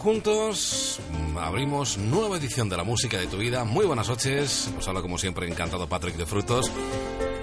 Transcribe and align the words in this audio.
Juntos, 0.00 0.98
abrimos 1.38 1.98
nueva 1.98 2.38
edición 2.38 2.70
de 2.70 2.76
la 2.76 2.84
música 2.84 3.18
de 3.18 3.26
tu 3.26 3.36
vida. 3.36 3.64
Muy 3.64 3.84
buenas 3.84 4.08
noches, 4.08 4.72
os 4.78 4.88
habla 4.88 5.02
como 5.02 5.18
siempre 5.18 5.46
encantado 5.46 5.86
Patrick 5.86 6.16
de 6.16 6.24
Frutos. 6.24 6.72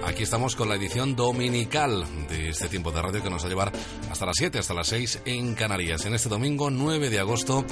Aquí 0.04 0.24
estamos 0.24 0.56
con 0.56 0.68
la 0.68 0.74
edición 0.74 1.14
dominical 1.14 2.04
de 2.28 2.48
este 2.48 2.68
tiempo 2.68 2.90
de 2.90 3.00
radio 3.00 3.22
que 3.22 3.30
nos 3.30 3.42
va 3.42 3.46
a 3.46 3.48
llevar 3.48 3.72
hasta 4.10 4.26
las 4.26 4.36
7, 4.36 4.58
hasta 4.58 4.74
las 4.74 4.88
6 4.88 5.22
en 5.26 5.54
Canarias. 5.54 6.04
En 6.06 6.14
este 6.14 6.28
domingo 6.28 6.68
9 6.68 7.10
de 7.10 7.20
agosto 7.20 7.64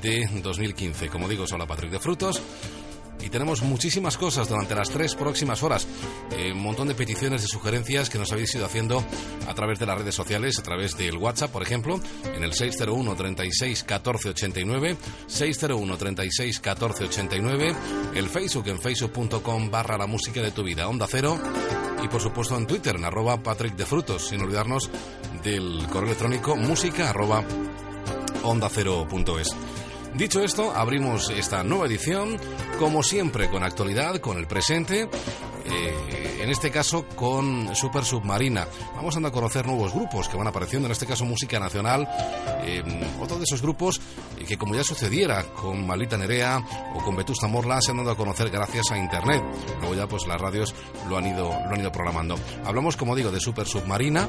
de 0.00 0.26
2015. 0.42 1.08
Como 1.08 1.28
digo, 1.28 1.44
habla 1.52 1.66
Patrick 1.66 1.90
de 1.90 2.00
Frutos 2.00 2.40
y 3.22 3.28
tenemos 3.28 3.62
muchísimas 3.62 4.16
cosas 4.16 4.48
durante 4.48 4.74
las 4.74 4.88
tres 4.88 5.14
próximas 5.14 5.62
horas. 5.62 5.86
Eh, 6.40 6.52
un 6.52 6.62
montón 6.62 6.88
de 6.88 6.94
peticiones, 6.94 7.42
de 7.42 7.48
sugerencias 7.48 8.08
que 8.08 8.18
nos 8.18 8.32
habéis 8.32 8.54
ido 8.54 8.64
haciendo 8.64 9.04
a 9.46 9.52
través 9.52 9.78
de 9.78 9.84
las 9.84 9.98
redes 9.98 10.14
sociales, 10.14 10.58
a 10.58 10.62
través 10.62 10.96
del 10.96 11.18
WhatsApp, 11.18 11.50
por 11.50 11.62
ejemplo, 11.62 12.00
en 12.34 12.42
el 12.42 12.54
601 12.54 13.14
36 13.14 13.84
14 13.84 14.30
89, 14.30 14.96
601 15.26 15.96
36 15.98 16.60
14 16.60 17.04
89, 17.04 17.76
el 18.14 18.28
Facebook 18.30 18.68
en 18.68 18.80
facebook.com 18.80 19.70
barra 19.70 19.98
la 19.98 20.06
música 20.06 20.40
de 20.40 20.50
tu 20.50 20.62
vida, 20.64 20.88
Onda 20.88 21.06
Cero, 21.10 21.38
y 22.02 22.08
por 22.08 22.22
supuesto 22.22 22.56
en 22.56 22.66
Twitter, 22.66 22.96
en 22.96 23.04
arroba 23.04 23.42
Patrick 23.42 23.76
de 23.76 23.84
Frutos, 23.84 24.28
sin 24.28 24.40
olvidarnos 24.40 24.88
del 25.42 25.86
correo 25.88 26.06
electrónico 26.06 26.56
música 26.56 27.10
arroba 27.10 27.44
onda 28.44 28.70
cero.es. 28.70 29.54
Dicho 30.14 30.42
esto, 30.42 30.72
abrimos 30.74 31.28
esta 31.30 31.62
nueva 31.62 31.86
edición, 31.86 32.38
como 32.78 33.02
siempre, 33.02 33.50
con 33.50 33.62
actualidad, 33.62 34.16
con 34.20 34.38
el 34.38 34.46
presente. 34.46 35.02
eh, 35.66 36.19
en 36.40 36.50
este 36.50 36.70
caso 36.70 37.06
con 37.06 37.74
Super 37.76 38.04
Submarina. 38.04 38.66
Vamos 38.96 39.16
a 39.16 39.30
conocer 39.30 39.66
nuevos 39.66 39.92
grupos 39.92 40.28
que 40.28 40.36
van 40.36 40.46
apareciendo, 40.46 40.86
en 40.86 40.92
este 40.92 41.06
caso 41.06 41.24
música 41.24 41.60
nacional, 41.60 42.08
eh, 42.64 42.82
otro 43.20 43.36
de 43.38 43.44
esos 43.44 43.62
grupos 43.62 44.00
eh, 44.38 44.44
que 44.44 44.56
como 44.56 44.74
ya 44.74 44.82
sucediera 44.82 45.44
con 45.44 45.86
Malita 45.86 46.16
Nerea 46.16 46.62
o 46.94 47.04
con 47.04 47.16
Vetusta 47.16 47.46
Morla 47.46 47.80
se 47.80 47.90
han 47.90 47.98
dado 47.98 48.12
a 48.12 48.16
conocer 48.16 48.50
gracias 48.50 48.90
a 48.90 48.98
internet. 48.98 49.42
Luego 49.80 49.94
ya 49.94 50.06
pues 50.06 50.26
las 50.26 50.40
radios 50.40 50.74
lo 51.08 51.18
han 51.18 51.26
ido, 51.26 51.50
lo 51.50 51.70
han 51.74 51.80
ido 51.80 51.92
programando. 51.92 52.38
Hablamos, 52.64 52.96
como 52.96 53.14
digo, 53.14 53.30
de 53.30 53.40
Super 53.40 53.66
Submarina 53.66 54.28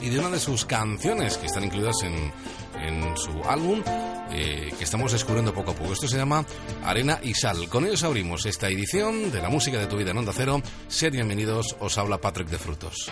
y 0.00 0.08
de 0.08 0.18
una 0.18 0.30
de 0.30 0.40
sus 0.40 0.64
canciones 0.64 1.36
que 1.36 1.46
están 1.46 1.64
incluidas 1.64 1.96
en, 2.02 2.32
en 2.82 3.16
su 3.16 3.30
álbum 3.48 3.82
eh, 4.34 4.72
que 4.76 4.84
estamos 4.84 5.12
descubriendo 5.12 5.52
poco 5.52 5.72
a 5.72 5.74
poco. 5.74 5.92
Esto 5.92 6.08
se 6.08 6.16
llama 6.16 6.44
Arena 6.84 7.20
y 7.22 7.34
Sal. 7.34 7.68
Con 7.68 7.84
ellos 7.84 8.02
abrimos 8.02 8.46
esta 8.46 8.68
edición 8.68 9.30
de 9.30 9.42
la 9.42 9.48
música 9.48 9.78
de 9.78 9.86
tu 9.86 9.96
vida 9.96 10.10
en 10.10 10.18
Onda 10.18 10.32
Cero. 10.34 10.62
Sed 10.88 11.12
bienvenidos, 11.12 11.76
os 11.80 11.98
habla 11.98 12.20
Patrick 12.20 12.48
de 12.48 12.58
Frutos. 12.58 13.10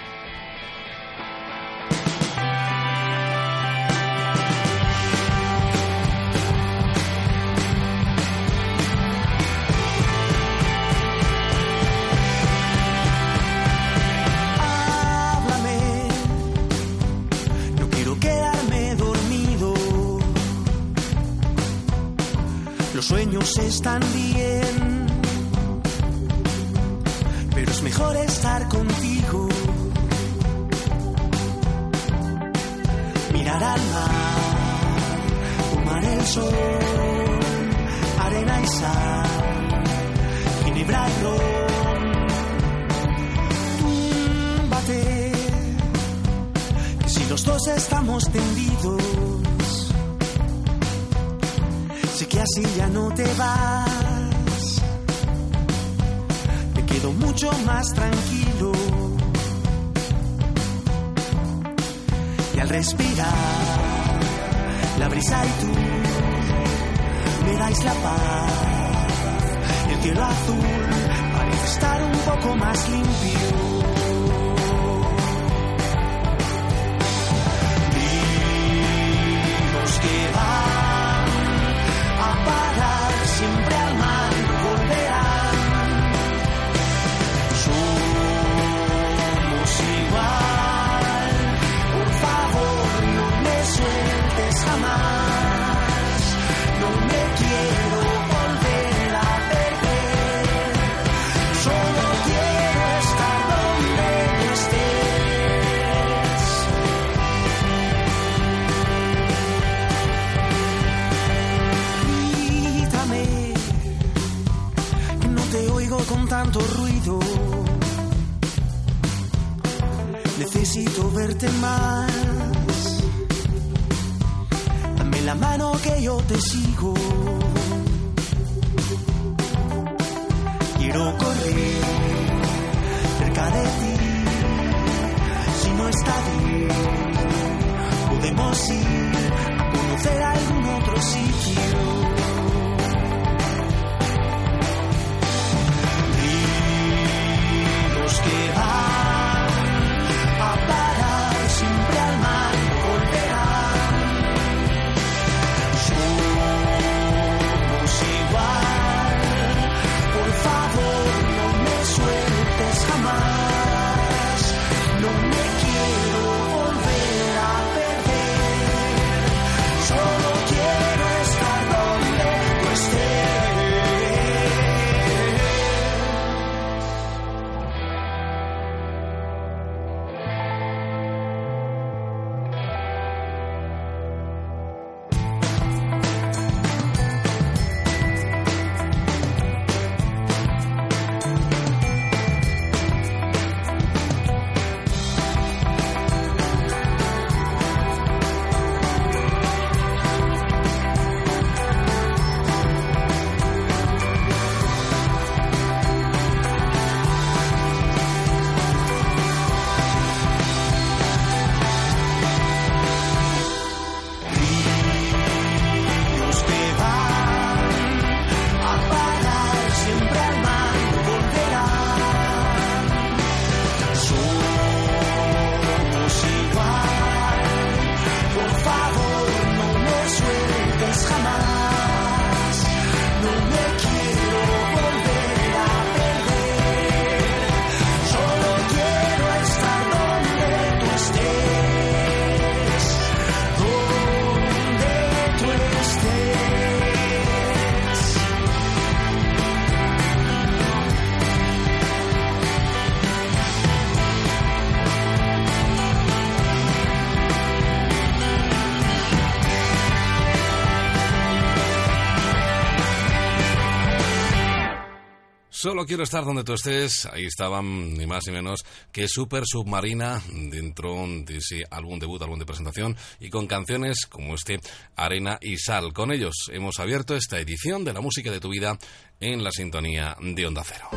Solo 265.80 265.88
quiero 265.88 266.02
estar 266.02 266.26
donde 266.26 266.44
tú 266.44 266.52
estés. 266.52 267.06
Ahí 267.06 267.24
estaban 267.24 267.94
ni 267.94 268.06
más 268.06 268.26
ni 268.26 268.34
menos 268.34 268.60
que 268.92 269.08
Super 269.08 269.44
Submarina 269.46 270.22
dentro 270.30 270.94
de 271.24 271.38
ese 271.38 271.64
debut, 271.98 272.20
álbum 272.20 272.38
de 272.38 272.44
presentación 272.44 272.94
y 273.18 273.30
con 273.30 273.46
canciones 273.46 274.04
como 274.04 274.34
este 274.34 274.60
Arena 274.94 275.38
y 275.40 275.56
Sal. 275.56 275.94
Con 275.94 276.12
ellos 276.12 276.34
hemos 276.52 276.78
abierto 276.80 277.16
esta 277.16 277.40
edición 277.40 277.82
de 277.82 277.94
la 277.94 278.02
música 278.02 278.30
de 278.30 278.40
tu 278.40 278.50
vida 278.50 278.78
en 279.20 279.42
la 279.42 279.50
sintonía 279.50 280.18
de 280.20 280.46
Onda 280.46 280.62
Cero. 280.66 280.90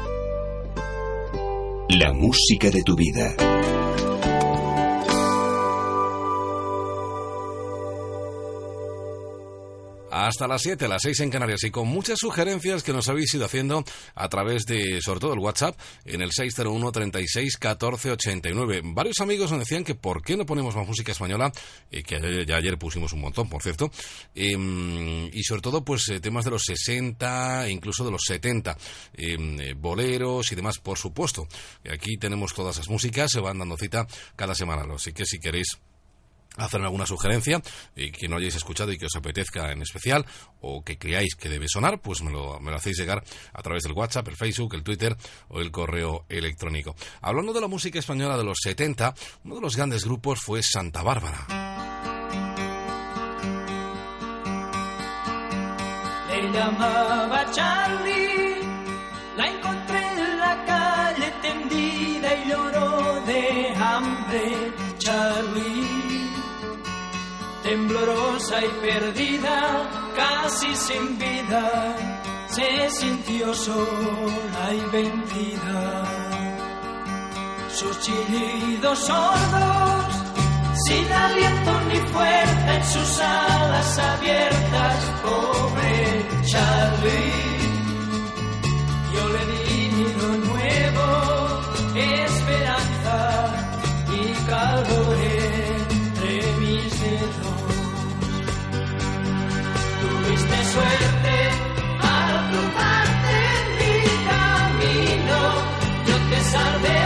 La 1.87 2.11
música 2.11 2.69
de 2.69 2.83
tu 2.83 2.97
vida. 2.97 4.12
Hasta 10.13 10.47
las 10.47 10.61
7, 10.61 10.87
las 10.87 11.01
6 11.01 11.21
en 11.21 11.29
Canarias 11.31 11.63
y 11.63 11.71
con 11.71 11.87
muchas 11.87 12.19
sugerencias 12.19 12.83
que 12.83 12.93
nos 12.93 13.09
habéis 13.09 13.33
ido 13.33 13.45
haciendo 13.45 13.83
a 14.13 14.29
través 14.29 14.65
de, 14.65 15.01
sobre 15.01 15.19
todo 15.19 15.33
el 15.33 15.39
WhatsApp, 15.39 15.75
en 16.05 16.21
el 16.21 16.31
601 16.31 16.91
36 16.91 17.57
14 17.57 18.11
89. 18.11 18.81
Varios 18.85 19.19
amigos 19.21 19.49
nos 19.51 19.61
decían 19.61 19.83
que 19.83 19.95
por 19.95 20.21
qué 20.21 20.37
no 20.37 20.45
ponemos 20.45 20.75
más 20.75 20.87
música 20.87 21.11
española, 21.11 21.51
eh, 21.89 22.03
que 22.03 22.45
ya 22.45 22.57
ayer 22.57 22.77
pusimos 22.77 23.11
un 23.13 23.21
montón, 23.21 23.49
por 23.49 23.63
cierto, 23.63 23.89
em, 24.35 25.25
y 25.33 25.43
sobre 25.43 25.61
todo 25.61 25.83
pues 25.83 26.07
eh, 26.09 26.19
temas 26.19 26.45
de 26.45 26.51
los 26.51 26.63
60, 26.63 27.67
incluso 27.69 28.05
de 28.05 28.11
los 28.11 28.21
70, 28.27 28.77
em, 29.15 29.59
eh, 29.59 29.73
boleros 29.73 30.51
y 30.51 30.55
demás, 30.55 30.77
por 30.77 30.99
supuesto. 30.99 31.47
Aquí 31.91 32.17
tenemos 32.17 32.53
todas 32.53 32.75
esas 32.75 32.89
músicas, 32.89 33.31
se 33.31 33.39
van 33.39 33.57
dando 33.57 33.77
cita 33.77 34.05
cada 34.35 34.53
semana, 34.53 34.85
así 34.93 35.11
que 35.11 35.25
si 35.25 35.39
queréis 35.39 35.79
hacerme 36.57 36.85
alguna 36.85 37.05
sugerencia 37.05 37.61
y 37.95 38.11
que 38.11 38.27
no 38.27 38.37
hayáis 38.37 38.55
escuchado 38.55 38.91
y 38.91 38.97
que 38.97 39.05
os 39.05 39.15
apetezca 39.15 39.71
en 39.71 39.81
especial 39.81 40.25
o 40.61 40.83
que 40.83 40.97
creáis 40.97 41.35
que 41.35 41.49
debe 41.49 41.67
sonar, 41.67 41.99
pues 41.99 42.21
me 42.21 42.31
lo, 42.31 42.59
me 42.59 42.71
lo 42.71 42.77
hacéis 42.77 42.97
llegar 42.97 43.23
a 43.53 43.61
través 43.61 43.83
del 43.83 43.93
WhatsApp, 43.93 44.27
el 44.27 44.35
Facebook, 44.35 44.75
el 44.75 44.83
Twitter 44.83 45.15
o 45.49 45.59
el 45.59 45.71
correo 45.71 46.25
electrónico. 46.29 46.95
Hablando 47.21 47.53
de 47.53 47.61
la 47.61 47.67
música 47.67 47.99
española 47.99 48.37
de 48.37 48.43
los 48.43 48.57
70, 48.61 49.13
uno 49.45 49.55
de 49.55 49.61
los 49.61 49.75
grandes 49.75 50.05
grupos 50.05 50.39
fue 50.41 50.61
Santa 50.63 51.03
Bárbara. 51.03 51.47
Le 56.29 56.51
llamaba 56.51 57.51
Charlie, 57.51 58.57
la 59.37 59.47
encontré 59.47 59.99
en 59.99 60.39
la 60.39 60.65
calle 60.65 61.33
tendida 61.41 62.35
y 62.35 62.49
lloró 62.49 63.21
de 63.25 63.73
hambre, 63.75 64.73
Charlie 64.97 65.72
temblorosa 67.63 68.63
y 68.63 68.69
perdida, 68.85 69.89
casi 70.15 70.75
sin 70.75 71.17
vida, 71.17 71.95
se 72.47 72.89
sintió 72.89 73.53
sola 73.53 74.65
y 74.73 74.81
vendida. 74.91 76.03
Sus 77.69 77.99
chillidos 78.01 78.99
sordos, 78.99 80.05
sin 80.85 81.11
aliento 81.11 81.71
ni 81.87 81.99
fuerza 82.11 82.75
en 82.75 82.83
sus 82.83 83.19
alas 83.19 83.99
abiertas, 83.99 84.97
pobre 85.23 86.25
Charlie. 86.45 87.63
Yo 89.15 89.29
le 89.29 89.45
di 89.45 90.13
lo 90.19 90.31
nuevo, 90.49 91.07
esperanza 91.95 93.17
y 94.11 94.33
calor. 94.47 95.42
Suerte 100.73 101.35
al 102.01 102.49
cruzarte 102.49 103.35
en 103.57 103.65
mi 103.79 103.95
camino, 104.31 105.39
yo 106.07 106.15
te 106.29 106.39
salvé 106.51 107.02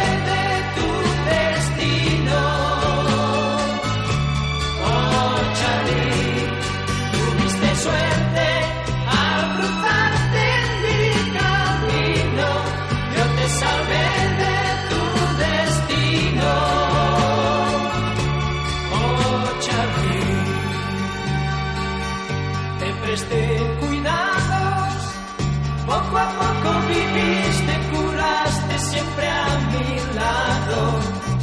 viviste, 27.18 27.74
curaste 27.92 28.80
siempre 28.80 29.28
a 29.28 29.48
mi 29.72 29.90
lado, 30.20 30.80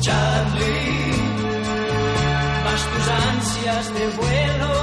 Charlie. 0.00 1.14
Mas 2.64 2.80
tus 2.90 3.06
ansias 3.28 3.94
de 3.94 4.04
vuelo 4.18 4.73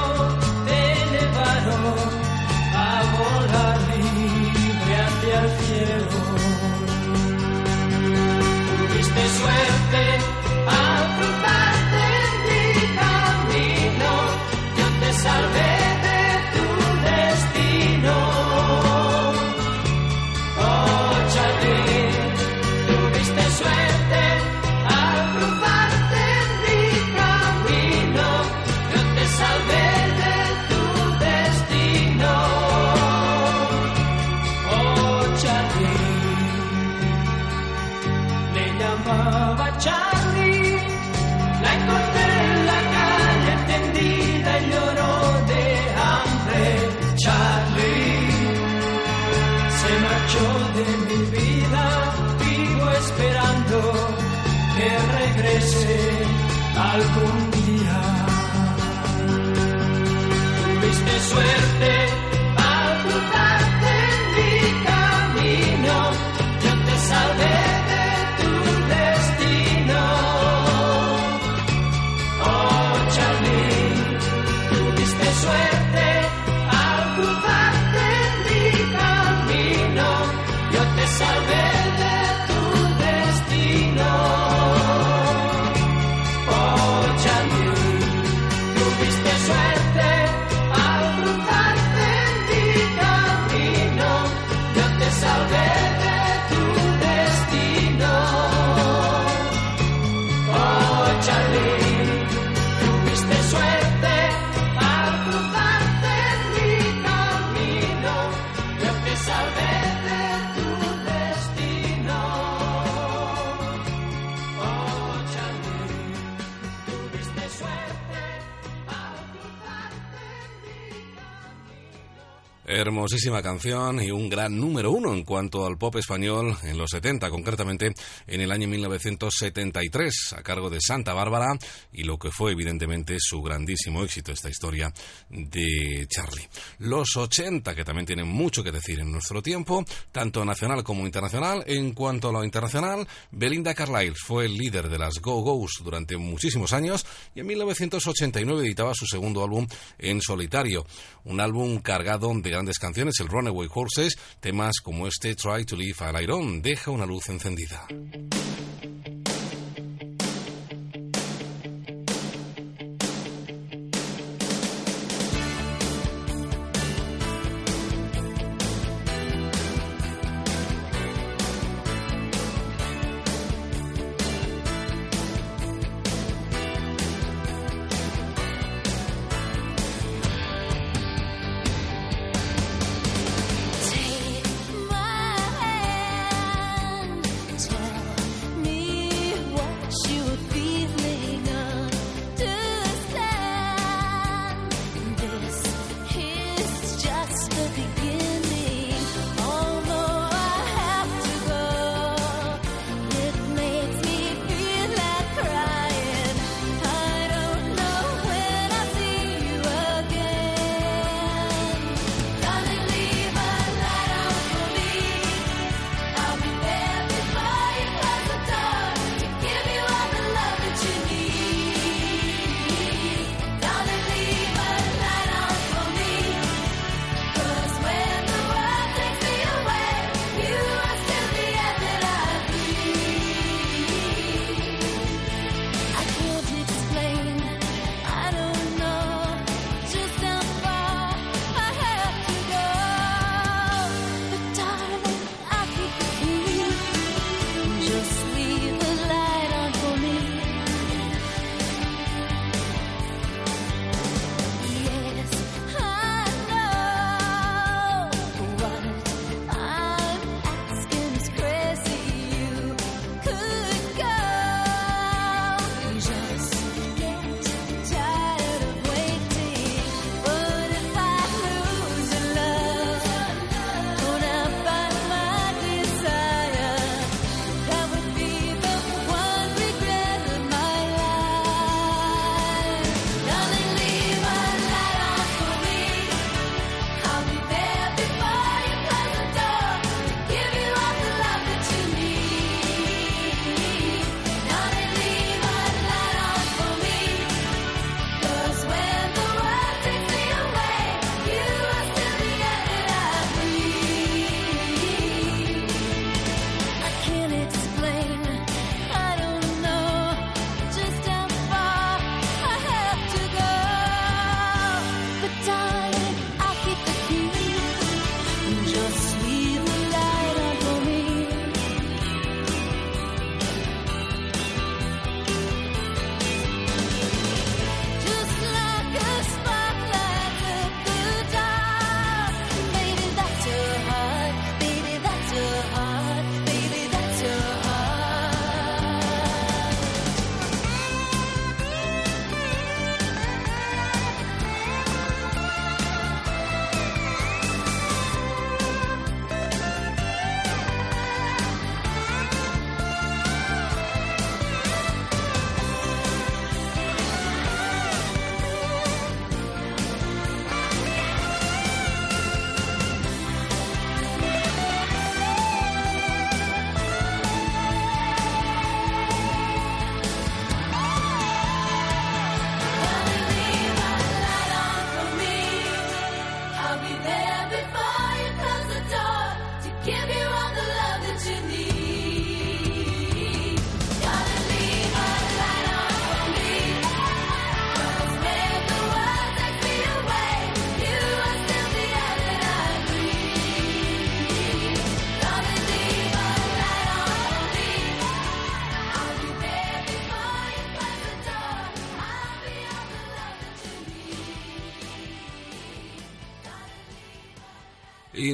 Hermosísima 122.74 123.42
canción 123.42 124.02
y 124.02 124.12
un 124.12 124.30
gran 124.30 124.58
número 124.58 124.92
uno 124.92 125.14
en 125.14 125.26
cuanto 125.26 125.66
al 125.66 125.78
pop 125.78 125.98
español 125.98 126.56
en 126.64 126.78
los 126.78 126.92
70, 126.92 127.30
concretamente 127.30 127.94
en 128.26 128.40
el 128.40 128.50
año 128.50 128.70
1973, 128.70 130.36
a 130.38 130.42
cargo 130.42 130.70
de 130.70 130.80
Santa 130.80 131.14
Bárbara 131.14 131.60
y 131.92 132.04
lo 132.04 132.18
que 132.18 132.32
fue 132.32 132.54
evidentemente 132.54 133.18
su 133.20 133.42
grandísimo 133.42 134.06
éxito, 134.06 134.32
esta 134.32 134.50
historia 134.50 134.94
de 135.30 136.08
Charlie. 136.08 136.48
Los 136.80 137.18
80, 137.18 137.76
que 137.76 137.84
también 137.84 138.06
tienen 138.06 138.30
mucho 138.30 138.64
que 138.64 138.72
decir 138.72 139.02
en 139.02 139.12
nuestro 139.12 139.42
tiempo, 139.42 139.84
tanto 140.14 140.46
nacional 140.46 140.82
como 140.82 141.06
internacional. 141.06 141.66
En 141.68 141.92
cuanto 141.92 142.30
a 142.30 142.32
lo 142.32 142.46
internacional, 142.46 143.06
Belinda 143.32 143.74
Carlisle 143.74 144.16
fue 144.16 144.46
el 144.46 144.56
líder 144.56 144.88
de 144.88 144.98
las 144.98 145.20
Go-Go's 145.20 145.82
durante 145.84 146.16
muchísimos 146.16 146.72
años 146.72 147.06
y 147.36 147.42
en 147.42 147.48
1989 147.48 148.62
editaba 148.62 148.94
su 148.96 149.06
segundo 149.06 149.44
álbum 149.44 149.68
en 150.00 150.22
solitario, 150.22 150.86
un 151.26 151.42
álbum 151.42 151.82
cargado 151.82 152.32
de 152.34 152.61
grandes 152.62 152.78
canciones, 152.78 153.20
el 153.20 153.28
Runaway 153.28 153.68
Horses, 153.74 154.16
temas 154.40 154.82
como 154.84 155.08
este 155.08 155.34
Try 155.34 155.66
to 155.66 155.76
Leave 155.76 155.96
a 156.00 156.22
Iron, 156.22 156.62
deja 156.62 156.92
una 156.92 157.08
luz 157.08 157.28
encendida. 157.30 157.88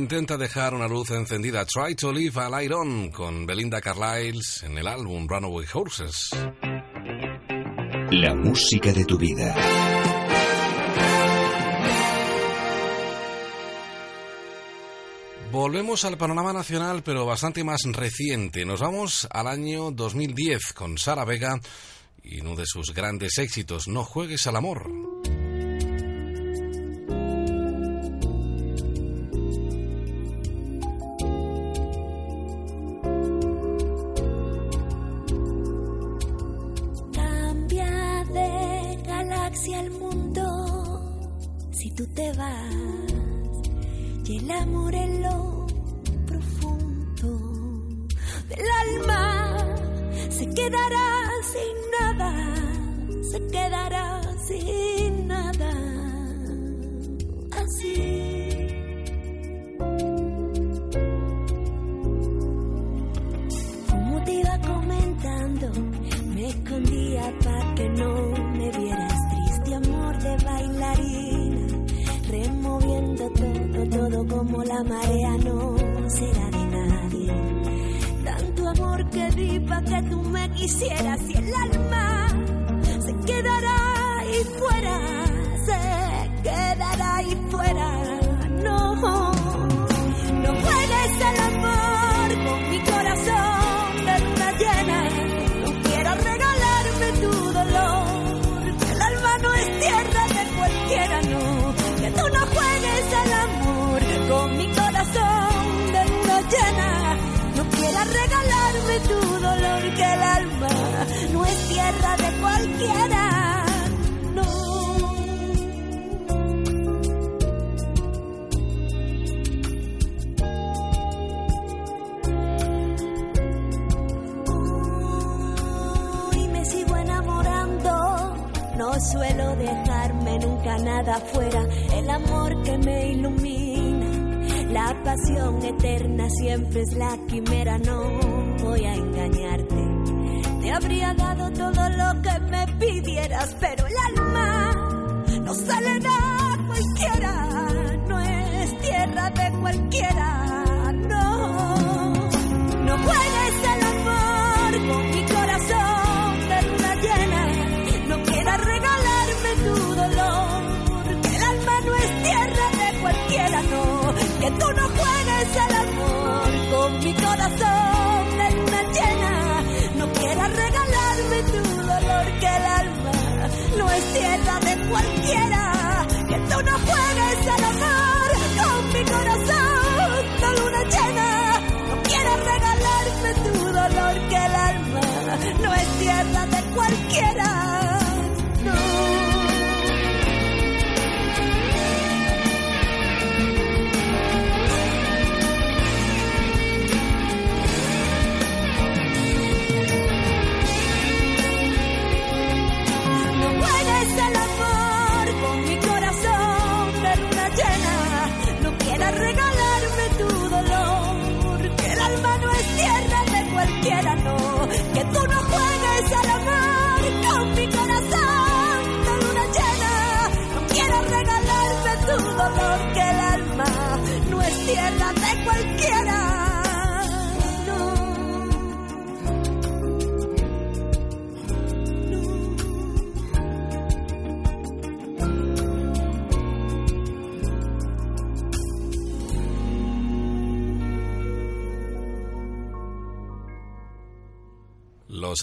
intenta 0.07 0.37
dejar 0.37 0.73
una 0.73 0.87
luz 0.87 1.11
encendida. 1.11 1.65
Try 1.65 1.93
to 1.95 2.13
Live 2.13 2.39
a 2.41 2.47
Light 2.47 2.71
On 2.71 3.11
con 3.11 3.45
Belinda 3.45 3.81
Carlisle 3.81 4.65
en 4.65 4.77
el 4.77 4.87
álbum 4.87 5.27
Runaway 5.27 5.65
Horses. 5.73 6.29
La 8.11 8.33
música 8.33 8.93
de 8.93 9.03
tu 9.03 9.17
vida. 9.17 9.53
Volvemos 15.51 16.05
al 16.05 16.17
panorama 16.17 16.53
nacional, 16.53 17.03
pero 17.03 17.25
bastante 17.25 17.65
más 17.65 17.81
reciente. 17.91 18.63
Nos 18.63 18.79
vamos 18.79 19.27
al 19.29 19.47
año 19.47 19.91
2010 19.91 20.71
con 20.71 20.97
Sara 20.97 21.25
Vega 21.25 21.59
y 22.23 22.39
uno 22.39 22.55
de 22.55 22.65
sus 22.65 22.93
grandes 22.93 23.37
éxitos, 23.39 23.89
No 23.89 24.05
juegues 24.05 24.47
al 24.47 24.55
amor. 24.55 24.89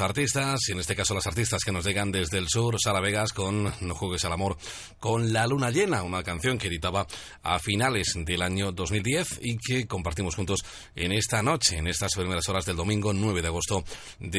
artistas, 0.01 0.61
y 0.69 0.73
en 0.73 0.81
este 0.81 0.97
caso 0.97 1.15
las 1.15 1.27
artistas 1.27 1.63
que 1.65 1.73
nos 1.73 1.85
llegan 1.85 2.13
desde 2.13 2.39
el 2.39 2.49
sur, 2.49 2.77
Sara 2.81 3.01
Vegas 3.01 3.33
con 3.33 3.73
No 3.81 3.95
juegues 3.95 4.25
al 4.25 4.33
amor, 4.33 4.57
con 4.99 5.33
La 5.33 5.47
luna 5.47 5.71
llena, 5.71 6.03
una 6.03 6.23
canción 6.23 6.59
que 6.59 6.69
editaba 6.69 7.07
a 7.43 7.59
finales 7.59 8.15
del 8.17 8.43
año 8.43 8.73
2010 8.73 9.41
y 9.43 9.57
que 9.59 9.87
compartimos 9.87 10.35
juntos 10.35 10.61
en 10.95 11.13
esta 11.13 11.43
noche, 11.43 11.79
en 11.79 11.87
estas 11.87 12.15
primeras 12.15 12.49
horas 12.49 12.65
del 12.65 12.77
domingo 12.77 13.13
9 13.13 13.43
de 13.43 13.49
agosto 13.49 13.85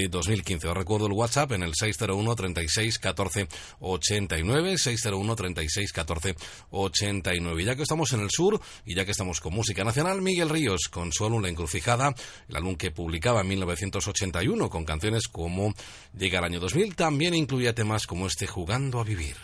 2015. 0.09 0.67
Os 0.67 0.77
recuerdo 0.77 1.07
el 1.07 1.13
WhatsApp 1.13 1.53
en 1.53 1.63
el 1.63 1.73
601 1.73 2.35
36 2.35 2.99
14 2.99 3.47
89, 3.79 4.77
601 4.77 5.35
36 5.35 5.93
14 5.93 6.35
89. 6.71 7.61
Y 7.61 7.65
ya 7.65 7.75
que 7.75 7.83
estamos 7.83 8.13
en 8.13 8.21
el 8.21 8.29
sur 8.29 8.59
y 8.85 8.95
ya 8.95 9.05
que 9.05 9.11
estamos 9.11 9.39
con 9.39 9.53
música 9.53 9.83
nacional, 9.83 10.21
Miguel 10.21 10.49
Ríos 10.49 10.87
con 10.89 11.11
su 11.11 11.25
álbum 11.25 11.41
La 11.41 11.49
Encrucijada, 11.49 12.13
el 12.49 12.55
álbum 12.55 12.75
que 12.75 12.91
publicaba 12.91 13.41
en 13.41 13.47
1981 13.47 14.69
con 14.69 14.85
canciones 14.85 15.27
como 15.27 15.73
Llega 16.17 16.39
el 16.39 16.45
año 16.45 16.59
2000, 16.59 16.95
también 16.95 17.33
incluía 17.33 17.73
temas 17.73 18.07
como 18.07 18.27
este 18.27 18.47
Jugando 18.47 18.99
a 18.99 19.03
Vivir. 19.03 19.35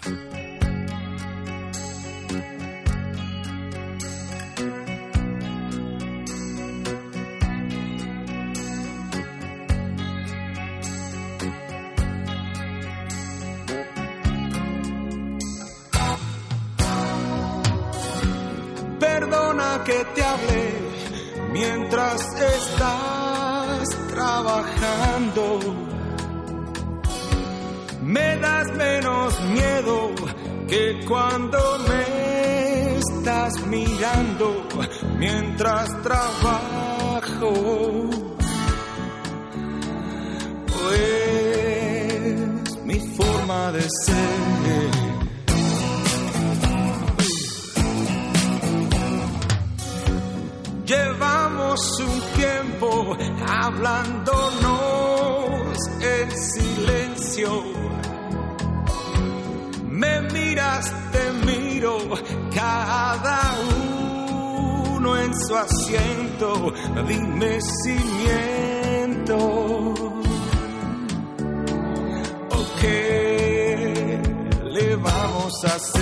Hacer? 75.64 76.02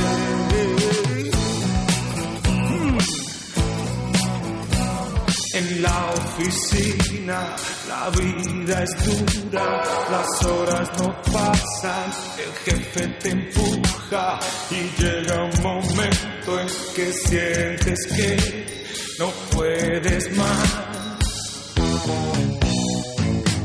En 5.54 5.82
la 5.82 6.12
oficina 6.14 7.56
la 7.90 8.10
vida 8.12 8.84
es 8.84 8.92
dura, 9.04 9.84
las 10.12 10.46
horas 10.46 10.90
no 11.00 11.22
pasan, 11.34 12.12
el 12.38 12.74
jefe 12.74 13.08
te 13.20 13.30
empuja 13.32 14.40
y 14.72 15.02
llega 15.02 15.44
un 15.44 15.62
momento 15.62 16.60
en 16.62 16.68
que 16.96 17.12
sientes 17.12 18.00
que 18.16 18.86
no 19.20 19.28
puedes 19.52 20.38
más. 20.38 20.78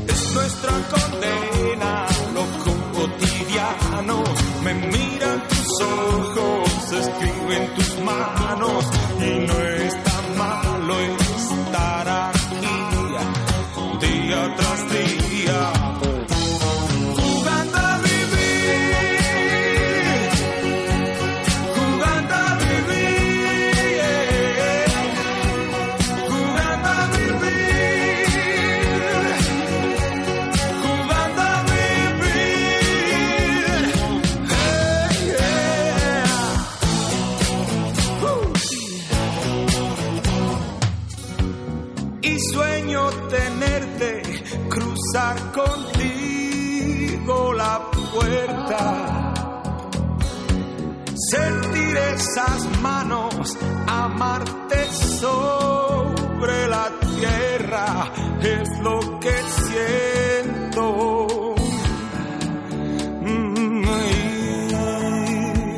Es 0.07 0.33
nuestra 0.33 0.71
condena, 0.89 2.07
lo 2.33 2.45
cotidiano, 2.93 4.23
me 4.63 4.73
miran 4.73 5.24
ojos, 5.81 6.91
escriben 6.91 7.73
tus 7.75 7.99
manos 8.01 8.85
y 9.19 9.47
no 9.47 9.59
está 9.59 10.21
malo 10.37 11.24
amarte 54.15 54.87
sobre 55.19 56.67
la 56.67 56.89
tierra, 56.99 58.11
es 58.41 58.69
lo 58.79 59.19
que 59.19 59.35
siento. 59.67 60.85
Mm, 63.21 63.83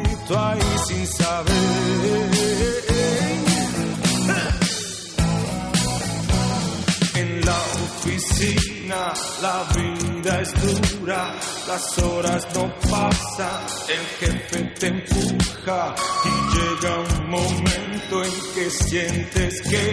y 0.06 0.16
tú 0.28 0.36
ahí 0.36 0.62
sin 0.88 1.08
saber. 1.08 1.58
En 7.16 7.30
la 7.42 7.60
oficina 7.88 9.14
la 9.42 9.66
vida 9.76 10.42
es 10.42 10.54
dura, 11.00 11.36
las 11.68 11.98
horas 12.00 12.48
no 12.54 12.72
pasan, 12.92 13.62
el 13.90 14.06
jefe 14.20 14.60
te 14.80 14.88
empuja 14.88 15.27
y 15.68 15.70
llega 16.56 16.96
un 16.98 17.30
momento 17.30 18.24
en 18.24 18.32
que 18.56 18.70
sientes 18.70 19.62
que 19.64 19.92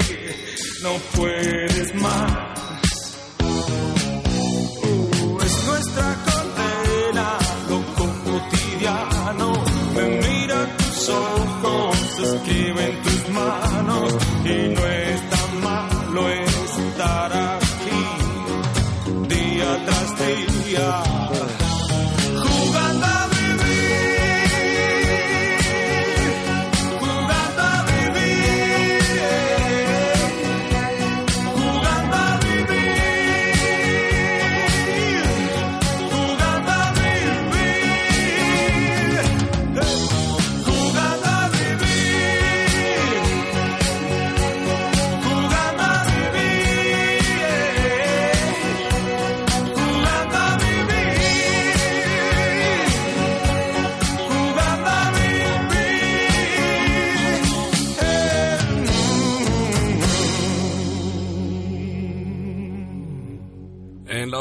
no 0.85 0.93
puedes 1.17 1.93
más. 1.97 3.19
Uh, 3.41 5.41
es 5.43 5.67
nuestra 5.67 6.17
condena, 6.27 7.39
lo 7.69 7.83
cotidiano, 7.97 9.53
me 9.97 10.05
mira 10.29 10.77
tus 10.77 11.09
ojos, 11.09 12.21
escriben 12.21 13.03
tus 13.03 13.29
manos. 13.31 14.15
Y 14.45 14.69
no 14.75 14.87
es 14.87 15.04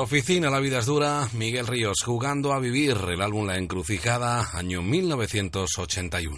oficina 0.03 0.49
La 0.49 0.59
vida 0.59 0.79
es 0.79 0.85
dura, 0.85 1.27
Miguel 1.33 1.65
Ríos 1.65 2.03
jugando 2.05 2.53
a 2.53 2.59
vivir 2.59 2.97
el 3.09 3.21
álbum 3.21 3.47
La 3.47 3.57
Encrucijada, 3.57 4.49
año 4.53 4.81
1981. 4.81 6.37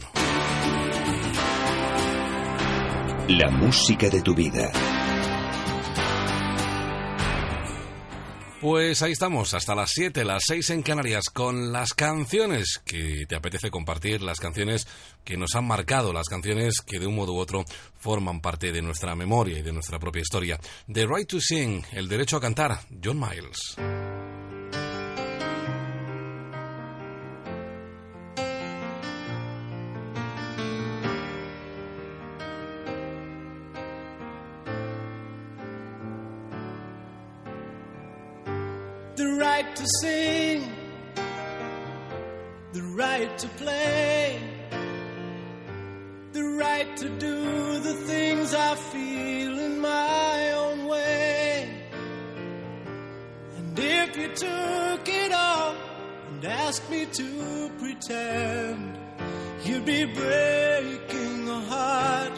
La 3.27 3.49
música 3.49 4.09
de 4.09 4.21
tu 4.21 4.35
vida. 4.35 4.71
Pues 8.65 9.03
ahí 9.03 9.11
estamos, 9.11 9.53
hasta 9.53 9.75
las 9.75 9.91
7, 9.93 10.25
las 10.25 10.41
6 10.47 10.71
en 10.71 10.81
Canarias, 10.81 11.25
con 11.31 11.71
las 11.71 11.93
canciones 11.93 12.81
que 12.83 13.27
te 13.29 13.35
apetece 13.35 13.69
compartir, 13.69 14.23
las 14.23 14.39
canciones 14.39 14.87
que 15.23 15.37
nos 15.37 15.53
han 15.53 15.67
marcado, 15.67 16.11
las 16.11 16.27
canciones 16.27 16.81
que 16.81 16.97
de 16.97 17.05
un 17.05 17.13
modo 17.13 17.33
u 17.33 17.37
otro 17.37 17.63
forman 17.99 18.41
parte 18.41 18.71
de 18.71 18.81
nuestra 18.81 19.13
memoria 19.13 19.59
y 19.59 19.61
de 19.61 19.71
nuestra 19.71 19.99
propia 19.99 20.23
historia. 20.23 20.59
The 20.91 21.05
Right 21.05 21.27
to 21.27 21.39
Sing, 21.39 21.83
el 21.91 22.07
derecho 22.07 22.37
a 22.37 22.41
cantar, 22.41 22.79
John 23.03 23.19
Miles. 23.19 23.75
Right 39.65 39.75
to 39.75 39.85
sing, 40.01 40.71
the 42.73 42.81
right 42.95 43.37
to 43.37 43.47
play, 43.47 44.39
the 46.33 46.43
right 46.43 46.97
to 46.97 47.09
do 47.09 47.79
the 47.79 47.93
things 47.93 48.53
I 48.53 48.75
feel 48.75 49.59
in 49.59 49.79
my 49.79 50.51
own 50.51 50.85
way. 50.85 51.69
And 53.57 53.79
if 53.79 54.17
you 54.17 54.27
took 54.35 55.07
it 55.07 55.31
all 55.31 55.75
and 56.29 56.45
asked 56.45 56.89
me 56.89 57.05
to 57.05 57.71
pretend, 57.79 58.97
you'd 59.63 59.85
be 59.85 60.05
breaking 60.05 61.49
a 61.49 61.61
heart 61.61 62.33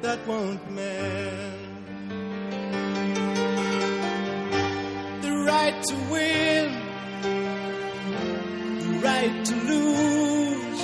that 0.00 0.26
won't 0.26 0.70
mend. 0.70 1.62
Right 5.44 5.82
to 5.82 5.96
win, 6.10 6.72
the 8.80 9.00
right 9.02 9.44
to 9.44 9.54
lose, 9.54 10.80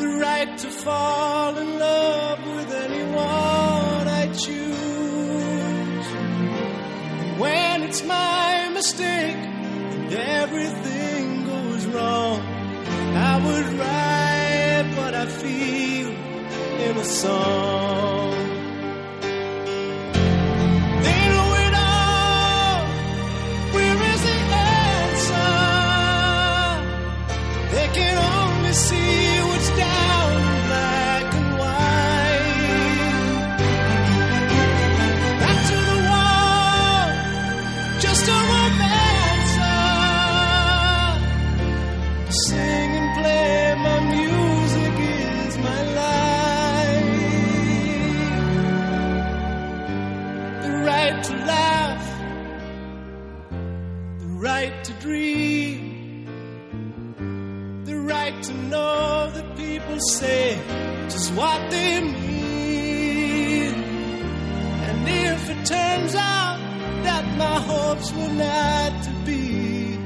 the 0.00 0.08
right 0.20 0.58
to 0.58 0.68
fall 0.68 1.56
in 1.56 1.78
love 1.78 2.38
with 2.56 2.72
anyone. 2.72 4.08
I 4.22 4.26
choose. 4.32 6.06
And 7.22 7.40
when 7.40 7.82
it's 7.82 8.04
my 8.04 8.70
mistake 8.72 9.36
and 9.36 10.12
everything 10.12 11.44
goes 11.44 11.86
wrong, 11.86 12.40
I 13.30 13.36
would 13.44 13.66
write 13.78 14.96
what 14.96 15.14
I 15.14 15.26
feel 15.26 16.08
in 16.08 16.96
a 16.96 17.04
song. 17.04 18.41
Know 58.72 59.30
that 59.34 59.56
people 59.56 59.98
say 60.00 60.58
just 61.12 61.28
what 61.34 61.60
they 61.70 62.00
mean. 62.00 63.74
And 64.86 64.98
if 65.08 65.42
it 65.52 65.60
turns 65.74 66.14
out 66.14 66.58
that 67.06 67.24
my 67.42 67.56
hopes 67.70 68.08
were 68.18 68.34
not 68.46 68.92
to 69.06 69.10
be, 69.26 69.96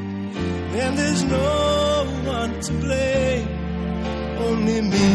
then 0.75 0.91
there's 0.97 1.25
no 1.25 2.07
one 2.37 2.53
to 2.67 2.73
blame, 2.85 3.49
only 4.47 4.81
me. 4.93 5.09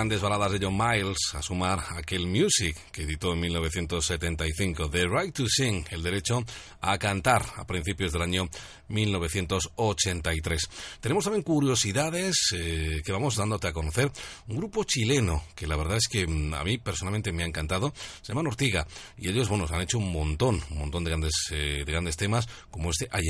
Grandes 0.00 0.22
baladas 0.22 0.52
de 0.52 0.64
John 0.64 0.78
Miles, 0.78 1.18
a 1.34 1.42
sumar 1.42 1.78
aquel 1.90 2.26
Music 2.26 2.74
que 2.90 3.02
editó 3.02 3.34
en 3.34 3.40
1975, 3.40 4.88
The 4.88 5.06
Right 5.06 5.34
to 5.34 5.44
Sing, 5.46 5.84
el 5.90 6.02
derecho 6.02 6.42
a 6.80 6.96
cantar 6.96 7.44
a 7.56 7.66
principios 7.66 8.10
del 8.10 8.22
año 8.22 8.48
1983. 8.88 10.70
Tenemos 11.02 11.24
también 11.24 11.42
curiosidades 11.42 12.34
eh, 12.54 13.02
que 13.04 13.12
vamos 13.12 13.36
dándote 13.36 13.68
a 13.68 13.74
conocer. 13.74 14.10
Un 14.48 14.56
grupo 14.56 14.84
chileno 14.84 15.44
que 15.54 15.66
la 15.66 15.76
verdad 15.76 15.98
es 15.98 16.08
que 16.08 16.26
mm, 16.26 16.54
a 16.54 16.64
mí 16.64 16.78
personalmente 16.78 17.30
me 17.30 17.42
ha 17.42 17.46
encantado, 17.46 17.92
se 18.22 18.32
llama 18.32 18.48
Ortiga 18.48 18.86
y 19.18 19.28
ellos, 19.28 19.50
bueno, 19.50 19.66
han 19.70 19.82
hecho 19.82 19.98
un 19.98 20.10
montón, 20.10 20.62
un 20.70 20.78
montón 20.78 21.04
de 21.04 21.10
grandes, 21.10 21.34
eh, 21.50 21.82
de 21.84 21.92
grandes 21.92 22.16
temas 22.16 22.48
como 22.70 22.88
este 22.88 23.06
Hay 23.12 23.28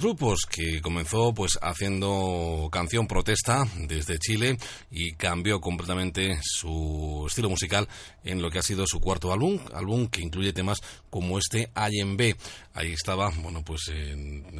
grupos 0.00 0.46
que 0.50 0.80
comenzó 0.80 1.32
pues 1.34 1.58
haciendo 1.62 2.68
canción 2.70 3.06
protesta 3.06 3.66
desde 3.76 4.18
Chile 4.18 4.58
y 4.90 5.12
cambió 5.12 5.60
completamente 5.60 6.38
su 6.42 7.24
estilo 7.26 7.48
musical 7.48 7.88
en 8.24 8.42
lo 8.42 8.50
que 8.50 8.58
ha 8.58 8.62
sido 8.62 8.84
su 8.86 9.00
cuarto 9.00 9.32
álbum, 9.32 9.58
álbum 9.72 10.08
que 10.08 10.20
incluye 10.20 10.52
temas 10.52 10.78
como 11.10 11.38
este 11.38 11.70
B. 12.16 12.36
Ahí 12.74 12.92
estaba, 12.92 13.30
bueno, 13.30 13.62
pues 13.64 13.90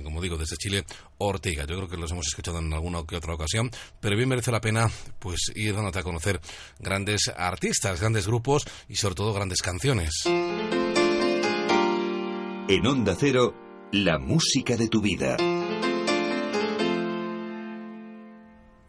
como 0.03 0.23
digo, 0.23 0.37
desde 0.37 0.57
Chile, 0.57 0.85
Ortega. 1.19 1.65
Yo 1.67 1.77
creo 1.77 1.89
que 1.89 1.97
los 1.97 2.11
hemos 2.11 2.27
escuchado 2.27 2.59
en 2.59 2.73
alguna 2.73 3.05
que 3.07 3.17
otra 3.17 3.35
ocasión, 3.35 3.71
pero 4.01 4.17
bien 4.17 4.29
merece 4.29 4.51
la 4.51 4.61
pena 4.61 4.91
pues 5.19 5.41
ir 5.55 5.75
dándote 5.75 5.99
a 5.99 6.03
conocer 6.03 6.41
grandes 6.79 7.31
artistas, 7.37 8.01
grandes 8.01 8.27
grupos 8.27 8.65
y 8.89 8.97
sobre 8.97 9.15
todo 9.15 9.33
grandes 9.33 9.63
canciones. 9.63 10.23
En 12.69 12.87
Onda 12.87 13.17
Cero, 13.19 13.68
la 13.93 14.19
música 14.19 14.77
de 14.77 14.89
tu 14.89 15.01
vida. 15.01 15.37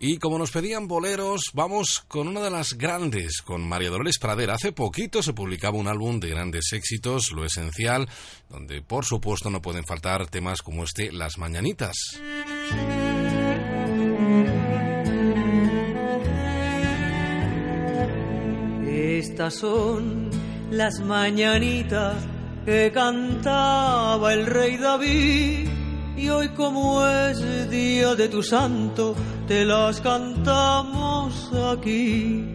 Y 0.02 0.18
como 0.18 0.38
nos 0.38 0.52
pedían 0.52 0.88
boleros, 0.88 1.42
vamos 1.54 2.04
con 2.08 2.30
una 2.30 2.42
de 2.42 2.50
las 2.50 2.78
grandes, 2.78 3.42
con 3.42 3.68
María 3.68 3.90
Dolores 3.90 4.18
Pradera. 4.18 4.54
Hace 4.54 4.72
poquito 4.72 5.22
se 5.22 5.34
publicaba 5.34 5.78
un 5.78 5.88
álbum 5.88 6.20
de 6.20 6.30
grandes 6.30 6.72
éxitos, 6.72 7.32
Lo 7.32 7.44
Esencial, 7.44 8.08
donde 8.50 8.82
por 8.82 9.06
supuesto 9.06 9.50
no 9.50 9.62
pueden 9.62 9.84
faltar 9.84 10.28
temas 10.28 10.62
como 10.62 10.86
este, 10.86 11.12
Las 11.12 11.38
Mañanitas. 11.38 11.96
Estas 18.88 19.56
son 19.56 20.30
las 20.72 21.00
mañanitas 21.02 22.39
que 22.70 22.92
cantaba 22.92 24.32
el 24.32 24.46
rey 24.46 24.78
David 24.78 25.68
y 26.16 26.30
hoy 26.30 26.50
como 26.50 27.04
es 27.04 27.68
día 27.72 28.14
de 28.14 28.30
tu 28.30 28.44
santo, 28.44 29.16
te 29.48 29.66
las 29.66 30.00
cantamos 30.02 31.52
aquí. 31.74 32.46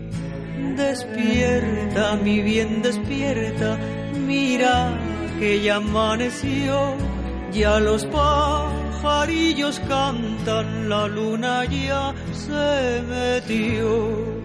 Despierta, 0.77 2.15
mi 2.23 2.43
bien, 2.43 2.81
despierta, 2.81 3.77
mira 4.25 4.97
que 5.41 5.61
ya 5.61 5.77
amaneció, 5.77 6.95
ya 7.53 7.81
los 7.81 8.05
pajarillos 8.07 9.81
cantan, 9.89 10.89
la 10.89 11.09
luna 11.09 11.65
ya 11.65 12.15
se 12.33 13.03
metió. 13.09 14.45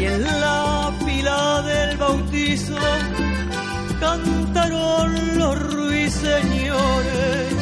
y 0.00 0.04
en 0.04 0.22
la 0.22 0.92
pila 1.04 1.62
del 1.62 1.96
bautizo 1.96 2.76
cantaron 4.00 5.38
los 5.38 5.58
ruiseñores. 5.72 7.54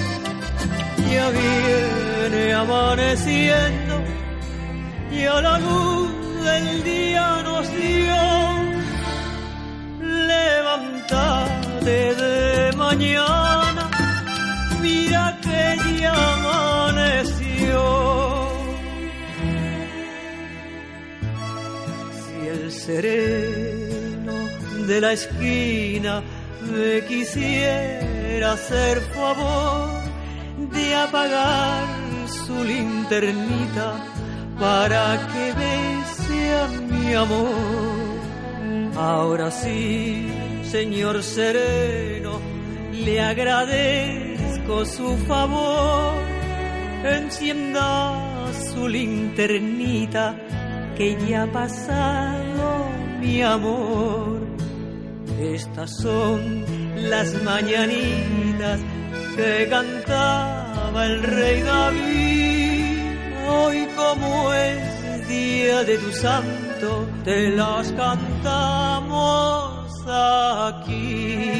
Ya 1.10 1.30
viene 1.30 2.54
amaneciendo 2.54 4.02
y 5.12 5.24
a 5.24 5.40
la 5.40 5.58
luz 5.58 6.10
del 6.44 6.84
día 6.84 7.42
nos 7.44 7.68
dio. 7.70 8.22
Levántate 10.32 12.14
de 12.14 12.72
mañana, 12.76 13.90
mira 14.80 15.38
que 15.42 16.00
ya 16.00 16.31
sereno 22.86 24.34
de 24.88 25.00
la 25.00 25.12
esquina 25.12 26.22
me 26.72 27.04
quisiera 27.06 28.52
hacer 28.52 29.00
favor 29.14 29.90
de 30.74 30.94
apagar 30.94 31.86
su 32.26 32.64
linternita 32.64 33.88
para 34.58 35.04
que 35.30 35.44
bese 35.60 36.54
a 36.62 36.66
mi 36.90 37.14
amor. 37.14 38.12
Ahora 38.96 39.50
sí, 39.50 40.28
señor 40.64 41.22
sereno, 41.22 42.40
le 42.92 43.20
agradezco 43.20 44.84
su 44.84 45.16
favor. 45.28 46.14
Encienda 47.04 48.48
su 48.72 48.88
linternita 48.88 50.36
que 51.02 51.16
ya 51.28 51.42
ha 51.42 51.46
pasado 51.50 52.66
mi 53.18 53.42
amor. 53.42 54.40
Estas 55.40 55.90
son 55.96 56.64
las 57.10 57.28
mañanitas 57.42 58.78
que 59.36 59.66
cantaba 59.68 61.06
el 61.06 61.22
rey 61.24 61.62
David. 61.62 63.16
Hoy 63.48 63.88
como 63.96 64.54
es 64.54 65.28
día 65.28 65.82
de 65.82 65.98
tu 65.98 66.12
santo, 66.12 67.08
te 67.24 67.50
las 67.50 67.90
cantamos 67.92 69.72
aquí. 70.78 71.52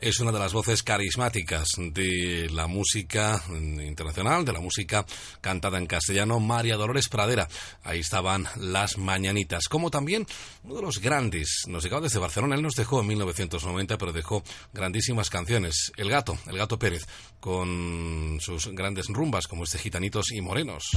Es 0.00 0.20
una 0.20 0.32
de 0.32 0.38
las 0.38 0.52
voces 0.52 0.82
carismáticas 0.82 1.68
de 1.76 2.48
la 2.50 2.66
música 2.66 3.42
internacional, 3.50 4.44
de 4.44 4.52
la 4.52 4.60
música 4.60 5.04
cantada 5.40 5.78
en 5.78 5.86
castellano, 5.86 6.40
María 6.40 6.76
Dolores 6.76 7.08
Pradera. 7.08 7.48
Ahí 7.84 8.00
estaban 8.00 8.46
las 8.56 8.98
mañanitas, 8.98 9.68
como 9.68 9.90
también 9.90 10.26
uno 10.64 10.76
de 10.76 10.82
los 10.82 11.00
grandes, 11.00 11.64
nos 11.66 11.84
llegaba 11.84 12.02
desde 12.02 12.18
Barcelona, 12.18 12.54
él 12.54 12.62
nos 12.62 12.74
dejó 12.74 13.00
en 13.00 13.08
1990, 13.08 13.98
pero 13.98 14.12
dejó 14.12 14.42
grandísimas 14.72 15.30
canciones. 15.30 15.92
El 15.96 16.10
gato, 16.10 16.38
el 16.46 16.56
gato 16.56 16.78
Pérez, 16.78 17.06
con 17.38 18.38
sus 18.40 18.68
grandes 18.68 19.06
rumbas 19.08 19.46
como 19.46 19.64
este 19.64 19.78
Gitanitos 19.78 20.32
y 20.32 20.40
Morenos. 20.40 20.90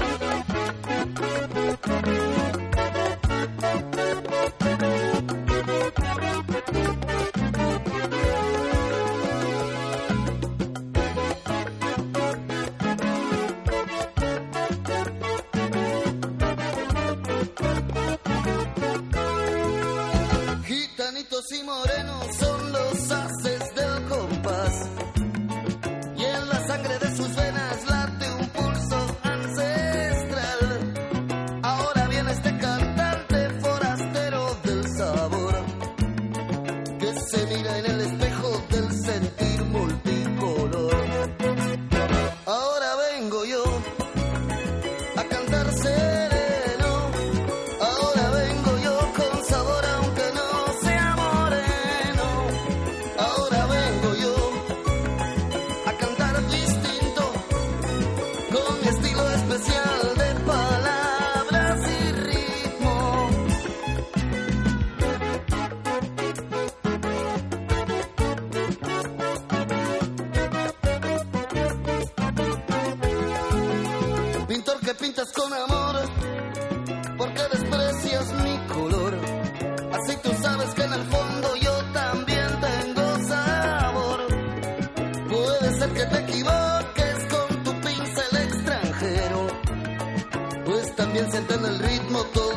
Sienten 91.32 91.66
el 91.66 91.80
ritmo 91.80 92.24
todos 92.34 92.53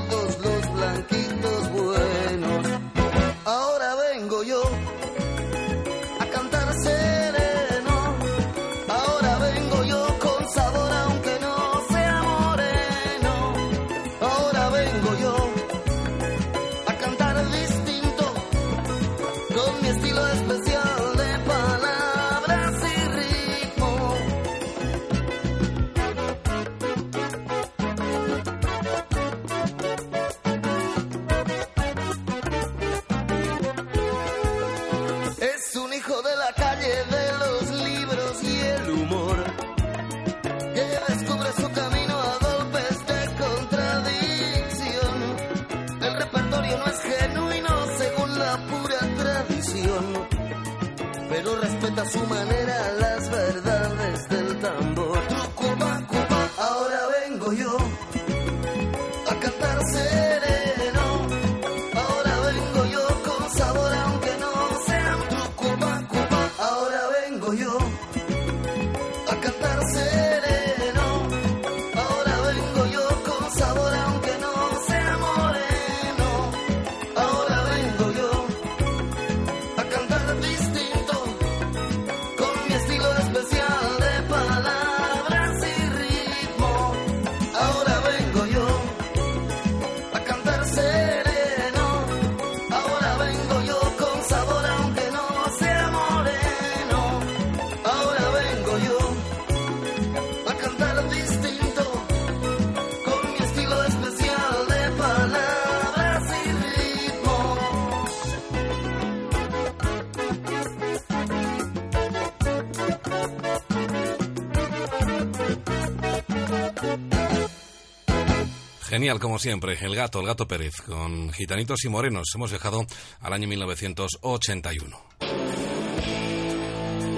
Genial, 118.96 119.20
como 119.20 119.38
siempre, 119.38 119.76
El 119.78 119.94
Gato, 119.94 120.20
El 120.20 120.26
Gato 120.26 120.48
Pérez, 120.48 120.80
con 120.80 121.30
Gitanitos 121.30 121.84
y 121.84 121.90
Morenos. 121.90 122.28
Hemos 122.34 122.48
viajado 122.48 122.86
al 123.20 123.32
año 123.34 123.46
1981. 123.46 125.02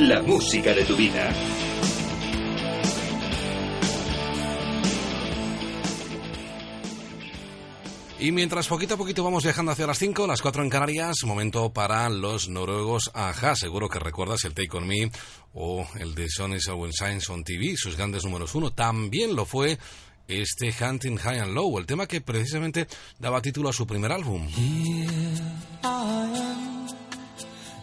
La 0.00 0.20
música 0.22 0.74
de 0.74 0.84
tu 0.84 0.96
vida. 0.96 1.32
Y 8.18 8.32
mientras 8.32 8.66
poquito 8.66 8.94
a 8.94 8.96
poquito 8.96 9.22
vamos 9.22 9.44
viajando 9.44 9.70
hacia 9.70 9.86
las 9.86 9.98
5, 9.98 10.26
las 10.26 10.42
4 10.42 10.64
en 10.64 10.70
Canarias, 10.70 11.18
momento 11.24 11.72
para 11.72 12.08
los 12.08 12.48
noruegos 12.48 13.12
Aja. 13.14 13.54
Seguro 13.54 13.88
que 13.88 14.00
recuerdas 14.00 14.42
el 14.42 14.54
Take 14.54 14.76
On 14.76 14.84
Me 14.84 15.12
o 15.54 15.86
el 16.00 16.16
de 16.16 16.28
Sony 16.28 16.58
Owen 16.72 16.92
Science 16.92 17.30
on 17.30 17.44
TV, 17.44 17.76
sus 17.76 17.96
grandes 17.96 18.24
números 18.24 18.56
uno. 18.56 18.72
También 18.72 19.36
lo 19.36 19.44
fue 19.44 19.78
este 20.28 20.72
Hunting 20.80 21.16
High 21.16 21.40
and 21.40 21.54
Low, 21.54 21.78
el 21.78 21.86
tema 21.86 22.06
que 22.06 22.20
precisamente 22.20 22.86
daba 23.18 23.40
título 23.40 23.70
a 23.70 23.72
su 23.72 23.86
primer 23.86 24.12
álbum. 24.12 24.46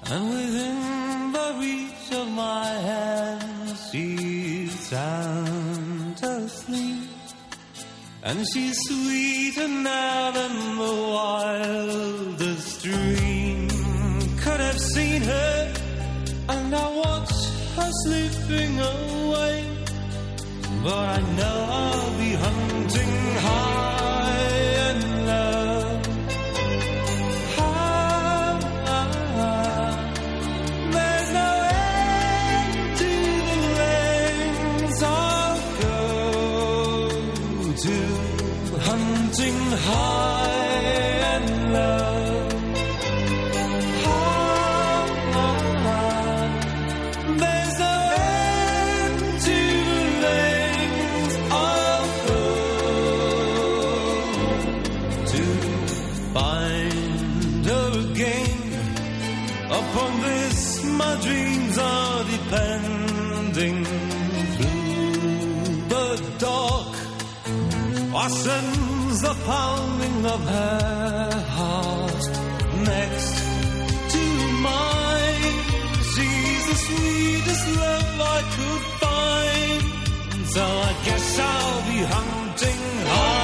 And 0.07 0.29
within 0.29 1.31
the 1.31 1.55
reach 1.59 2.11
of 2.11 2.27
my 2.29 2.67
hand, 2.67 3.75
she's 3.91 4.71
sound 4.87 6.23
asleep. 6.23 7.09
And 8.21 8.45
she's 8.53 8.77
sweeter 8.87 9.67
now 9.67 10.31
than 10.31 10.77
the 10.77 10.93
wildest 11.17 12.83
dream 12.83 13.67
could 14.37 14.59
have 14.59 14.79
seen 14.79 15.21
her. 15.23 15.73
And 16.49 16.75
I 16.75 16.87
watch 16.95 17.33
her 17.77 17.91
slipping 18.03 18.79
away. 18.79 19.74
But 20.85 20.93
I 20.93 21.19
know 21.35 21.67
I'll 21.67 22.11
be 22.19 22.33
hunting 22.33 23.09
high 23.41 24.14
Sense 68.27 69.21
the 69.21 69.35
pounding 69.45 70.25
of 70.25 70.41
her 70.49 71.45
heart 71.57 72.23
next 72.83 73.35
to 74.13 74.23
mine. 74.67 75.57
She's 76.11 76.65
the 76.71 76.75
sweetest 76.85 77.65
love 77.77 78.21
I 78.21 78.41
could 78.55 78.85
find. 79.03 80.47
So 80.47 80.63
I 80.63 80.93
guess 81.05 81.39
I'll 81.39 81.81
be 81.91 81.99
hunting 82.15 83.34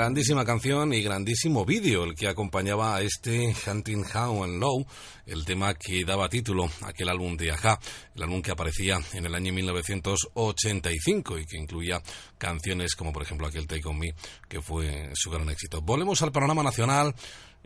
Grandísima 0.00 0.46
canción 0.46 0.94
y 0.94 1.02
grandísimo 1.02 1.66
vídeo 1.66 2.04
el 2.04 2.14
que 2.14 2.26
acompañaba 2.26 2.96
a 2.96 3.02
este 3.02 3.54
Hunting 3.66 4.02
How 4.02 4.44
and 4.44 4.58
Low, 4.58 4.86
el 5.26 5.44
tema 5.44 5.74
que 5.74 6.06
daba 6.06 6.30
título 6.30 6.70
a 6.80 6.88
aquel 6.88 7.10
álbum 7.10 7.36
de 7.36 7.50
Aja, 7.52 7.78
el 8.14 8.22
álbum 8.22 8.40
que 8.40 8.50
aparecía 8.50 8.98
en 9.12 9.26
el 9.26 9.34
año 9.34 9.52
1985 9.52 11.40
y 11.40 11.44
que 11.44 11.58
incluía 11.58 12.00
canciones 12.38 12.94
como 12.94 13.12
por 13.12 13.24
ejemplo 13.24 13.46
aquel 13.46 13.66
Take 13.66 13.86
On 13.86 13.98
Me, 13.98 14.14
que 14.48 14.62
fue 14.62 15.10
su 15.12 15.30
gran 15.30 15.50
éxito. 15.50 15.82
Volvemos 15.82 16.22
al 16.22 16.32
panorama 16.32 16.62
nacional 16.62 17.14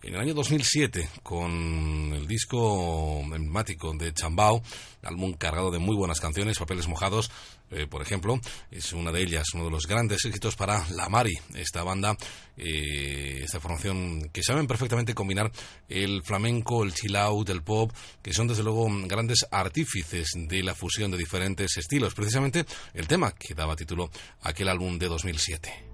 en 0.05 0.15
el 0.15 0.21
año 0.21 0.35
2007 0.35 1.09
con 1.23 2.13
el 2.15 2.27
disco 2.27 3.21
emblemático 3.23 3.93
de 3.95 4.13
Chambao, 4.13 4.63
álbum 5.03 5.33
cargado 5.33 5.71
de 5.71 5.79
muy 5.79 5.97
buenas 5.97 6.21
canciones, 6.21 6.59
papeles 6.59 6.89
mojados, 6.89 7.31
eh, 7.71 7.87
por 7.87 8.03
ejemplo, 8.03 8.39
es 8.71 8.93
una 8.93 9.11
de 9.13 9.23
ellas, 9.23 9.47
uno 9.55 9.65
de 9.65 9.71
los 9.71 9.87
grandes 9.87 10.23
éxitos 10.27 10.57
para 10.57 10.87
La 10.91 11.09
Mari, 11.09 11.33
esta 11.55 11.83
banda, 11.83 12.17
eh, 12.59 13.41
esta 13.45 13.61
formación 13.61 14.29
que 14.31 14.43
saben 14.43 14.67
perfectamente 14.67 15.15
combinar 15.15 15.51
el 15.89 16.23
flamenco, 16.23 16.85
el 16.85 16.93
chill 16.93 17.17
out, 17.17 17.49
el 17.49 17.63
pop, 17.63 17.91
que 18.23 18.35
son 18.35 18.47
desde 18.47 18.63
luego 18.63 18.87
grandes 19.07 19.47
artífices 19.51 20.33
de 20.35 20.63
la 20.63 20.75
fusión 20.75 21.11
de 21.13 21.19
diferentes 21.19 21.79
estilos, 21.79 22.15
precisamente 22.15 22.67
el 22.93 23.09
tema 23.09 23.33
que 23.33 23.55
daba 23.55 23.75
título 23.75 24.11
a 24.43 24.51
aquel 24.51 24.69
álbum 24.69 24.99
de 24.99 25.09
2007. 25.09 25.94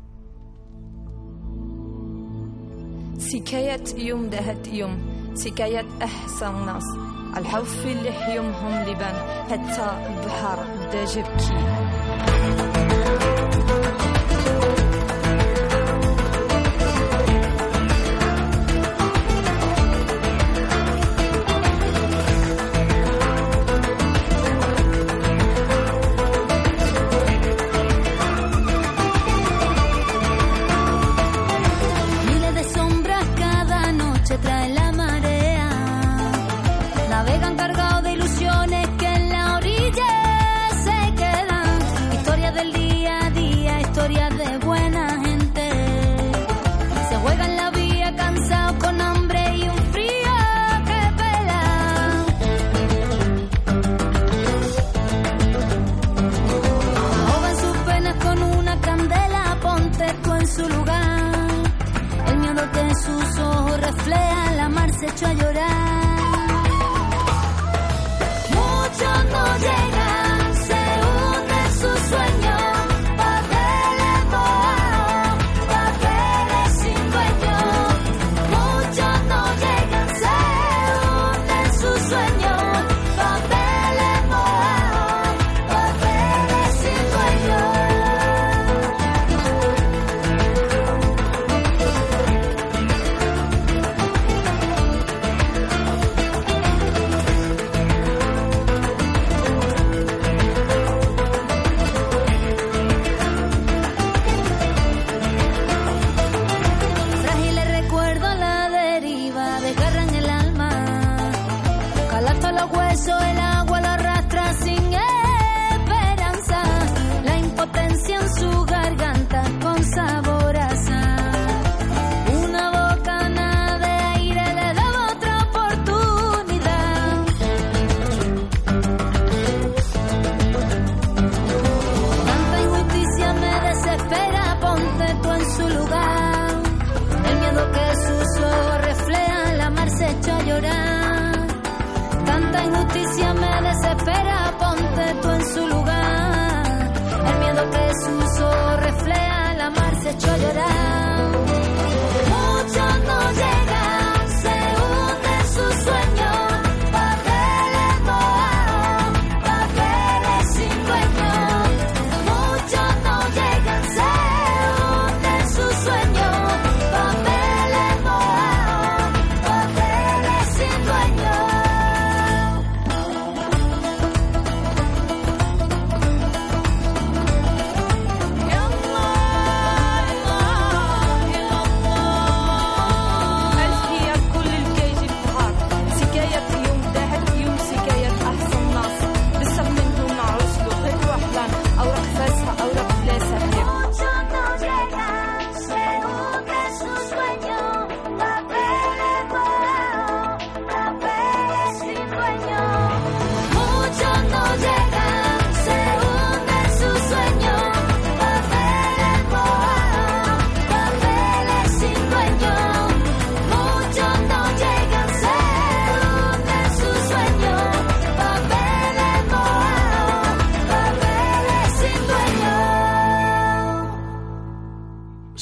سكاية 3.21 3.85
يوم 3.97 4.27
دهت 4.31 4.68
يوم. 4.68 4.99
سكاية 5.35 5.87
أحسن 6.03 6.66
ناس. 6.66 6.85
الحوف 7.37 7.87
اللي 7.87 8.35
يومهم 8.35 8.83
لبان 8.89 9.14
حتى 9.51 9.91
البحر 10.07 10.59
بدا 10.81 11.05
جبكي 11.05 11.55
echó 65.07 65.26
a 65.26 65.32
llorar. 65.32 65.80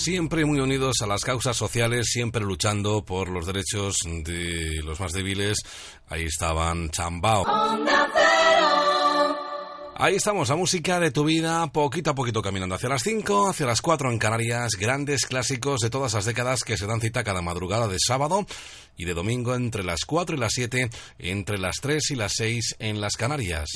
Siempre 0.09 0.47
muy 0.47 0.59
unidos 0.59 1.03
a 1.03 1.07
las 1.07 1.23
causas 1.23 1.55
sociales, 1.55 2.07
siempre 2.09 2.43
luchando 2.43 3.05
por 3.05 3.29
los 3.29 3.45
derechos 3.45 3.99
de 4.25 4.81
los 4.83 4.99
más 5.01 5.13
débiles. 5.13 5.59
Ahí 6.09 6.25
estaban 6.25 6.89
Chambao. 6.89 7.45
Ahí 9.97 10.15
estamos, 10.15 10.49
la 10.49 10.57
música 10.57 10.99
de 10.99 11.11
tu 11.11 11.25
vida, 11.25 11.71
poquito 11.71 12.13
a 12.13 12.15
poquito 12.15 12.41
caminando 12.41 12.75
hacia 12.75 12.89
las 12.89 13.03
5, 13.03 13.51
hacia 13.51 13.67
las 13.67 13.83
4 13.83 14.11
en 14.11 14.19
Canarias, 14.19 14.77
grandes 14.81 15.27
clásicos 15.27 15.81
de 15.81 15.91
todas 15.91 16.15
las 16.15 16.25
décadas 16.25 16.65
que 16.65 16.79
se 16.79 16.87
dan 16.87 17.03
cita 17.03 17.23
cada 17.23 17.43
madrugada 17.43 17.87
de 17.87 17.99
sábado 17.99 18.47
y 18.97 19.05
de 19.05 19.13
domingo 19.13 19.55
entre 19.55 19.85
las 19.85 20.07
4 20.07 20.37
y 20.37 20.39
las 20.39 20.53
7, 20.55 20.89
entre 21.19 21.59
las 21.59 21.77
3 21.83 22.13
y 22.13 22.15
las 22.15 22.33
6 22.35 22.77
en 22.79 23.03
las 23.03 23.13
Canarias. 23.19 23.69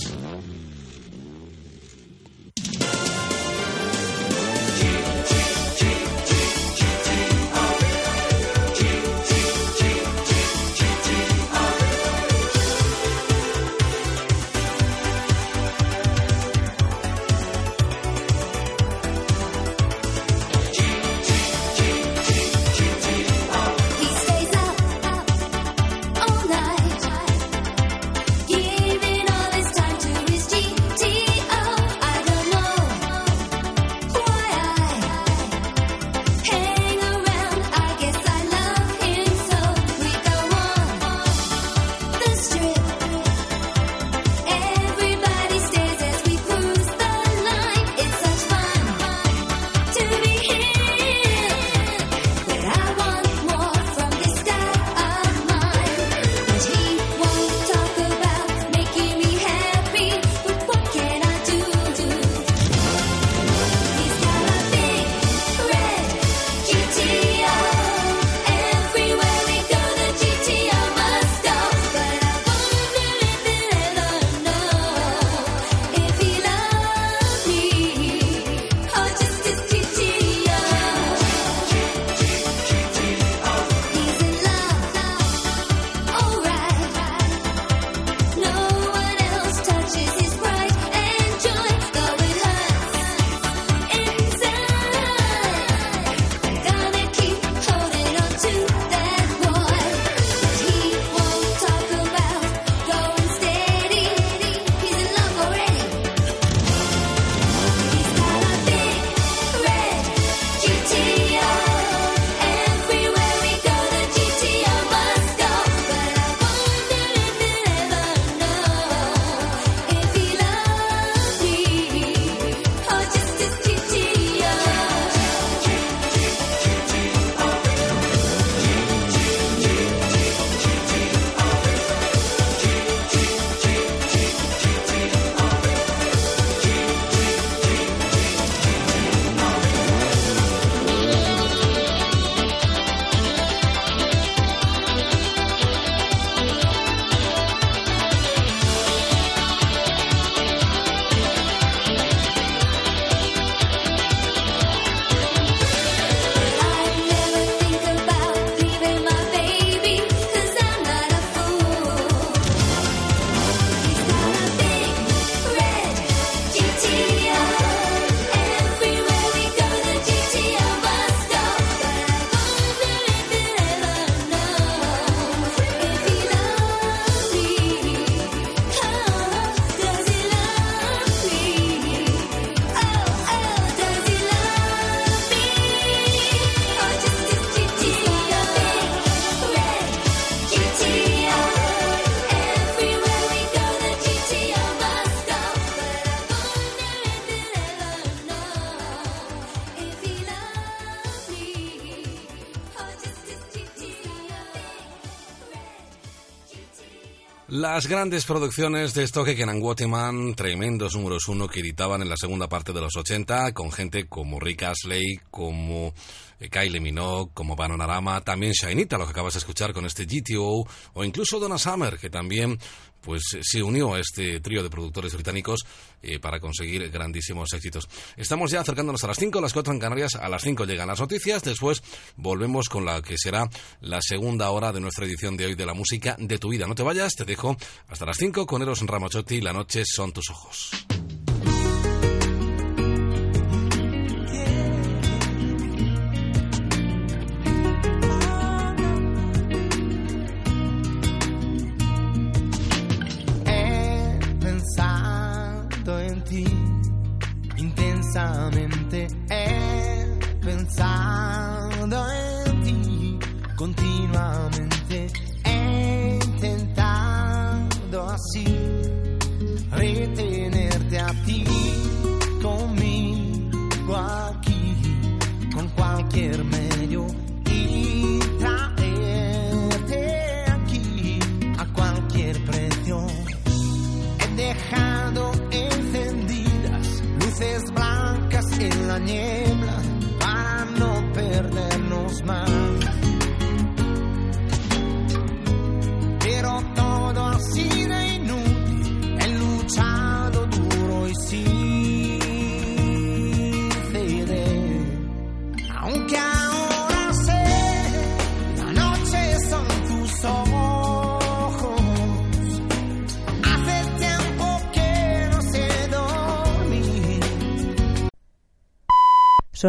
Las 207.75 207.87
grandes 207.87 208.27
producciones 208.27 208.93
de 208.93 209.07
Stoke 209.07 209.31
en 209.31 209.63
Waterman, 209.63 210.35
tremendos 210.35 210.95
números 210.95 211.27
uno 211.29 211.49
que 211.49 211.61
editaban 211.61 212.03
en 212.03 212.11
la 212.11 212.19
segunda 212.19 212.47
parte 212.47 212.71
de 212.71 212.83
los 212.83 212.95
80, 212.95 213.55
con 213.55 213.73
gente 213.73 214.05
como 214.09 214.39
Rick 214.39 214.65
Astley, 214.65 215.19
como 215.31 215.95
eh, 216.39 216.51
Kylie 216.51 216.81
Minogue, 216.81 217.31
como 217.33 217.57
Panorama, 217.57 218.21
también 218.21 218.53
Shinita, 218.53 218.99
lo 218.99 219.07
que 219.07 219.13
acabas 219.13 219.33
de 219.33 219.39
escuchar 219.39 219.73
con 219.73 219.87
este 219.87 220.05
GTO, 220.05 220.67
o 220.93 221.03
incluso 221.03 221.41
Donna 221.41 221.57
Summer, 221.57 221.97
que 221.97 222.11
también 222.11 222.59
pues 223.01 223.23
se 223.41 223.63
unió 223.63 223.95
a 223.95 224.01
este 224.01 224.41
trío 224.41 224.63
de 224.63 224.71
productores 224.71 225.13
británicos 225.15 225.61
eh, 226.03 226.19
para 226.19 226.41
conseguir 226.41 226.89
grandísimos 226.91 227.53
éxitos. 227.53 227.89
Estamos 228.17 228.51
ya 228.51 228.61
acercándonos 228.61 229.03
a 229.05 229.09
las 229.09 229.19
5, 229.19 229.41
las 229.41 229.53
4 229.53 229.73
en 229.73 229.79
Canarias, 229.81 230.15
a 230.15 230.29
las 230.29 230.43
5 230.43 230.65
llegan 230.65 230.89
las 230.89 231.01
noticias, 231.01 231.43
después 231.43 231.83
volvemos 232.23 232.69
con 232.69 232.85
la 232.85 233.03
que 233.03 233.17
será 233.19 233.51
la 233.81 234.01
segunda 234.01 234.51
hora 234.51 234.73
de 234.73 234.81
nuestra 234.81 235.05
edición 235.05 235.37
de 235.37 235.47
hoy 235.47 235.55
de 235.55 235.67
la 235.67 235.75
música 235.75 236.17
de 236.19 236.39
tu 236.39 236.51
vida. 236.51 236.67
No 236.67 236.75
te 236.75 236.83
vayas, 236.83 237.15
te 237.15 237.25
dejo 237.25 237.57
hasta 237.89 238.07
las 238.07 238.17
5 238.17 238.47
con 238.47 238.63
Eros 238.63 238.81
Ramachotti, 238.81 239.41
la 239.41 239.53
noche 239.53 239.83
son 239.85 240.13
tus 240.13 240.31
ojos. 240.31 240.82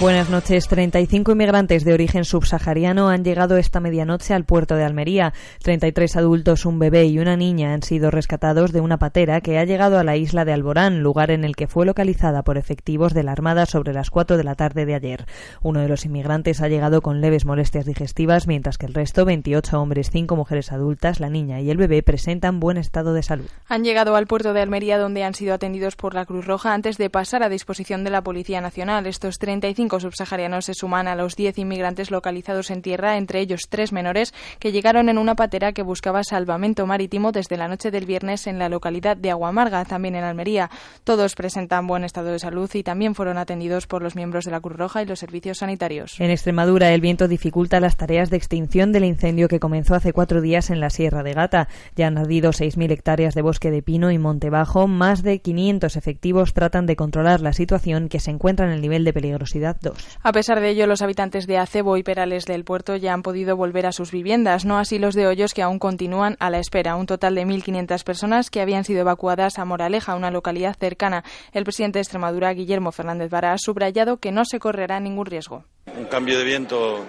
Buenas 0.00 0.30
noches. 0.30 0.68
35 0.68 1.32
inmigrantes 1.32 1.84
de 1.84 1.92
origen 1.92 2.24
subsahariano 2.24 3.08
han 3.08 3.24
llegado 3.24 3.56
esta 3.56 3.80
medianoche 3.80 4.32
al 4.32 4.44
puerto 4.44 4.76
de 4.76 4.84
Almería. 4.84 5.32
33 5.64 6.14
adultos, 6.14 6.66
un 6.66 6.78
bebé 6.78 7.06
y 7.06 7.18
una 7.18 7.36
niña 7.36 7.74
han 7.74 7.82
sido 7.82 8.12
rescatados 8.12 8.70
de 8.70 8.80
una 8.80 8.98
patera 8.98 9.40
que 9.40 9.58
ha 9.58 9.64
llegado 9.64 9.98
a 9.98 10.04
la 10.04 10.16
isla 10.16 10.44
de 10.44 10.52
Alborán, 10.52 11.02
lugar 11.02 11.32
en 11.32 11.42
el 11.42 11.56
que 11.56 11.66
fue 11.66 11.84
localizada 11.84 12.44
por 12.44 12.58
efectivos 12.58 13.12
de 13.12 13.24
la 13.24 13.32
Armada 13.32 13.66
sobre 13.66 13.92
las 13.92 14.10
4 14.10 14.36
de 14.36 14.44
la 14.44 14.54
tarde 14.54 14.86
de 14.86 14.94
ayer. 14.94 15.26
Uno 15.62 15.80
de 15.80 15.88
los 15.88 16.04
inmigrantes 16.04 16.60
ha 16.62 16.68
llegado 16.68 17.02
con 17.02 17.20
leves 17.20 17.44
molestias 17.44 17.84
digestivas, 17.84 18.46
mientras 18.46 18.78
que 18.78 18.86
el 18.86 18.94
resto, 18.94 19.24
28 19.24 19.80
hombres, 19.80 20.10
5 20.12 20.36
mujeres 20.36 20.70
adultas, 20.70 21.18
la 21.18 21.28
niña 21.28 21.60
y 21.60 21.70
el 21.72 21.76
bebé, 21.76 22.04
presentan 22.04 22.60
buen 22.60 22.76
estado 22.76 23.14
de 23.14 23.24
salud. 23.24 23.48
Han 23.66 23.82
llegado 23.82 24.14
al 24.14 24.28
puerto 24.28 24.52
de 24.52 24.60
Almería 24.60 24.96
donde 24.96 25.24
han 25.24 25.34
sido 25.34 25.54
atendidos 25.54 25.96
por 25.96 26.14
la 26.14 26.24
Cruz 26.24 26.46
Roja 26.46 26.72
antes 26.72 26.98
de 26.98 27.10
pasar 27.10 27.42
a 27.42 27.48
disposición 27.48 28.04
de 28.04 28.10
la 28.10 28.22
Policía 28.22 28.60
Nacional. 28.60 29.04
Estos 29.08 29.40
35 29.40 29.87
subsaharianos 29.88 30.66
se 30.66 30.74
suman 30.74 31.08
a 31.08 31.14
los 31.14 31.36
10 31.36 31.58
inmigrantes 31.58 32.10
localizados 32.10 32.70
en 32.70 32.82
tierra, 32.82 33.16
entre 33.16 33.40
ellos 33.40 33.62
tres 33.68 33.92
menores 33.92 34.34
que 34.58 34.72
llegaron 34.72 35.08
en 35.08 35.18
una 35.18 35.34
patera 35.34 35.72
que 35.72 35.82
buscaba 35.82 36.22
salvamento 36.22 36.86
marítimo 36.86 37.32
desde 37.32 37.56
la 37.56 37.68
noche 37.68 37.90
del 37.90 38.06
viernes 38.06 38.46
en 38.46 38.58
la 38.58 38.68
localidad 38.68 39.16
de 39.16 39.30
Aguamarga, 39.30 39.84
también 39.84 40.14
en 40.14 40.24
Almería. 40.24 40.70
Todos 41.04 41.34
presentan 41.34 41.86
buen 41.86 42.04
estado 42.04 42.30
de 42.30 42.38
salud 42.38 42.70
y 42.74 42.82
también 42.82 43.14
fueron 43.14 43.38
atendidos 43.38 43.86
por 43.86 44.02
los 44.02 44.14
miembros 44.14 44.44
de 44.44 44.50
la 44.50 44.60
Cruz 44.60 44.76
Roja 44.76 45.02
y 45.02 45.06
los 45.06 45.18
servicios 45.18 45.58
sanitarios. 45.58 46.20
En 46.20 46.30
Extremadura, 46.30 46.92
el 46.92 47.00
viento 47.00 47.28
dificulta 47.28 47.80
las 47.80 47.96
tareas 47.96 48.30
de 48.30 48.36
extinción 48.36 48.92
del 48.92 49.04
incendio 49.04 49.48
que 49.48 49.60
comenzó 49.60 49.94
hace 49.94 50.12
cuatro 50.12 50.40
días 50.40 50.70
en 50.70 50.80
la 50.80 50.90
Sierra 50.90 51.22
de 51.22 51.32
Gata. 51.32 51.68
Ya 51.96 52.06
han 52.08 52.18
ardido 52.18 52.50
6.000 52.50 52.90
hectáreas 52.92 53.34
de 53.34 53.42
bosque 53.42 53.70
de 53.70 53.82
pino 53.82 54.10
y 54.10 54.18
monte 54.18 54.50
bajo. 54.50 54.86
Más 54.86 55.22
de 55.22 55.40
500 55.40 55.96
efectivos 55.96 56.54
tratan 56.54 56.86
de 56.86 56.96
controlar 56.96 57.40
la 57.40 57.52
situación 57.52 58.08
que 58.08 58.20
se 58.20 58.30
encuentra 58.30 58.66
en 58.66 58.72
el 58.72 58.80
nivel 58.80 59.04
de 59.04 59.12
peligrosidad 59.12 59.77
2. 59.80 60.18
A 60.22 60.32
pesar 60.32 60.60
de 60.60 60.70
ello, 60.70 60.86
los 60.86 61.02
habitantes 61.02 61.46
de 61.46 61.58
Acebo 61.58 61.96
y 61.96 62.02
Perales 62.02 62.44
del 62.44 62.64
puerto 62.64 62.96
ya 62.96 63.12
han 63.12 63.22
podido 63.22 63.56
volver 63.56 63.86
a 63.86 63.92
sus 63.92 64.10
viviendas, 64.10 64.64
no 64.64 64.78
así 64.78 64.98
los 64.98 65.14
de 65.14 65.26
Hoyos 65.26 65.54
que 65.54 65.62
aún 65.62 65.78
continúan 65.78 66.36
a 66.40 66.50
la 66.50 66.58
espera. 66.58 66.96
Un 66.96 67.06
total 67.06 67.34
de 67.34 67.46
1.500 67.46 68.04
personas 68.04 68.50
que 68.50 68.60
habían 68.60 68.84
sido 68.84 69.00
evacuadas 69.00 69.58
a 69.58 69.64
Moraleja, 69.64 70.14
una 70.14 70.30
localidad 70.30 70.76
cercana. 70.78 71.24
El 71.52 71.64
presidente 71.64 71.98
de 71.98 72.02
Extremadura, 72.02 72.52
Guillermo 72.52 72.92
Fernández 72.92 73.30
Vara, 73.30 73.52
ha 73.52 73.58
subrayado 73.58 74.18
que 74.18 74.32
no 74.32 74.44
se 74.44 74.58
correrá 74.58 75.00
ningún 75.00 75.26
riesgo. 75.26 75.64
Un 75.96 76.06
cambio 76.06 76.38
de 76.38 76.44
viento 76.44 77.04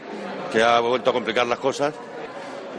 que 0.52 0.64
ha 0.64 0.80
vuelto 0.80 1.10
a 1.10 1.14
complicar 1.14 1.48
las 1.48 1.60
cosas 1.60 1.94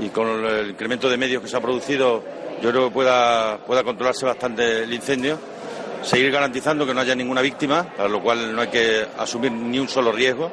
y 0.00 0.08
con 0.08 0.28
el 0.44 0.70
incremento 0.70 1.08
de 1.08 1.16
medios 1.16 1.42
que 1.42 1.48
se 1.48 1.56
ha 1.56 1.60
producido, 1.60 2.22
yo 2.62 2.70
creo 2.70 2.88
que 2.88 2.94
pueda, 2.94 3.58
pueda 3.66 3.84
controlarse 3.84 4.24
bastante 4.24 4.84
el 4.84 4.92
incendio 4.92 5.38
seguir 6.02 6.30
garantizando 6.30 6.86
que 6.86 6.94
no 6.94 7.00
haya 7.00 7.14
ninguna 7.14 7.40
víctima, 7.40 7.84
para 7.96 8.08
lo 8.08 8.20
cual 8.20 8.54
no 8.54 8.62
hay 8.62 8.68
que 8.68 9.06
asumir 9.18 9.52
ni 9.52 9.78
un 9.78 9.88
solo 9.88 10.12
riesgo. 10.12 10.50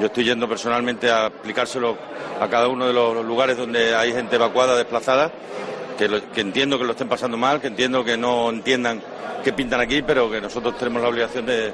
Yo 0.00 0.06
estoy 0.06 0.24
yendo 0.24 0.48
personalmente 0.48 1.10
a 1.10 1.26
aplicárselo 1.26 1.96
a 2.40 2.48
cada 2.48 2.68
uno 2.68 2.86
de 2.86 2.92
los 2.92 3.24
lugares 3.24 3.56
donde 3.56 3.94
hay 3.94 4.12
gente 4.12 4.36
evacuada, 4.36 4.76
desplazada, 4.76 5.32
que, 5.98 6.40
entiendo 6.40 6.78
que 6.78 6.84
lo 6.84 6.92
estén 6.92 7.08
pasando 7.08 7.36
mal, 7.36 7.60
que 7.60 7.66
entiendo 7.66 8.04
que 8.04 8.16
no 8.16 8.50
entiendan 8.50 9.02
qué 9.42 9.52
pintan 9.52 9.80
aquí, 9.80 10.02
pero 10.02 10.30
que 10.30 10.40
nosotros 10.40 10.78
tenemos 10.78 11.02
la 11.02 11.08
obligación 11.08 11.46
de, 11.46 11.72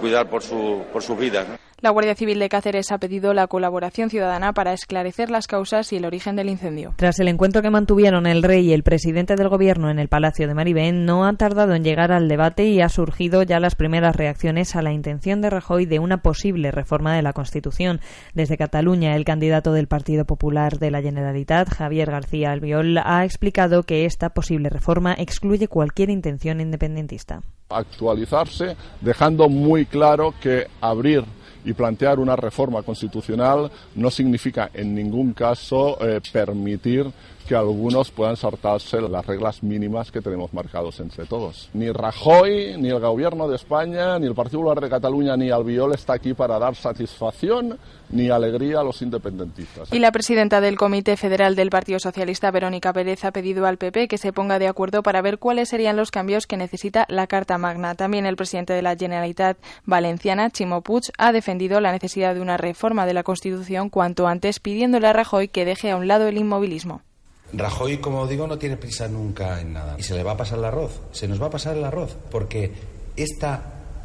cuidar 0.00 0.28
por, 0.28 0.42
su, 0.42 0.84
por 0.92 1.02
sus 1.02 1.16
vidas. 1.18 1.46
La 1.82 1.88
Guardia 1.88 2.14
Civil 2.14 2.38
de 2.38 2.50
Cáceres 2.50 2.92
ha 2.92 2.98
pedido 2.98 3.32
la 3.32 3.46
colaboración 3.46 4.10
ciudadana 4.10 4.52
para 4.52 4.74
esclarecer 4.74 5.30
las 5.30 5.46
causas 5.46 5.94
y 5.94 5.96
el 5.96 6.04
origen 6.04 6.36
del 6.36 6.50
incendio. 6.50 6.92
Tras 6.96 7.18
el 7.20 7.28
encuentro 7.28 7.62
que 7.62 7.70
mantuvieron 7.70 8.26
el 8.26 8.42
rey 8.42 8.68
y 8.68 8.74
el 8.74 8.82
presidente 8.82 9.34
del 9.34 9.48
gobierno 9.48 9.88
en 9.88 9.98
el 9.98 10.08
Palacio 10.08 10.46
de 10.46 10.52
Maribén, 10.52 11.06
no 11.06 11.24
han 11.24 11.38
tardado 11.38 11.74
en 11.74 11.82
llegar 11.82 12.12
al 12.12 12.28
debate 12.28 12.66
y 12.66 12.82
ha 12.82 12.90
surgido 12.90 13.44
ya 13.44 13.60
las 13.60 13.76
primeras 13.76 14.14
reacciones 14.14 14.76
a 14.76 14.82
la 14.82 14.92
intención 14.92 15.40
de 15.40 15.48
Rajoy 15.48 15.86
de 15.86 16.00
una 16.00 16.18
posible 16.18 16.70
reforma 16.70 17.16
de 17.16 17.22
la 17.22 17.32
Constitución. 17.32 18.00
Desde 18.34 18.58
Cataluña, 18.58 19.16
el 19.16 19.24
candidato 19.24 19.72
del 19.72 19.88
Partido 19.88 20.26
Popular 20.26 20.78
de 20.78 20.90
la 20.90 21.00
Generalitat, 21.00 21.70
Javier 21.70 22.10
García 22.10 22.52
Albiol, 22.52 22.98
ha 22.98 23.24
explicado 23.24 23.84
que 23.84 24.04
esta 24.04 24.28
posible 24.34 24.68
reforma 24.68 25.14
excluye 25.14 25.66
cualquier 25.66 26.10
intención 26.10 26.60
independentista. 26.60 27.40
Actualizarse, 27.70 28.76
dejando 29.00 29.48
muy 29.48 29.86
claro 29.86 30.34
que 30.42 30.66
abrir 30.82 31.24
y 31.64 31.72
plantear 31.72 32.18
una 32.18 32.36
reforma 32.36 32.82
constitucional 32.82 33.70
no 33.94 34.10
significa 34.10 34.70
en 34.72 34.94
ningún 34.94 35.32
caso 35.32 35.98
eh, 36.00 36.20
permitir 36.32 37.10
que 37.50 37.56
algunos 37.56 38.12
puedan 38.12 38.36
saltarse 38.36 39.00
las 39.00 39.26
reglas 39.26 39.64
mínimas 39.64 40.12
que 40.12 40.20
tenemos 40.20 40.54
marcados 40.54 41.00
entre 41.00 41.24
todos. 41.24 41.68
Ni 41.74 41.90
Rajoy, 41.90 42.76
ni 42.78 42.90
el 42.90 43.00
Gobierno 43.00 43.48
de 43.48 43.56
España, 43.56 44.20
ni 44.20 44.28
el 44.28 44.36
Partido 44.36 44.60
Popular 44.60 44.80
de 44.80 44.88
Cataluña, 44.88 45.36
ni 45.36 45.50
Albiol 45.50 45.92
está 45.92 46.12
aquí 46.12 46.32
para 46.32 46.60
dar 46.60 46.76
satisfacción 46.76 47.76
ni 48.10 48.30
alegría 48.30 48.78
a 48.78 48.84
los 48.84 49.02
independentistas. 49.02 49.92
Y 49.92 49.98
la 49.98 50.12
presidenta 50.12 50.60
del 50.60 50.78
Comité 50.78 51.16
Federal 51.16 51.56
del 51.56 51.70
Partido 51.70 51.98
Socialista, 51.98 52.52
Verónica 52.52 52.92
Pérez, 52.92 53.24
ha 53.24 53.32
pedido 53.32 53.66
al 53.66 53.78
PP 53.78 54.06
que 54.06 54.18
se 54.18 54.32
ponga 54.32 54.60
de 54.60 54.68
acuerdo 54.68 55.02
para 55.02 55.20
ver 55.20 55.40
cuáles 55.40 55.70
serían 55.70 55.96
los 55.96 56.12
cambios 56.12 56.46
que 56.46 56.56
necesita 56.56 57.04
la 57.08 57.26
Carta 57.26 57.58
Magna. 57.58 57.96
También 57.96 58.26
el 58.26 58.36
presidente 58.36 58.74
de 58.74 58.82
la 58.82 58.94
Generalitat 58.94 59.58
Valenciana, 59.86 60.50
Chimo 60.50 60.82
Puig, 60.82 61.10
ha 61.18 61.32
defendido 61.32 61.80
la 61.80 61.90
necesidad 61.90 62.32
de 62.32 62.42
una 62.42 62.58
reforma 62.58 63.06
de 63.06 63.14
la 63.14 63.24
Constitución 63.24 63.90
cuanto 63.90 64.28
antes, 64.28 64.60
pidiéndole 64.60 65.08
a 65.08 65.12
Rajoy 65.12 65.48
que 65.48 65.64
deje 65.64 65.90
a 65.90 65.96
un 65.96 66.06
lado 66.06 66.28
el 66.28 66.38
inmovilismo. 66.38 67.02
Rajoy, 67.52 67.98
como 67.98 68.26
digo, 68.26 68.46
no 68.46 68.58
tiene 68.58 68.76
prisa 68.76 69.08
nunca 69.08 69.60
en 69.60 69.72
nada. 69.72 69.96
Y 69.98 70.02
se 70.02 70.14
le 70.14 70.22
va 70.22 70.32
a 70.32 70.36
pasar 70.36 70.58
el 70.58 70.64
arroz. 70.64 71.00
Se 71.12 71.28
nos 71.28 71.40
va 71.40 71.46
a 71.46 71.50
pasar 71.50 71.76
el 71.76 71.84
arroz. 71.84 72.16
Porque 72.30 72.72
esta 73.16 73.62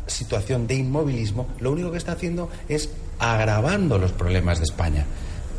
situación 0.07 0.67
de 0.67 0.75
inmovilismo, 0.75 1.47
lo 1.59 1.71
único 1.71 1.91
que 1.91 1.97
está 1.97 2.13
haciendo 2.13 2.49
es 2.69 2.89
agravando 3.19 3.97
los 3.97 4.11
problemas 4.11 4.59
de 4.59 4.65
España. 4.65 5.05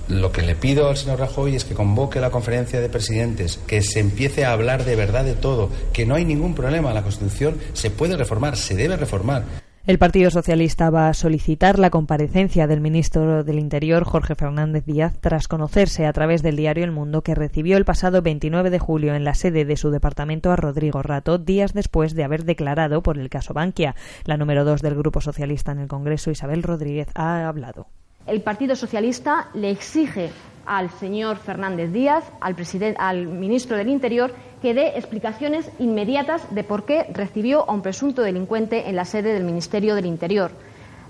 Lo 0.08 0.30
que 0.30 0.42
le 0.42 0.54
pido 0.54 0.88
al 0.88 0.96
señor 0.96 1.18
Rajoy 1.18 1.56
es 1.56 1.64
que 1.64 1.74
convoque 1.74 2.20
la 2.20 2.30
conferencia 2.30 2.80
de 2.80 2.88
presidentes, 2.88 3.58
que 3.66 3.82
se 3.82 3.98
empiece 3.98 4.44
a 4.44 4.52
hablar 4.52 4.84
de 4.84 4.94
verdad 4.94 5.24
de 5.24 5.34
todo, 5.34 5.68
que 5.92 6.06
no 6.06 6.14
hay 6.14 6.24
ningún 6.24 6.54
problema, 6.54 6.94
la 6.94 7.02
Constitución 7.02 7.58
se 7.72 7.90
puede 7.90 8.16
reformar, 8.16 8.56
se 8.56 8.76
debe 8.76 8.96
reformar. 8.96 9.65
El 9.86 9.98
Partido 9.98 10.32
Socialista 10.32 10.90
va 10.90 11.08
a 11.08 11.14
solicitar 11.14 11.78
la 11.78 11.90
comparecencia 11.90 12.66
del 12.66 12.80
ministro 12.80 13.44
del 13.44 13.60
Interior, 13.60 14.02
Jorge 14.02 14.34
Fernández 14.34 14.84
Díaz, 14.84 15.16
tras 15.20 15.46
conocerse 15.46 16.06
a 16.06 16.12
través 16.12 16.42
del 16.42 16.56
diario 16.56 16.82
El 16.82 16.90
Mundo 16.90 17.22
que 17.22 17.36
recibió 17.36 17.76
el 17.76 17.84
pasado 17.84 18.20
29 18.20 18.70
de 18.70 18.80
julio 18.80 19.14
en 19.14 19.22
la 19.22 19.34
sede 19.34 19.64
de 19.64 19.76
su 19.76 19.90
departamento 19.90 20.50
a 20.50 20.56
Rodrigo 20.56 21.02
Rato, 21.02 21.38
días 21.38 21.72
después 21.72 22.16
de 22.16 22.24
haber 22.24 22.44
declarado 22.44 23.00
por 23.04 23.16
el 23.16 23.30
caso 23.30 23.54
Bankia. 23.54 23.94
La 24.24 24.36
número 24.36 24.64
dos 24.64 24.82
del 24.82 24.96
Grupo 24.96 25.20
Socialista 25.20 25.70
en 25.70 25.78
el 25.78 25.86
Congreso, 25.86 26.32
Isabel 26.32 26.64
Rodríguez, 26.64 27.06
ha 27.14 27.46
hablado. 27.46 27.86
El 28.26 28.42
Partido 28.42 28.74
Socialista 28.74 29.48
le 29.54 29.70
exige 29.70 30.30
al 30.66 30.90
señor 30.90 31.36
Fernández 31.36 31.92
Díaz, 31.92 32.24
al, 32.40 33.26
ministro 33.28 33.76
del 33.76 33.88
Interior, 33.88 34.34
que 34.60 34.74
dé 34.74 34.98
explicaciones 34.98 35.70
inmediatas 35.78 36.52
de 36.52 36.64
por 36.64 36.84
qué 36.84 37.06
recibió 37.12 37.68
a 37.68 37.72
un 37.72 37.82
presunto 37.82 38.22
delincuente 38.22 38.88
en 38.88 38.96
la 38.96 39.04
sede 39.04 39.32
del 39.32 39.44
Ministerio 39.44 39.94
del 39.94 40.06
Interior. 40.06 40.50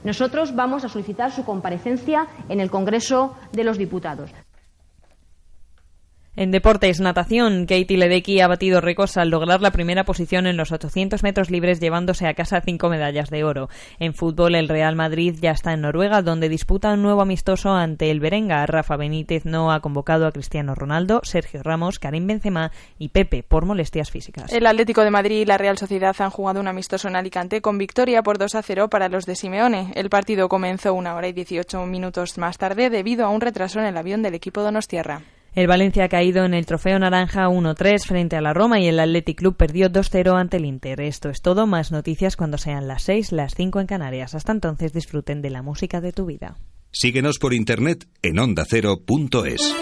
Nosotros 0.04 0.54
vamos 0.54 0.84
a 0.84 0.90
solicitar 0.90 1.32
su 1.32 1.44
comparecencia 1.44 2.26
en 2.50 2.60
el 2.60 2.70
Congreso 2.70 3.34
de 3.52 3.64
los 3.64 3.78
Diputados. 3.78 4.30
En 6.38 6.50
deportes, 6.50 7.00
natación, 7.00 7.64
Katie 7.64 7.96
Ledecky 7.96 8.40
ha 8.40 8.46
batido 8.46 8.82
récords 8.82 9.16
al 9.16 9.30
lograr 9.30 9.62
la 9.62 9.70
primera 9.70 10.04
posición 10.04 10.46
en 10.46 10.58
los 10.58 10.70
800 10.70 11.22
metros 11.22 11.50
libres 11.50 11.80
llevándose 11.80 12.26
a 12.26 12.34
casa 12.34 12.60
cinco 12.60 12.90
medallas 12.90 13.30
de 13.30 13.42
oro. 13.42 13.70
En 13.98 14.12
fútbol, 14.12 14.54
el 14.54 14.68
Real 14.68 14.96
Madrid 14.96 15.34
ya 15.40 15.52
está 15.52 15.72
en 15.72 15.80
Noruega 15.80 16.20
donde 16.20 16.50
disputa 16.50 16.92
un 16.92 17.00
nuevo 17.00 17.22
amistoso 17.22 17.70
ante 17.70 18.10
el 18.10 18.20
Berenga. 18.20 18.66
Rafa 18.66 18.98
Benítez 18.98 19.46
no 19.46 19.72
ha 19.72 19.80
convocado 19.80 20.26
a 20.26 20.32
Cristiano 20.32 20.74
Ronaldo, 20.74 21.22
Sergio 21.22 21.62
Ramos, 21.62 21.98
Karim 21.98 22.26
Benzema 22.26 22.70
y 22.98 23.08
Pepe 23.08 23.42
por 23.42 23.64
molestias 23.64 24.10
físicas. 24.10 24.52
El 24.52 24.66
Atlético 24.66 25.04
de 25.04 25.10
Madrid 25.10 25.40
y 25.40 25.46
la 25.46 25.56
Real 25.56 25.78
Sociedad 25.78 26.14
han 26.18 26.28
jugado 26.28 26.60
un 26.60 26.68
amistoso 26.68 27.08
en 27.08 27.16
Alicante 27.16 27.62
con 27.62 27.78
victoria 27.78 28.22
por 28.22 28.36
2 28.36 28.56
a 28.56 28.62
0 28.62 28.90
para 28.90 29.08
los 29.08 29.24
de 29.24 29.36
Simeone. 29.36 29.90
El 29.94 30.10
partido 30.10 30.50
comenzó 30.50 30.92
una 30.92 31.14
hora 31.14 31.28
y 31.28 31.32
18 31.32 31.86
minutos 31.86 32.36
más 32.36 32.58
tarde 32.58 32.90
debido 32.90 33.24
a 33.24 33.30
un 33.30 33.40
retraso 33.40 33.80
en 33.80 33.86
el 33.86 33.96
avión 33.96 34.20
del 34.20 34.34
equipo 34.34 34.60
Donostierra. 34.60 35.22
El 35.56 35.68
Valencia 35.68 36.04
ha 36.04 36.08
caído 36.10 36.44
en 36.44 36.52
el 36.52 36.66
trofeo 36.66 36.98
naranja 36.98 37.48
1-3 37.48 38.06
frente 38.06 38.36
a 38.36 38.42
la 38.42 38.52
Roma 38.52 38.78
y 38.78 38.88
el 38.88 39.00
Athletic 39.00 39.38
Club 39.38 39.56
perdió 39.56 39.88
2-0 39.88 40.38
ante 40.38 40.58
el 40.58 40.66
Inter. 40.66 41.00
Esto 41.00 41.30
es 41.30 41.40
todo, 41.40 41.66
más 41.66 41.90
noticias 41.90 42.36
cuando 42.36 42.58
sean 42.58 42.86
las 42.86 43.04
6, 43.04 43.32
las 43.32 43.54
5 43.54 43.80
en 43.80 43.86
Canarias. 43.86 44.34
Hasta 44.34 44.52
entonces 44.52 44.92
disfruten 44.92 45.40
de 45.40 45.48
la 45.48 45.62
música 45.62 46.02
de 46.02 46.12
tu 46.12 46.26
vida. 46.26 46.58
Síguenos 46.92 47.38
por 47.38 47.54
internet 47.54 48.06
en 48.20 48.38
ondacero.es. 48.38 49.74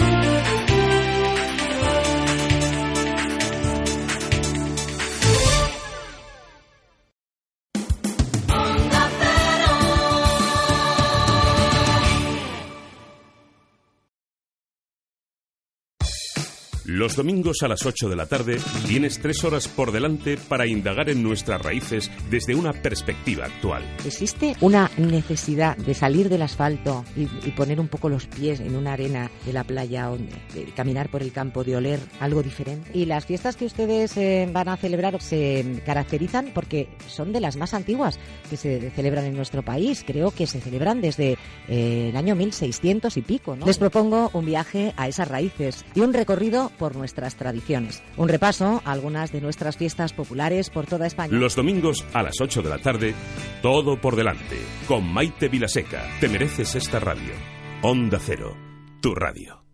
Los 16.95 17.17
domingos 17.17 17.57
a 17.65 17.67
las 17.67 17.85
8 17.85 18.09
de 18.09 18.15
la 18.15 18.27
tarde 18.27 18.57
tienes 18.87 19.19
tres 19.19 19.43
horas 19.43 19.67
por 19.67 19.91
delante 19.91 20.37
para 20.37 20.65
indagar 20.65 21.11
en 21.11 21.25
nuestras 21.25 21.61
raíces 21.61 22.09
desde 22.31 22.55
una 22.55 22.73
perspectiva 22.73 23.47
actual. 23.47 23.83
¿Existe 24.07 24.55
una 24.61 24.89
necesidad 24.97 25.77
de 25.77 25.93
salir 25.93 26.29
del 26.29 26.43
asfalto 26.43 27.05
y, 27.17 27.27
poner 27.51 27.81
un 27.81 27.89
poco 27.89 28.09
los 28.09 28.27
pies 28.29 28.61
en 28.61 28.77
una 28.77 28.93
arena 28.93 29.29
de 29.45 29.53
la 29.53 29.65
playa 29.65 30.13
o 30.13 30.19
de, 30.19 30.73
caminar 30.77 31.09
por 31.09 31.23
el 31.23 31.33
campo, 31.33 31.65
de 31.65 31.75
oler 31.75 31.99
algo 32.21 32.45
diferente? 32.45 32.89
Y 32.97 33.07
las 33.07 33.27
fiestas 33.27 33.57
que 33.57 33.65
ustedes 33.65 34.17
eh, 34.17 34.49
van 34.53 34.69
a 34.69 34.77
celebrar 34.77 35.21
se 35.21 35.83
caracterizan 35.85 36.53
porque 36.55 36.91
son 37.09 37.33
de 37.33 37.41
las 37.41 37.57
más 37.57 37.75
antiguas 37.75 38.21
que 38.49 38.57
se 38.57 38.91
celebran 38.91 39.25
en 39.25 39.35
nuestro 39.35 39.63
país. 39.63 40.05
Creo 40.07 40.31
que 40.31 40.47
se 40.47 40.61
celebran 40.61 41.01
desde 41.01 41.39
eh, 41.67 42.11
el 42.11 42.17
año 42.17 42.37
1600 42.37 43.17
y 43.17 43.23
pico. 43.23 43.57
¿no? 43.57 43.67
Les 43.67 43.79
propongo 43.79 44.31
un 44.33 44.47
viaje 44.47 44.95
a 44.97 45.09
esas 45.09 45.27
raíces 45.27 45.85
y 45.97 46.01
un 46.01 46.13
recorrido 46.13 46.71
por 46.84 46.84
por 46.85 46.97
nuestras 46.97 47.35
tradiciones. 47.37 48.03
Un 48.19 48.29
repaso 48.29 48.83
a 48.85 48.93
algunas 48.93 49.33
de 49.33 49.41
nuestras 49.41 49.79
fiestas 49.79 50.13
populares 50.13 50.69
por 50.69 50.85
toda 50.85 51.07
España. 51.07 51.33
Los 51.33 51.57
domingos 51.57 52.05
a 52.13 52.23
las 52.23 52.39
8 52.39 52.61
de 52.61 52.69
la 52.69 52.77
tarde, 52.77 53.15
todo 53.63 53.99
por 53.99 54.17
delante, 54.17 54.59
con 54.87 55.11
Maite 55.11 55.49
Vilaseca. 55.49 56.05
Te 56.21 56.29
mereces 56.29 56.75
esta 56.75 57.01
radio. 57.01 57.33
Onda 57.81 58.19
Cero, 58.21 58.55
tu 59.01 59.15
radio. 59.15 59.65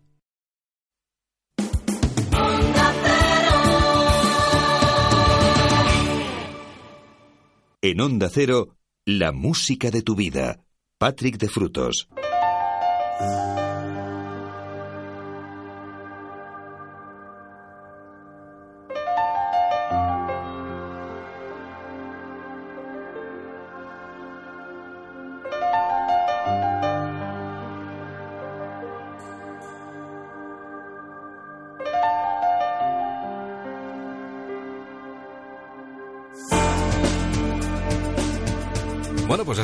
En 7.81 7.99
Onda 7.99 8.29
Cero, 8.29 8.77
la 9.05 9.33
música 9.33 9.91
de 9.91 10.01
tu 10.01 10.15
vida. 10.15 10.63
Patrick 10.97 11.37
de 11.37 11.49
Frutos. 11.49 12.07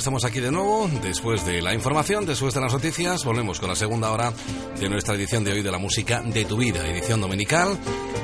Estamos 0.07 0.23
aquí 0.23 0.39
de 0.39 0.53
nuevo, 0.53 0.89
después 1.01 1.45
de 1.45 1.61
la 1.61 1.73
información, 1.73 2.25
después 2.25 2.53
de 2.53 2.61
las 2.61 2.71
noticias, 2.71 3.25
volvemos 3.25 3.59
con 3.59 3.67
la 3.67 3.75
segunda 3.75 4.09
hora 4.09 4.31
de 4.79 4.87
nuestra 4.87 5.15
edición 5.15 5.43
de 5.43 5.51
hoy 5.51 5.61
de 5.61 5.69
la 5.69 5.79
música 5.79 6.21
de 6.21 6.45
tu 6.45 6.55
vida, 6.55 6.87
edición 6.87 7.19
dominical 7.19 7.77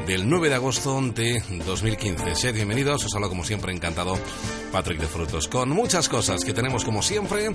del 0.07 0.29
9 0.29 0.47
de 0.47 0.55
agosto 0.55 1.01
de 1.13 1.43
2015. 1.65 2.35
Sed 2.35 2.55
bienvenidos, 2.55 3.03
os 3.03 3.13
hablo 3.13 3.27
como 3.27 3.43
siempre 3.43 3.73
encantado 3.73 4.17
Patrick 4.71 4.97
de 4.97 5.07
Frutos, 5.07 5.49
con 5.49 5.71
muchas 5.71 6.07
cosas 6.07 6.45
que 6.45 6.53
tenemos 6.53 6.85
como 6.85 7.01
siempre, 7.01 7.47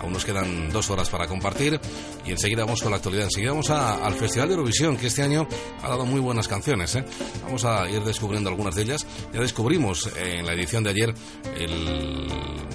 aún 0.00 0.12
nos 0.12 0.24
quedan 0.24 0.68
dos 0.70 0.90
horas 0.90 1.08
para 1.08 1.28
compartir 1.28 1.80
y 2.24 2.32
enseguida 2.32 2.64
vamos 2.64 2.82
con 2.82 2.90
la 2.90 2.96
actualidad, 2.96 3.26
enseguida 3.26 3.52
vamos 3.52 3.70
al 3.70 4.14
Festival 4.14 4.48
de 4.48 4.54
Eurovisión, 4.54 4.96
que 4.96 5.06
este 5.06 5.22
año 5.22 5.46
ha 5.80 5.88
dado 5.88 6.04
muy 6.04 6.18
buenas 6.18 6.48
canciones, 6.48 6.96
¿eh? 6.96 7.04
vamos 7.44 7.64
a 7.64 7.88
ir 7.88 8.02
descubriendo 8.02 8.50
algunas 8.50 8.74
de 8.74 8.82
ellas, 8.82 9.06
ya 9.32 9.40
descubrimos 9.40 10.10
en 10.16 10.44
la 10.44 10.54
edición 10.54 10.82
de 10.82 10.90
ayer 10.90 11.14
el 11.56 12.65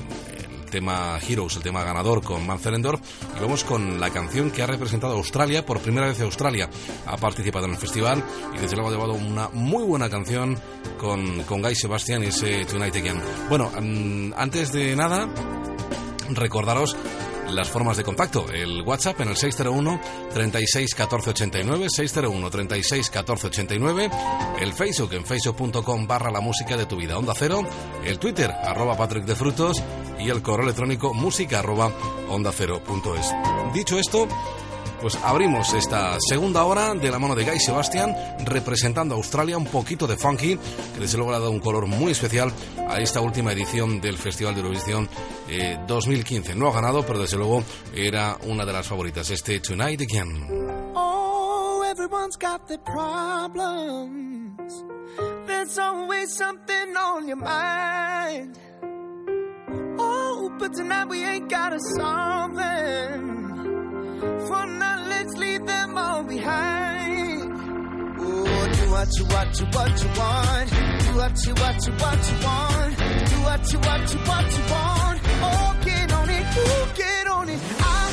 tema 0.72 1.20
Heroes, 1.20 1.58
el 1.58 1.62
tema 1.62 1.84
ganador 1.84 2.24
con 2.24 2.48
Manzelendorf. 2.48 3.00
Y 3.38 3.40
vamos 3.40 3.64
con 3.64 4.00
la 4.00 4.10
canción 4.10 4.50
que 4.50 4.64
ha 4.64 4.68
representado 4.68 5.14
a 5.14 5.18
Australia, 5.18 5.64
por 5.64 5.80
primera 5.80 6.08
vez 6.08 6.20
Australia 6.22 6.68
ha 7.06 7.18
participado 7.18 7.66
en 7.66 7.72
el 7.72 7.78
festival 7.78 8.24
y 8.56 8.60
desde 8.60 8.76
luego 8.76 8.90
ha 8.90 8.94
llevado 8.94 9.14
una 9.14 9.50
muy 9.50 9.84
buena 9.84 10.10
canción 10.10 10.58
con, 10.98 11.44
con 11.44 11.62
Guy 11.62 11.76
Sebastian 11.76 12.24
y 12.24 12.28
ese 12.28 12.66
Tonight 12.66 12.96
Again. 12.96 13.22
Bueno, 13.50 13.72
mm, 13.80 14.34
antes 14.36 14.72
de 14.72 14.96
nada, 14.96 15.30
recordaros 16.30 16.96
las 17.52 17.70
formas 17.70 17.98
de 17.98 18.04
contacto. 18.04 18.46
El 18.52 18.82
WhatsApp 18.82 19.20
en 19.22 19.30
el 19.30 19.38
601 19.38 20.00
36 20.34 20.96
14 20.96 21.30
89, 21.32 21.88
601 21.90 22.50
36 22.50 23.10
14 23.10 23.48
89. 23.48 24.10
El 24.60 24.74
Facebook 24.74 25.14
en 25.14 25.26
facebook.com 25.26 26.08
barra 26.08 26.32
la 26.32 26.42
música 26.42 26.78
de 26.78 26.86
tu 26.86 26.96
vida, 26.96 27.18
onda 27.18 27.34
cero. 27.36 27.62
El 28.04 28.20
Twitter, 28.20 28.52
arroba 28.52 28.96
Patrick 28.96 29.26
de 29.26 29.36
Frutos. 29.36 29.82
Y 30.24 30.30
el 30.30 30.42
correo 30.42 30.64
electrónico 30.64 31.14
música 31.14 31.60
arroba 31.60 31.92
onda 32.30 32.52
cero 32.52 32.82
punto 32.86 33.16
es. 33.16 33.34
Dicho 33.74 33.98
esto, 33.98 34.28
pues 35.02 35.18
abrimos 35.24 35.74
esta 35.74 36.18
segunda 36.20 36.64
hora 36.64 36.94
de 36.94 37.10
la 37.10 37.18
mano 37.18 37.34
de 37.34 37.44
Guy 37.44 37.60
Sebastian, 37.60 38.16
representando 38.46 39.16
a 39.16 39.18
Australia 39.18 39.58
un 39.58 39.66
poquito 39.66 40.06
de 40.06 40.16
funky, 40.16 40.60
que 40.94 41.00
desde 41.00 41.18
luego 41.18 41.32
le 41.32 41.38
ha 41.38 41.40
dado 41.40 41.52
un 41.52 41.60
color 41.60 41.88
muy 41.88 42.12
especial 42.12 42.54
a 42.88 43.00
esta 43.00 43.20
última 43.20 43.52
edición 43.52 44.00
del 44.00 44.20
Festival 44.20 44.54
de 44.54 44.62
Eurovisión 44.62 45.10
2015. 45.88 46.52
Eh, 46.52 46.56
no 46.56 46.68
ha 46.68 46.74
ganado, 46.74 47.04
pero 47.04 47.20
desde 47.20 47.38
luego 47.38 47.64
era 47.96 48.38
una 48.44 48.64
de 48.64 48.74
las 48.74 48.88
favoritas, 48.88 49.28
este 49.32 49.60
Tonight 49.60 50.02
Again. 50.02 50.48
Oh, 50.94 51.84
everyone's 51.90 52.38
got 52.38 52.68
their 52.68 52.82
problems. 52.84 54.86
There's 55.48 55.80
always 55.80 56.32
something 56.36 56.96
on 56.96 57.28
your 57.28 57.38
mind. 57.38 58.56
Oh, 60.00 60.52
but 60.60 60.74
tonight 60.74 61.06
we 61.06 61.24
ain't 61.24 61.50
gotta 61.50 61.80
solve 61.98 62.56
them. 62.56 63.42
For 64.48 64.66
now, 64.66 65.06
let's 65.08 65.38
leave 65.38 65.66
them 65.66 65.98
all 65.98 66.24
behind. 66.24 67.52
Oh, 68.20 68.68
do 68.74 68.92
what 68.92 69.10
you, 69.18 69.26
what 69.26 69.60
you, 69.60 69.66
what 69.66 70.04
you 70.04 70.10
want. 70.20 70.70
Do 70.70 71.16
what 71.18 71.46
you, 71.46 71.54
what 71.54 71.88
you, 71.88 71.94
what 71.94 72.30
you 72.30 72.36
want. 72.46 72.98
Do 73.32 73.38
what 73.48 73.74
you, 73.74 73.80
what 73.80 74.14
you, 74.14 74.20
what 74.20 74.58
you 74.58 74.64
want. 74.74 75.20
Oh, 75.44 75.78
get 75.86 76.12
on 76.14 76.30
it, 76.30 76.58
ooh, 76.58 76.86
get 76.96 77.28
on 77.28 77.50
it. 77.50 77.60
I 77.80 78.11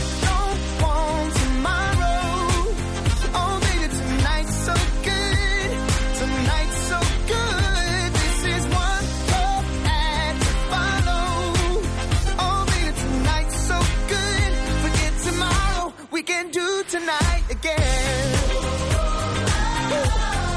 can 16.28 16.50
do 16.50 16.84
tonight 16.90 17.44
again. 17.48 18.32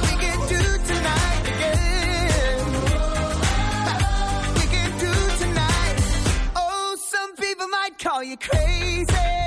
We 0.05 0.13
can 0.24 0.39
do 0.49 0.63
tonight 0.91 1.43
again. 1.53 2.65
We 4.55 4.65
can 4.76 4.91
do 4.99 5.13
tonight. 5.43 5.95
Oh, 6.57 6.97
some 6.99 7.36
people 7.38 7.67
might 7.69 7.97
call 7.97 8.22
you 8.22 8.36
crazy. 8.36 9.41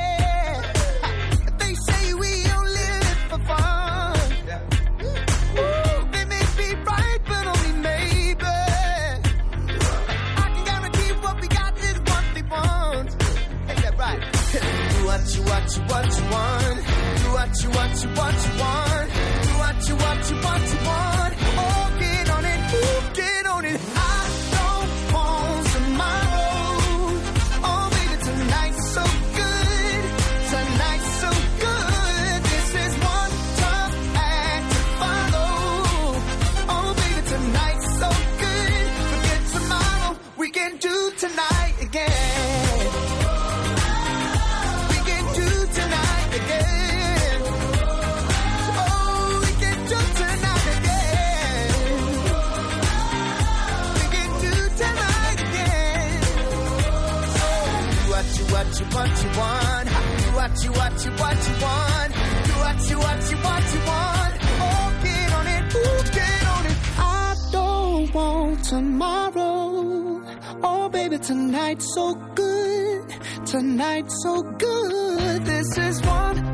What 61.05 61.19
you, 61.19 61.23
what 61.23 61.49
you, 61.49 61.65
want. 61.65 62.13
Do 62.47 62.53
what 62.65 62.91
you, 62.91 62.99
what 62.99 63.31
you, 63.31 63.37
what 63.37 63.75
you 63.75 63.81
want. 63.87 64.35
Oh, 64.61 65.01
get 65.03 65.33
on 65.35 65.47
it, 65.47 65.75
ooh, 65.75 66.13
get 66.13 66.47
on 66.47 66.67
it. 66.67 66.77
I 66.99 67.35
don't 67.53 68.15
want 68.15 68.65
tomorrow. 68.65 70.23
Oh, 70.63 70.89
baby, 70.89 71.19
tonight's 71.19 71.93
so 71.95 72.15
good. 72.35 73.15
Tonight's 73.47 74.23
so 74.23 74.43
good. 74.43 75.45
This 75.45 75.79
is 75.79 76.03
one 76.03 76.54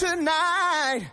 tonight 0.00 1.10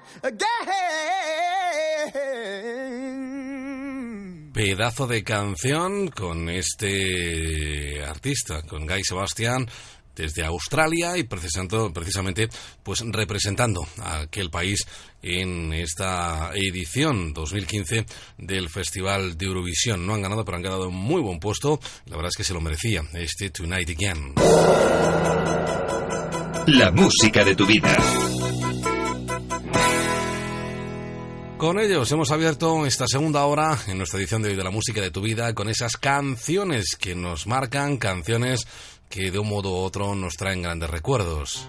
again. 3.47 4.51
Pedazo 4.53 5.05
de 5.07 5.23
canción 5.23 6.07
con 6.07 6.49
este 6.49 8.03
artista, 8.03 8.61
con 8.63 8.87
Guy 8.87 9.03
Sebastian 9.03 9.67
desde 10.15 10.43
Australia 10.45 11.15
y 11.17 11.23
precisando- 11.23 11.91
precisamente 11.93 12.47
pues 12.81 13.03
representando 13.05 13.85
a 13.99 14.21
aquel 14.21 14.49
país 14.49 14.87
en 15.21 15.73
esta 15.73 16.51
edición 16.55 17.33
2015 17.33 18.05
del 18.39 18.69
Festival 18.69 19.37
de 19.37 19.45
Eurovisión. 19.45 20.07
No 20.07 20.15
han 20.15 20.21
ganado, 20.23 20.43
pero 20.43 20.57
han 20.57 20.63
ganado 20.63 20.87
un 20.89 20.95
muy 20.95 21.21
buen 21.21 21.39
puesto. 21.39 21.79
La 22.05 22.15
verdad 22.15 22.29
es 22.29 22.37
que 22.37 22.43
se 22.43 22.53
lo 22.55 22.61
merecía 22.61 23.03
este 23.13 23.51
Tonight 23.51 23.89
Again. 23.91 24.33
La 26.67 26.91
música 26.91 27.43
de 27.45 27.55
tu 27.55 27.65
vida. 27.67 27.95
Con 31.57 31.79
ellos 31.79 32.11
hemos 32.11 32.29
abierto 32.29 32.85
esta 32.85 33.07
segunda 33.07 33.43
hora 33.45 33.79
en 33.87 33.97
nuestra 33.97 34.19
edición 34.19 34.43
de 34.43 34.49
hoy 34.49 34.55
de 34.55 34.63
la 34.63 34.69
música 34.69 35.01
de 35.01 35.09
tu 35.09 35.21
vida 35.21 35.55
con 35.55 35.69
esas 35.69 35.97
canciones 35.97 36.95
que 36.99 37.15
nos 37.15 37.47
marcan, 37.47 37.97
canciones 37.97 38.67
que 39.09 39.31
de 39.31 39.39
un 39.39 39.49
modo 39.49 39.71
u 39.71 39.77
otro 39.77 40.13
nos 40.13 40.35
traen 40.35 40.61
grandes 40.61 40.87
recuerdos. 40.87 41.67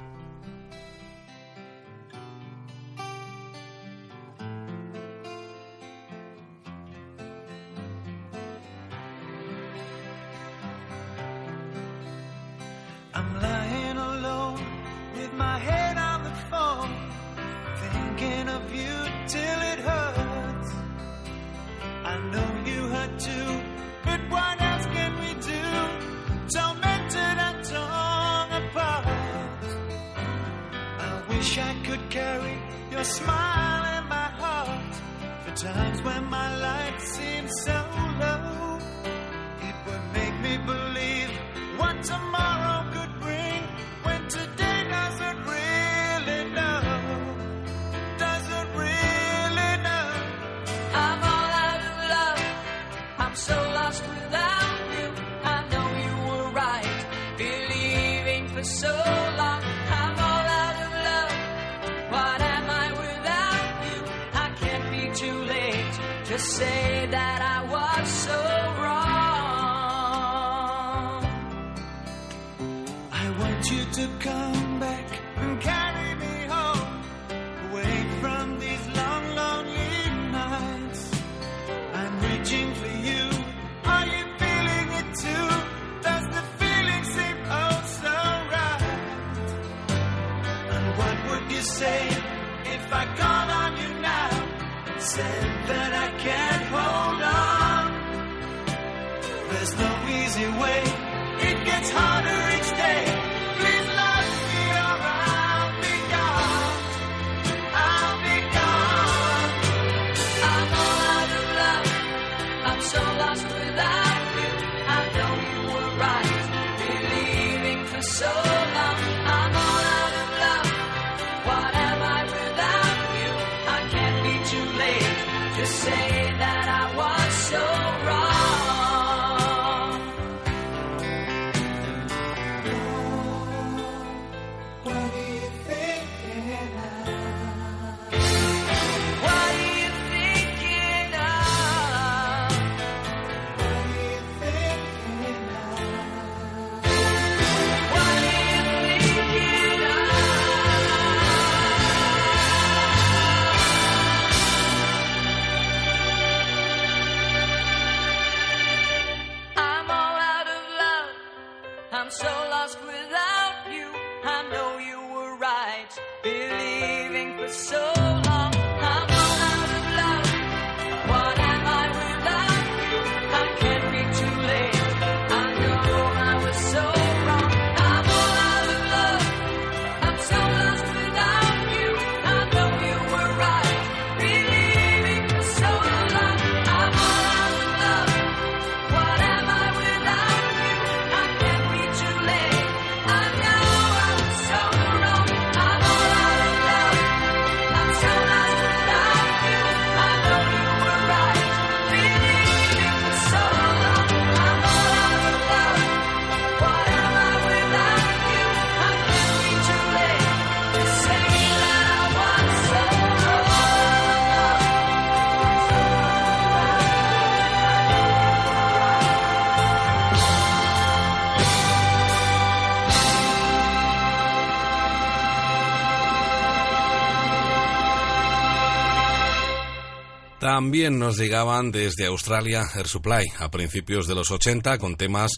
También 230.58 230.98
nos 230.98 231.16
llegaban 231.16 231.70
desde 231.70 232.06
Australia 232.06 232.64
Air 232.74 232.88
Supply 232.88 233.24
a 233.38 233.48
principios 233.48 234.08
de 234.08 234.16
los 234.16 234.32
80 234.32 234.78
con 234.78 234.96
temas 234.96 235.30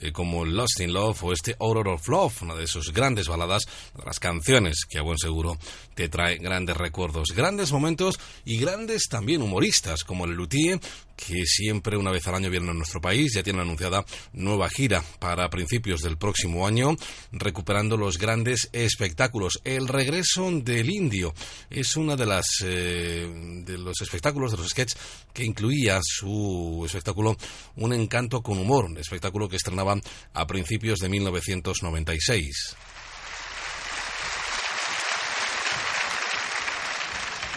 eh, 0.00 0.12
como 0.12 0.44
Lost 0.44 0.80
in 0.80 0.92
Love 0.92 1.24
o 1.24 1.32
este 1.32 1.56
Aurora 1.58 1.94
of 1.94 2.06
Love, 2.06 2.42
una 2.42 2.54
de 2.54 2.66
sus 2.66 2.92
grandes 2.92 3.26
baladas, 3.26 3.62
las 4.04 4.20
canciones 4.20 4.84
que 4.86 4.98
a 4.98 5.02
buen 5.02 5.16
seguro 5.16 5.56
te 5.94 6.10
trae 6.10 6.36
grandes 6.36 6.76
recuerdos, 6.76 7.28
grandes 7.34 7.72
momentos 7.72 8.20
y 8.44 8.58
grandes 8.58 9.04
también 9.08 9.40
humoristas 9.40 10.04
como 10.04 10.26
el 10.26 10.32
Luthier, 10.32 10.78
que 11.26 11.44
siempre 11.44 11.96
una 11.96 12.10
vez 12.10 12.26
al 12.26 12.36
año 12.36 12.50
viene 12.50 12.70
a 12.70 12.74
nuestro 12.74 13.00
país, 13.00 13.32
ya 13.34 13.42
tiene 13.42 13.60
anunciada 13.60 14.04
nueva 14.32 14.68
gira 14.68 15.02
para 15.18 15.48
principios 15.50 16.02
del 16.02 16.16
próximo 16.16 16.66
año, 16.66 16.96
recuperando 17.32 17.96
los 17.96 18.18
grandes 18.18 18.68
espectáculos. 18.72 19.60
El 19.64 19.88
regreso 19.88 20.50
del 20.50 20.90
indio 20.90 21.34
es 21.70 21.96
una 21.96 22.16
de 22.16 22.26
las 22.26 22.46
eh, 22.64 23.28
de 23.64 23.78
los 23.78 24.00
espectáculos, 24.00 24.52
de 24.52 24.58
los 24.58 24.68
sketches 24.68 24.98
que 25.32 25.44
incluía 25.44 26.00
su 26.02 26.82
espectáculo 26.86 27.36
Un 27.76 27.92
encanto 27.92 28.42
con 28.42 28.58
humor, 28.58 28.86
un 28.86 28.98
espectáculo 28.98 29.48
que 29.48 29.56
estrenaba 29.56 29.98
a 30.32 30.46
principios 30.46 30.98
de 31.00 31.08
1996. 31.08 32.76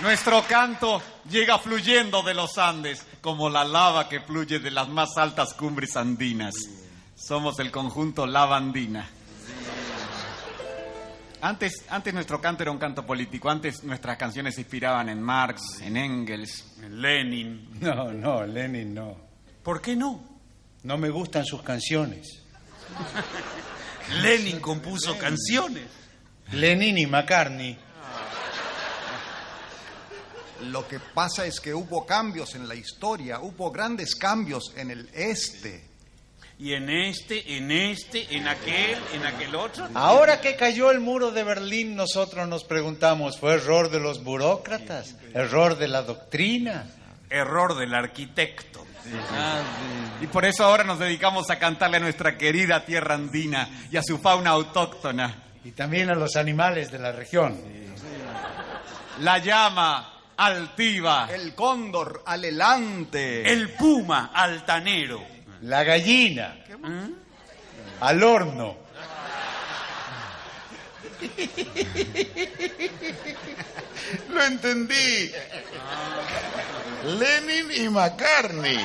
Nuestro 0.01 0.43
canto 0.47 1.01
llega 1.29 1.59
fluyendo 1.59 2.23
de 2.23 2.33
los 2.33 2.57
Andes, 2.57 3.05
como 3.21 3.49
la 3.49 3.65
lava 3.65 4.07
que 4.07 4.21
fluye 4.21 4.59
de 4.59 4.71
las 4.71 4.87
más 4.87 5.17
altas 5.17 5.53
cumbres 5.53 5.97
andinas. 5.97 6.55
Somos 7.15 7.59
el 7.59 7.69
conjunto 7.69 8.25
Lava 8.25 8.55
Andina. 8.55 9.09
Antes, 11.41 11.85
antes 11.89 12.13
nuestro 12.13 12.39
canto 12.39 12.63
era 12.63 12.71
un 12.71 12.77
canto 12.77 13.05
político, 13.05 13.49
antes 13.49 13.83
nuestras 13.83 14.17
canciones 14.17 14.55
se 14.55 14.61
inspiraban 14.61 15.09
en 15.09 15.21
Marx, 15.21 15.81
en 15.81 15.97
Engels, 15.97 16.65
en 16.81 17.01
Lenin. 17.01 17.69
No, 17.79 18.11
no, 18.11 18.45
Lenin 18.45 18.93
no. 18.93 19.17
¿Por 19.63 19.81
qué 19.81 19.95
no? 19.95 20.21
No 20.83 20.97
me 20.97 21.09
gustan 21.09 21.45
sus 21.45 21.61
canciones. 21.61 22.41
Lenin 24.21 24.59
compuso 24.59 25.17
canciones. 25.17 25.83
Lenin 26.51 26.97
y 26.97 27.05
McCartney. 27.05 27.77
Lo 30.63 30.87
que 30.87 30.99
pasa 30.99 31.45
es 31.45 31.59
que 31.59 31.73
hubo 31.73 32.05
cambios 32.05 32.55
en 32.55 32.67
la 32.67 32.75
historia, 32.75 33.39
hubo 33.39 33.71
grandes 33.71 34.15
cambios 34.15 34.73
en 34.75 34.91
el 34.91 35.09
este. 35.13 35.87
Y 36.57 36.73
en 36.73 36.89
este, 36.89 37.55
en 37.55 37.71
este, 37.71 38.35
en 38.35 38.45
aquel, 38.45 38.97
en 39.13 39.25
aquel 39.25 39.55
otro. 39.55 39.87
Ahora 39.93 40.41
que 40.41 40.57
cayó 40.57 40.91
el 40.91 40.99
muro 40.99 41.31
de 41.31 41.45
Berlín, 41.45 41.95
nosotros 41.95 42.45
nos 42.49 42.65
preguntamos, 42.65 43.39
¿fue 43.39 43.53
error 43.53 43.89
de 43.89 44.01
los 44.01 44.21
burócratas? 44.25 45.15
¿Error 45.33 45.77
de 45.77 45.87
la 45.87 46.01
doctrina? 46.01 46.85
Error 47.29 47.77
del 47.77 47.93
arquitecto. 47.93 48.85
Y 50.21 50.27
por 50.27 50.43
eso 50.43 50.65
ahora 50.65 50.83
nos 50.83 50.99
dedicamos 50.99 51.49
a 51.49 51.57
cantarle 51.57 51.97
a 51.97 52.01
nuestra 52.01 52.37
querida 52.37 52.83
tierra 52.85 53.15
andina 53.15 53.87
y 53.89 53.95
a 53.95 54.03
su 54.03 54.17
fauna 54.17 54.49
autóctona. 54.49 55.43
Y 55.63 55.71
también 55.71 56.09
a 56.09 56.15
los 56.15 56.35
animales 56.35 56.91
de 56.91 56.99
la 56.99 57.13
región. 57.13 57.57
La 59.21 59.37
llama 59.37 60.18
altiva. 60.39 61.27
El 61.31 61.53
cóndor 61.53 62.23
alelante. 62.25 63.51
El 63.51 63.73
puma 63.73 64.31
altanero. 64.33 65.21
La 65.61 65.83
gallina. 65.83 66.57
Al 67.99 68.23
horno. 68.23 68.77
Lo 74.29 74.43
entendí. 74.43 75.31
Lenin 77.03 77.71
y 77.71 77.89
McCartney. 77.89 78.79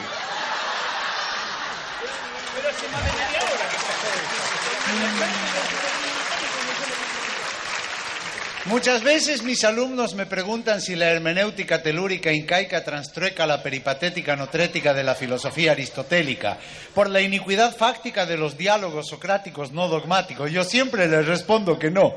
Muchas 8.66 9.02
veces 9.02 9.42
mis 9.42 9.62
alumnos 9.62 10.14
me 10.14 10.24
preguntan 10.24 10.80
si 10.80 10.96
la 10.96 11.10
hermenéutica 11.10 11.82
telúrica 11.82 12.32
incaica 12.32 12.82
transtrueca 12.82 13.46
la 13.46 13.62
peripatética 13.62 14.36
notrética 14.36 14.94
de 14.94 15.04
la 15.04 15.14
filosofía 15.14 15.72
aristotélica 15.72 16.56
por 16.94 17.10
la 17.10 17.20
iniquidad 17.20 17.76
fáctica 17.76 18.24
de 18.24 18.38
los 18.38 18.56
diálogos 18.56 19.08
socráticos 19.08 19.72
no 19.72 19.88
dogmáticos. 19.88 20.50
Yo 20.50 20.64
siempre 20.64 21.06
les 21.06 21.26
respondo 21.26 21.78
que 21.78 21.90
no, 21.90 22.14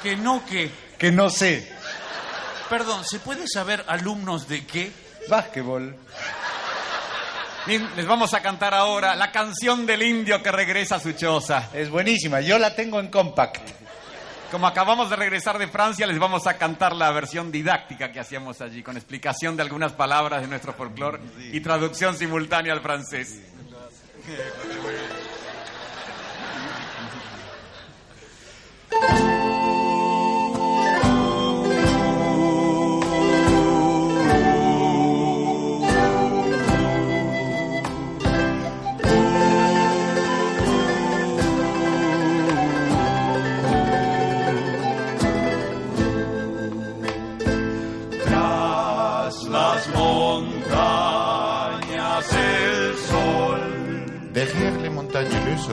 ¿Que 0.00 0.16
no 0.16 0.44
qué? 0.48 0.70
que 0.96 1.10
no 1.10 1.28
sé. 1.28 1.68
Perdón, 2.70 3.04
¿se 3.04 3.18
puede 3.18 3.48
saber 3.48 3.84
alumnos 3.88 4.46
de 4.46 4.64
qué? 4.64 4.92
Básquetbol. 5.28 5.96
Bien, 7.66 7.88
les 7.96 8.06
vamos 8.06 8.32
a 8.32 8.40
cantar 8.40 8.74
ahora 8.74 9.16
la 9.16 9.32
canción 9.32 9.86
del 9.86 10.04
indio 10.04 10.40
que 10.40 10.52
regresa 10.52 10.96
a 10.96 11.00
su 11.00 11.12
choza. 11.12 11.70
Es 11.74 11.90
buenísima, 11.90 12.40
yo 12.40 12.60
la 12.60 12.76
tengo 12.76 13.00
en 13.00 13.08
compact. 13.08 13.81
Como 14.52 14.66
acabamos 14.66 15.08
de 15.08 15.16
regresar 15.16 15.56
de 15.56 15.66
Francia, 15.66 16.06
les 16.06 16.18
vamos 16.18 16.46
a 16.46 16.58
cantar 16.58 16.94
la 16.94 17.10
versión 17.10 17.50
didáctica 17.50 18.12
que 18.12 18.20
hacíamos 18.20 18.60
allí, 18.60 18.82
con 18.82 18.98
explicación 18.98 19.56
de 19.56 19.62
algunas 19.62 19.94
palabras 19.94 20.42
de 20.42 20.46
nuestro 20.46 20.74
folclore 20.74 21.20
y 21.52 21.60
traducción 21.60 22.14
simultánea 22.14 22.74
al 22.74 22.82
francés. 22.82 23.40
Tras 28.90 29.22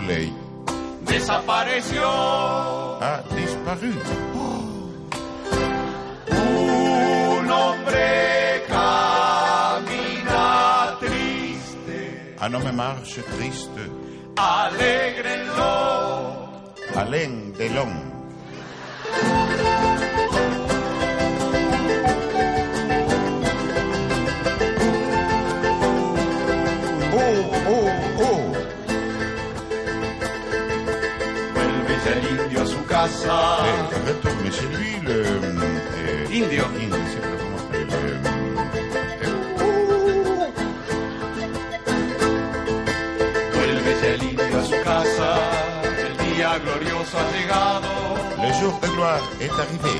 soleil 0.09 0.33
desapareció. 1.01 2.03
a 3.01 3.23
disparu. 3.35 3.93
Un 7.39 7.51
hombre 7.51 8.63
camina 8.67 10.47
triste, 10.99 12.35
Un 12.41 12.55
homme 12.55 12.71
marche 12.71 13.21
triste, 13.37 13.81
alégrenlo. 14.35 15.73
Alain 16.95 17.53
Delon. 17.53 18.09
Eh, 33.25 34.09
retourne 34.09 34.51
chez 34.51 34.67
lui, 34.77 34.99
le. 35.05 35.23
euh, 35.23 36.25
Indio. 36.31 36.63
Indio, 36.81 36.97
c'est 37.11 37.21
le 37.21 37.37
comment 37.37 37.57
on 37.57 37.67
appelle, 37.67 39.29
Vuelve 43.53 44.05
el 44.13 44.23
indio 44.23 44.59
a 44.59 44.63
su 44.65 44.75
casa, 44.83 45.35
el 45.99 46.17
día 46.35 46.57
glorioso 46.59 47.17
ha 47.17 47.25
llegado. 47.37 47.89
Le 48.41 48.53
jour 48.59 48.79
de 48.81 48.87
gloire 48.87 49.21
est 49.39 49.51
arrivé. 49.51 49.95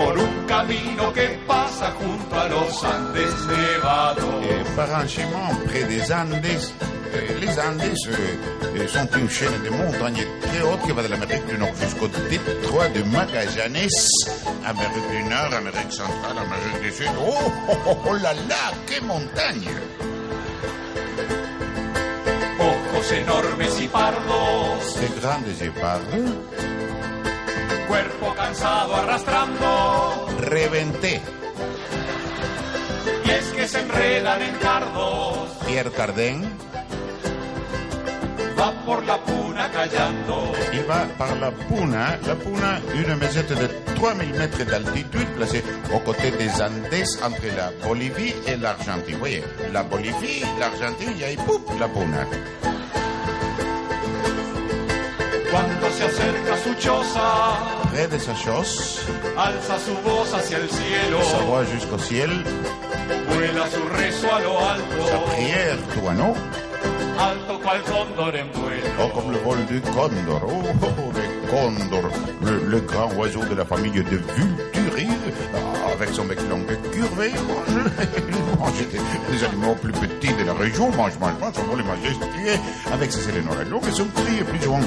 Por 0.00 0.18
un 0.18 0.46
camino 0.46 1.12
que 1.12 1.28
pasa 1.46 1.92
junto 1.92 2.34
a 2.34 2.48
los 2.48 2.82
Andes 2.84 3.34
nevados. 3.46 4.46
Et 4.46 4.64
par 4.74 4.90
un 4.94 5.06
chemin 5.06 5.48
près 5.66 5.84
des 5.84 6.10
Andes, 6.10 6.40
euh, 6.42 7.38
les 7.38 7.58
Andes 7.60 7.82
euh, 7.82 8.78
euh, 8.78 8.88
sont 8.88 9.06
une 9.18 9.28
chaîne 9.28 9.62
de 9.62 9.68
montagnes 9.68 10.24
très 10.40 10.62
hautes 10.62 10.80
qui 10.86 10.92
va 10.92 11.02
de 11.02 11.08
l'Amérique 11.08 11.44
du 11.44 11.58
Nord 11.58 11.74
jusqu'au 11.78 12.08
détroit 12.30 12.88
de 12.88 13.02
Magallanes, 13.02 13.90
Amérique 14.64 15.10
du 15.10 15.22
Nord, 15.24 15.52
Amérique 15.52 15.92
centrale, 15.92 16.38
Amérique 16.38 16.82
du 16.82 16.92
Sud. 16.92 17.10
Oh, 17.20 17.34
oh, 17.68 17.76
oh, 17.86 17.96
oh 18.08 18.14
là 18.14 18.32
là, 18.32 18.72
quelle 18.86 19.04
montagne 19.04 19.68
Ojos 22.58 23.12
enormes 23.22 23.82
y 23.82 23.86
pardos, 23.86 24.96
De 24.96 25.20
grandes 25.20 25.62
épargnes, 25.62 26.32
cuerpo 27.90 28.32
cansado 28.36 28.94
arrastrando. 28.94 30.28
reventé. 30.38 31.20
Y 33.24 33.30
es 33.30 33.46
que 33.46 33.66
se 33.66 33.80
enredan 33.80 34.42
en 34.42 34.54
cardos, 34.58 35.48
Pierre 35.66 35.90
Cardin, 35.90 36.44
va 38.56 38.70
por 38.86 39.04
la 39.04 39.18
puna 39.18 39.68
callando. 39.72 40.52
il 40.72 40.84
va 40.88 41.04
par 41.18 41.36
la 41.36 41.50
Puna, 41.50 42.16
la 42.26 42.36
Puna, 42.36 42.80
une 42.94 43.16
mesette 43.16 43.54
de 43.54 43.66
3000 43.96 44.34
mètres 44.34 44.64
d'altitude 44.64 45.28
placée 45.36 45.64
aux 45.92 45.98
côtés 45.98 46.30
des 46.30 46.50
Andes 46.62 47.08
entre 47.24 47.48
la 47.56 47.72
Bolivie 47.84 48.34
et 48.46 48.56
l'Argentine. 48.56 49.14
Vous 49.14 49.20
voyez, 49.20 49.42
la 49.72 49.82
Bolivie, 49.82 50.44
l'Argentine, 50.60 51.16
y 51.18 51.24
ahí, 51.24 51.36
¡pup! 51.36 51.68
la 51.80 51.88
Puna. 51.88 52.24
Cuando 55.50 55.90
se 55.90 56.04
acerca 56.04 56.49
su 56.62 56.74
choza, 56.74 57.58
Près 57.92 58.08
de 58.08 58.18
sa 58.18 58.34
chose, 58.34 59.00
alza 59.36 59.78
su 59.78 59.94
voz 60.04 60.32
hacia 60.34 60.58
el 60.58 60.68
cielo, 60.68 61.18
sa 61.22 61.38
voix 61.38 61.64
jusqu'au 61.64 61.98
ciel, 61.98 62.30
vuela 63.28 63.66
su 63.70 63.82
rezo 63.96 64.28
a 64.34 64.40
lo 64.40 64.60
sa 64.60 64.72
alto, 64.74 65.24
prière 65.32 65.78
tourneau, 65.94 66.34
alto 67.18 67.60
cual 67.60 67.82
cóndor 67.82 68.36
en 68.36 68.52
vuelo. 68.52 68.86
oh, 69.00 69.08
comme 69.14 69.32
le 69.32 69.38
vol 69.38 69.66
du 69.66 69.80
condor. 69.80 70.42
Oh, 70.46 70.62
oh, 70.82 70.86
oh, 70.98 71.12
le 71.14 71.24
condor, 71.50 72.10
le, 72.42 72.64
le 72.66 72.80
grand 72.80 73.10
oiseau 73.16 73.44
de 73.44 73.54
la 73.54 73.64
famille 73.64 73.90
de 73.90 74.02
Vulturides, 74.02 75.34
Ah, 75.54 75.92
avec 75.92 76.10
son 76.10 76.24
bec 76.24 76.38
long 76.48 76.60
et 76.68 76.90
curvé, 76.90 77.32
il 77.32 78.58
mange, 78.58 78.72
des, 78.72 79.44
animaux 79.44 79.74
plus 79.74 79.92
petits 79.92 80.34
de 80.34 80.44
la 80.44 80.54
région, 80.54 80.90
mange, 80.90 81.18
mange, 81.18 81.38
mange, 81.40 81.54
son 81.54 81.62
vol 81.62 81.80
est 81.80 81.84
majestueux, 81.84 82.58
avec 82.92 83.12
ses 83.12 83.28
et 83.30 83.42
longues 83.42 83.88
et 83.88 83.92
son 83.92 84.06
cri 84.06 84.38
est 84.40 84.44
plus 84.44 84.60
souvent... 84.60 84.80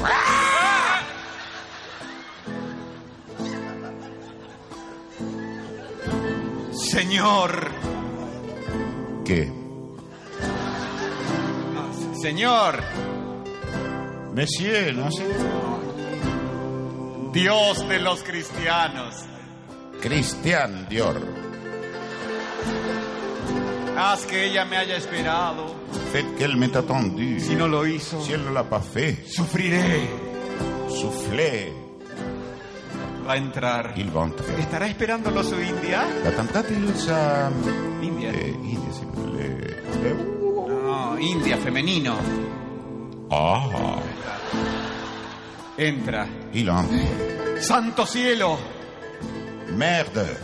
Señor, 6.92 7.72
¿Qué? 9.26 9.50
señor, 12.22 12.80
Monsieur, 14.36 14.94
no. 14.96 15.10
Dios 17.32 17.88
de 17.88 18.00
los 18.00 18.22
cristianos, 18.24 19.16
Christian 20.02 20.88
Dior. 20.90 21.22
haz 23.98 24.26
que 24.26 24.46
ella 24.46 24.66
me 24.66 24.78
haya 24.78 24.98
esperado. 24.98 25.74
Faites 26.12 26.38
qu'elle 26.38 26.58
m'ait 26.58 26.76
attendu. 26.76 27.40
Si 27.40 27.56
no 27.56 27.68
lo 27.68 27.86
hizo, 27.88 28.22
Si 28.22 28.34
elle 28.34 28.44
ne 28.46 28.52
l'a 28.52 28.64
pas 28.70 28.82
fait, 28.82 29.26
sufriré. 29.26 30.10
Va 33.28 33.34
a 33.34 33.38
entrar. 33.38 33.94
il 33.96 34.10
va. 34.16 34.28
¿Estará 34.60 34.88
esperándolo 34.88 35.44
su 35.44 35.60
India? 35.62 36.04
La 36.24 36.32
cantante 36.36 36.74
Ilsa... 36.74 37.50
India. 38.02 38.30
Eh, 38.32 38.50
India, 38.50 38.94
sí. 38.94 39.06
Le... 39.34 40.14
No, 40.84 41.20
India 41.20 41.58
femenino. 41.58 42.18
Ah, 43.32 43.96
Entra. 45.78 46.28
il 46.54 46.70
entre. 46.70 47.62
Santo 47.62 48.06
cielo, 48.06 48.58
Merde. 49.76 50.38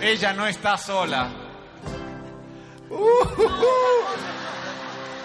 ella 0.00 0.32
no 0.34 0.46
está 0.46 0.76
sola. 0.76 1.30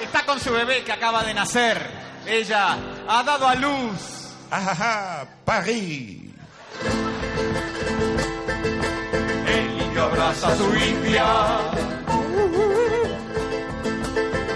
Está 0.02 0.26
con 0.26 0.40
su 0.40 0.52
bebé 0.52 0.84
que 0.84 0.92
acaba 0.92 1.24
de 1.24 1.34
nacer. 1.34 1.90
Ella 2.26 2.78
ha 3.08 3.24
dado 3.24 3.48
a 3.48 3.56
luz. 3.56 4.21
Ah, 4.52 5.26
Paris. 5.46 6.20
El 9.48 9.82
indio 9.82 10.04
abraza 10.04 10.48
a 10.50 10.56
su 10.58 10.66
india. 10.76 11.26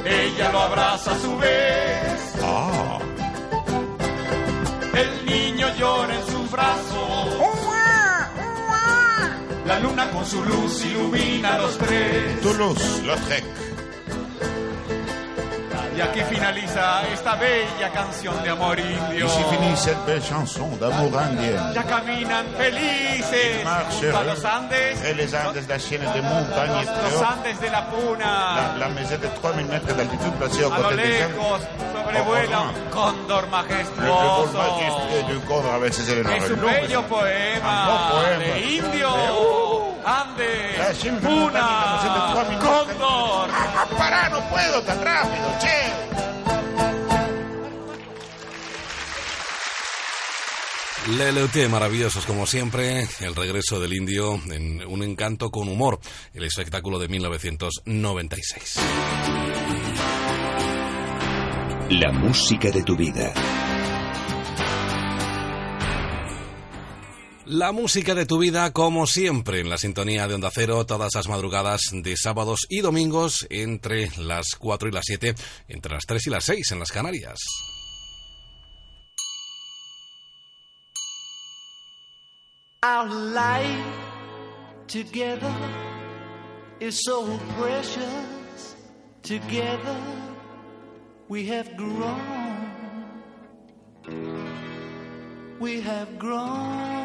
Ella 0.05 0.51
lo 0.51 0.59
abraza 0.59 1.11
a 1.11 1.19
su 1.19 1.38
vez. 1.38 2.34
Ah, 2.43 2.99
El 4.93 5.26
niño 5.26 5.67
llora 5.77 6.15
en 6.15 6.26
sus 6.27 6.51
brazos. 6.51 7.30
La 9.65 9.80
luna 9.80 10.09
con 10.11 10.26
su 10.26 10.43
luz 10.43 10.85
ilumina 10.85 11.55
a 11.55 11.57
los 11.59 11.77
tres. 11.77 12.39
Toulouse-Lautrec. 12.41 13.43
Y 15.97 16.01
aquí 16.01 16.19
finaliza 16.30 17.03
esta 17.13 17.35
bella 17.35 17.89
canción 17.93 18.43
de 18.43 18.49
amor 18.49 18.77
indio. 18.80 19.26
Ici 19.27 19.43
finit 19.49 19.77
cette 19.77 20.03
belle 20.05 20.22
chanson 20.22 20.69
d'amour 20.80 21.11
indien. 21.22 21.73
Ya 21.73 21.84
caminan 21.84 22.45
felices 22.57 23.63
junto 24.01 24.17
a 24.17 24.23
los 24.26 24.43
Andes, 24.43 25.01
Et 25.05 25.13
les 25.15 25.34
Andes, 25.34 25.65
la 25.69 25.80
chaîne 25.80 26.01
de 26.13 26.22
montagnes 26.22 26.85
los. 26.85 27.22
Andes 27.22 27.59
de 27.61 27.67
la 27.67 27.72
La, 27.80 27.85
Puna. 27.88 28.76
la 28.77 28.89
maison 28.89 29.17
de 29.22 29.27
3000 29.41 29.65
mètres 29.67 29.95
d'altitude 29.95 30.34
placée 30.38 30.63
aux 30.65 30.72
A 30.73 30.80
lo 30.80 30.91
lejos 30.91 31.61
sobrevuela 31.93 32.59
un 32.61 32.89
cóndor 32.91 33.43
Le, 33.43 33.47
le 33.47 33.47
vol 33.47 33.51
majestuoso. 33.51 34.57
majestueux 34.57 35.23
du 35.34 35.39
condor 35.47 35.73
avec 35.76 35.93
ses 35.93 36.09
ailes 36.11 36.23
noires 36.23 36.38
Es 36.43 36.51
un 36.51 36.55
bello 36.55 36.99
Un 36.99 37.03
poema. 37.03 38.39
de 38.39 38.59
indio, 38.77 39.09
La 40.06 40.22
Andes, 40.22 41.02
chaîne 41.02 41.19
de 41.19 41.27
montagne, 41.27 41.53
la 41.53 41.98
maison 41.98 42.14
de 42.14 42.19
3000 42.34 42.57
Puna, 42.60 42.69
mètres. 42.69 42.98
cóndor. 42.99 43.49
Ah, 43.49 43.88
pará, 43.98 44.30
no 44.30 44.40
puedo 44.49 44.82
tan 44.84 45.02
rápido, 45.03 45.48
che. 45.60 45.80
Leleute, 51.18 51.68
maravillosos 51.69 52.26
como 52.26 52.48
siempre, 52.48 53.07
el 53.19 53.36
regreso 53.36 53.80
del 53.80 53.94
indio 53.94 54.40
en 54.52 54.84
un 54.88 55.03
encanto 55.03 55.52
con 55.52 55.69
humor, 55.69 55.99
el 56.34 56.44
espectáculo 56.44 56.98
de 56.98 57.07
1996. 57.07 58.80
La 61.90 62.11
música 62.11 62.72
de 62.72 62.82
tu 62.84 62.95
vida. 62.95 63.34
La 67.47 67.72
música 67.72 68.15
de 68.15 68.26
tu 68.26 68.39
vida, 68.39 68.73
como 68.73 69.05
siempre, 69.05 69.59
en 69.59 69.69
la 69.69 69.77
sintonía 69.77 70.27
de 70.27 70.34
Onda 70.34 70.49
Cero, 70.51 70.84
todas 70.88 71.13
las 71.13 71.27
madrugadas 71.27 71.81
de 71.91 72.17
sábados 72.17 72.61
y 72.69 72.81
domingos, 72.81 73.45
entre 73.51 74.09
las 74.17 74.55
4 74.57 74.89
y 74.89 74.91
las 74.91 75.03
7, 75.05 75.35
entre 75.67 75.93
las 75.93 76.05
3 76.07 76.26
y 76.26 76.30
las 76.31 76.43
6 76.43 76.72
en 76.72 76.80
las 76.80 76.91
Canarias. 76.91 77.38
Our 82.81 83.07
life 83.07 83.85
together 84.88 85.53
is 86.80 86.99
so 87.03 87.39
precious. 87.59 88.76
Together 89.22 89.97
we 91.30 91.47
have 91.47 91.77
grown. 91.77 93.05
We 95.59 95.81
have 95.81 96.17
grown. 96.17 97.05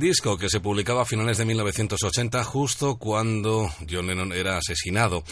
Disco 0.00 0.38
que 0.38 0.48
se 0.48 0.60
publicaba 0.60 1.02
a 1.02 1.04
finales 1.04 1.36
de 1.36 1.44
1980, 1.44 2.42
justo 2.44 2.96
cuando 2.96 3.70
John 3.88 4.06
Lennon 4.06 4.32
era 4.32 4.56
asesinado. 4.56 5.22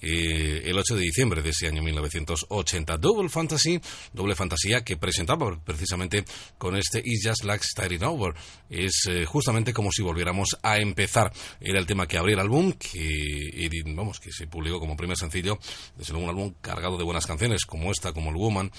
el 0.00 0.78
8 0.78 0.94
de 0.94 1.00
diciembre 1.00 1.42
de 1.42 1.50
ese 1.50 1.66
año 1.66 1.82
1980. 1.82 2.98
Double 2.98 3.30
Fantasy, 3.30 3.80
doble 4.12 4.36
fantasía 4.36 4.84
que 4.84 4.96
presentaba 4.96 5.58
precisamente 5.64 6.24
con 6.58 6.76
este 6.76 7.02
It's 7.04 7.26
Just 7.26 7.44
Like 7.44 7.64
Starting 7.64 8.04
Over. 8.04 8.34
Es 8.68 9.06
eh, 9.08 9.24
justamente 9.24 9.72
como 9.72 9.90
si 9.90 10.02
volviéramos 10.02 10.50
a 10.62 10.76
empezar. 10.76 11.32
Era 11.58 11.78
el 11.80 11.86
tema 11.86 12.06
que 12.06 12.18
abría 12.18 12.34
el 12.34 12.40
álbum, 12.40 12.72
que, 12.72 13.70
vamos, 13.86 14.20
que 14.20 14.30
se 14.30 14.46
publicó 14.46 14.78
como 14.78 14.94
primer 14.96 15.16
sencillo. 15.16 15.58
Desde 15.96 16.12
luego 16.12 16.26
un 16.26 16.30
álbum 16.30 16.54
cargado 16.60 16.98
de 16.98 17.04
buenas 17.04 17.26
canciones, 17.26 17.64
como 17.64 17.90
esta, 17.90 18.12
como 18.12 18.28
el 18.28 18.36
Woman. 18.36 18.70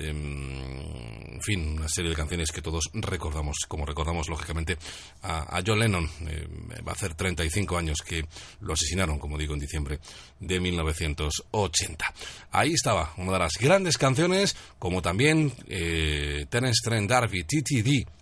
Em, 0.00 1.34
en 1.34 1.42
fin, 1.42 1.78
una 1.78 1.88
serie 1.88 2.10
de 2.10 2.16
canciones 2.16 2.52
que 2.52 2.60
todos 2.60 2.90
recordamos, 2.92 3.58
como 3.66 3.86
recordamos 3.86 4.28
lógicamente 4.28 4.76
a, 5.22 5.62
John 5.66 5.78
Lennon. 5.78 6.08
Eh, 6.28 6.46
va 6.86 6.92
a 6.92 6.94
hacer 6.94 7.14
35 7.14 7.78
años 7.78 8.02
que 8.02 8.24
lo 8.60 8.74
asesinaron, 8.74 9.18
como 9.18 9.38
digo, 9.38 9.54
en 9.54 9.60
diciembre 9.60 10.00
de 10.38 10.60
1980. 10.60 12.14
Ahí 12.52 12.74
estaba 12.74 13.14
una 13.16 13.32
de 13.32 13.38
las 13.38 13.54
grandes 13.58 13.96
canciones, 13.96 14.54
como 14.78 15.00
también 15.00 15.52
eh, 15.66 16.46
Terence 16.50 17.06
D'Arby, 17.06 17.44
TTD, 17.44 18.19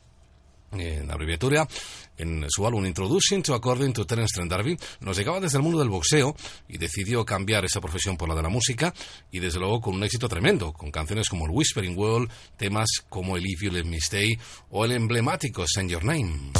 en 0.72 1.10
abreviatura, 1.10 1.66
en 2.16 2.44
su 2.48 2.66
álbum 2.66 2.84
Introduction 2.84 3.42
to 3.42 3.54
According 3.54 3.92
to 3.92 4.04
Terence 4.04 4.34
Trent 4.34 4.50
D'Arby, 4.50 4.76
nos 5.00 5.16
llegaba 5.16 5.40
desde 5.40 5.58
el 5.58 5.62
mundo 5.62 5.78
del 5.78 5.88
boxeo 5.88 6.34
y 6.68 6.78
decidió 6.78 7.24
cambiar 7.24 7.64
esa 7.64 7.80
profesión 7.80 8.16
por 8.16 8.28
la 8.28 8.34
de 8.34 8.42
la 8.42 8.48
música 8.48 8.92
y 9.30 9.38
desde 9.38 9.58
luego 9.58 9.80
con 9.80 9.94
un 9.94 10.04
éxito 10.04 10.28
tremendo, 10.28 10.72
con 10.72 10.90
canciones 10.90 11.28
como 11.28 11.46
el 11.46 11.52
Whispering 11.52 11.96
World, 11.96 12.30
temas 12.56 12.88
como 13.08 13.36
el 13.36 13.46
If 13.46 13.62
You 13.62 13.70
Let 13.70 13.84
Me 13.84 13.98
Stay 13.98 14.38
o 14.70 14.84
el 14.84 14.92
emblemático 14.92 15.64
Send 15.66 15.90
Your 15.90 16.04
Name. 16.04 16.52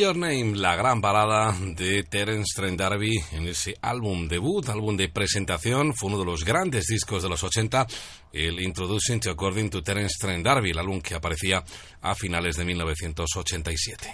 Your 0.00 0.16
Name, 0.16 0.56
la 0.56 0.76
gran 0.76 1.02
parada 1.02 1.54
de 1.76 2.02
Terence 2.04 2.54
Trent 2.56 2.78
D'Arby 2.78 3.22
en 3.32 3.46
ese 3.48 3.76
álbum 3.82 4.26
debut, 4.28 4.66
álbum 4.70 4.96
de 4.96 5.10
presentación, 5.10 5.92
fue 5.94 6.08
uno 6.08 6.18
de 6.18 6.24
los 6.24 6.42
grandes 6.42 6.86
discos 6.86 7.22
de 7.22 7.28
los 7.28 7.44
80, 7.44 7.86
el 8.32 8.60
Introducing 8.60 9.20
to 9.20 9.30
According 9.30 9.68
to 9.68 9.82
Terence 9.82 10.14
Trent 10.18 10.42
D'Arby, 10.42 10.70
el 10.70 10.78
álbum 10.78 11.02
que 11.02 11.14
aparecía 11.14 11.62
a 12.00 12.14
finales 12.14 12.56
de 12.56 12.64
1987. 12.64 14.12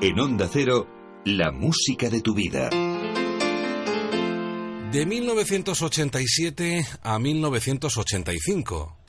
En 0.00 0.20
Onda 0.20 0.48
Cero, 0.52 0.86
la 1.24 1.50
música 1.50 2.08
de 2.08 2.20
tu 2.20 2.34
vida. 2.34 2.70
De 4.92 5.04
1987 5.04 6.86
a 7.02 7.18
1985. 7.18 9.01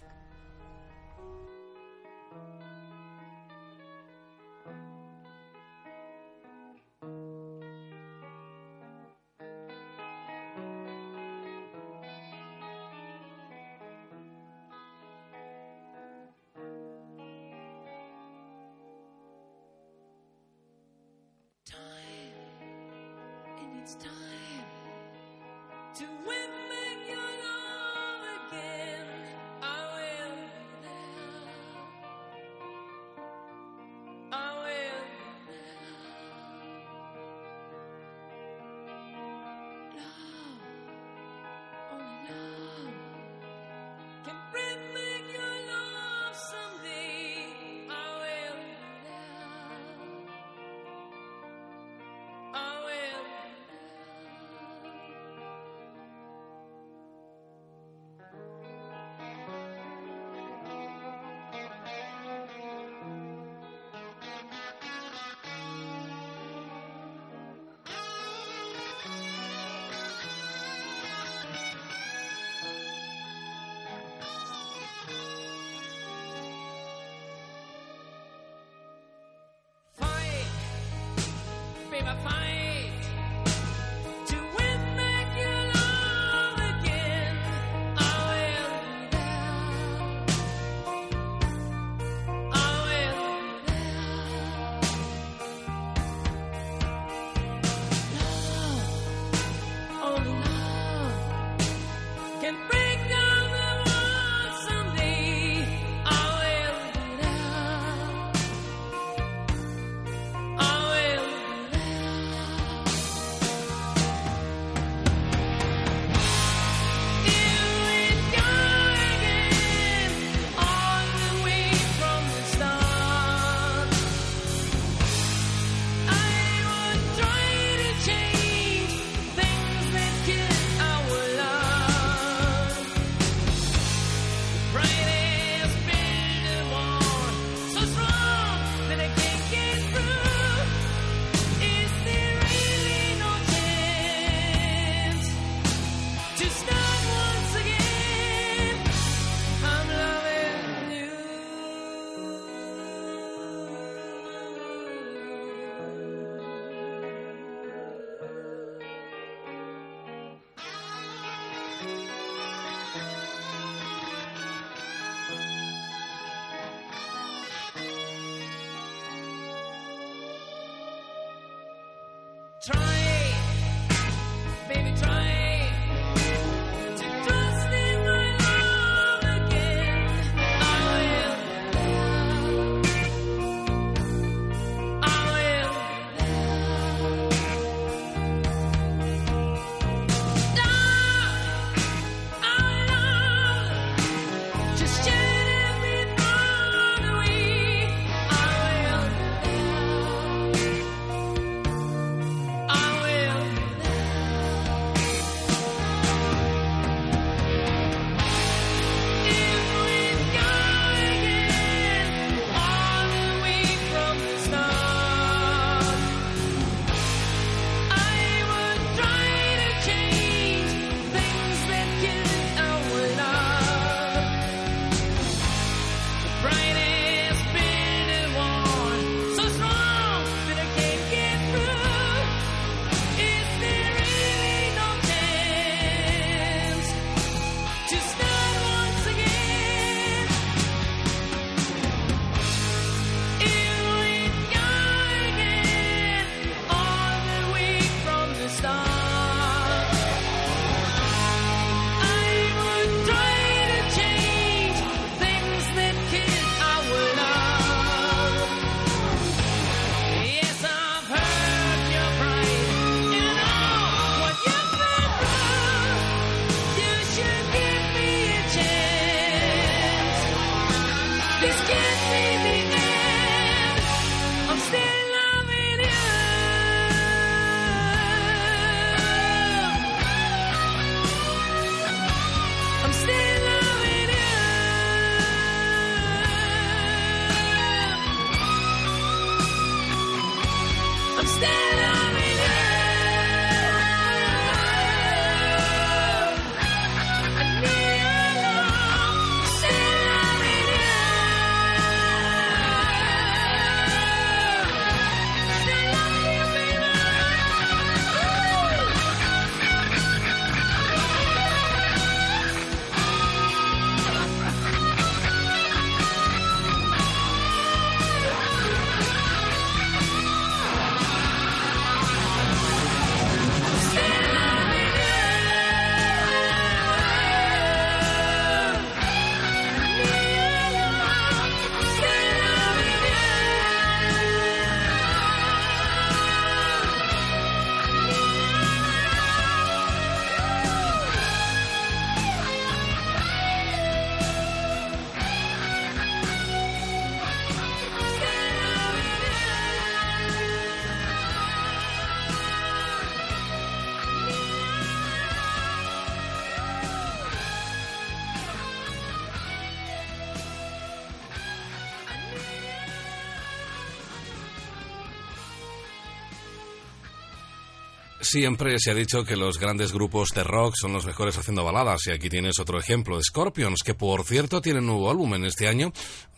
Siempre 368.34 368.80
se 368.80 368.90
ha 368.90 368.96
dicho 368.96 369.24
que 369.24 369.36
los 369.36 369.60
grandes 369.60 369.94
grupos 369.94 370.30
de 370.30 370.44
rock 370.44 370.74
son 370.76 370.92
los 370.92 371.06
mejores 371.06 371.38
haciendo 371.38 371.64
baladas 371.64 372.08
y 372.08 372.12
aquí 372.14 372.30
tienes 372.30 372.58
otro 372.60 372.80
ejemplo, 372.80 373.22
Scorpions, 373.22 373.84
que 373.84 373.94
por 373.94 374.24
cierto 374.24 374.60
tienen 374.60 374.88
nuevo 374.88 375.12
álbum 375.12 375.36
en 375.36 375.46
este 375.46 375.68
año, 375.68 375.94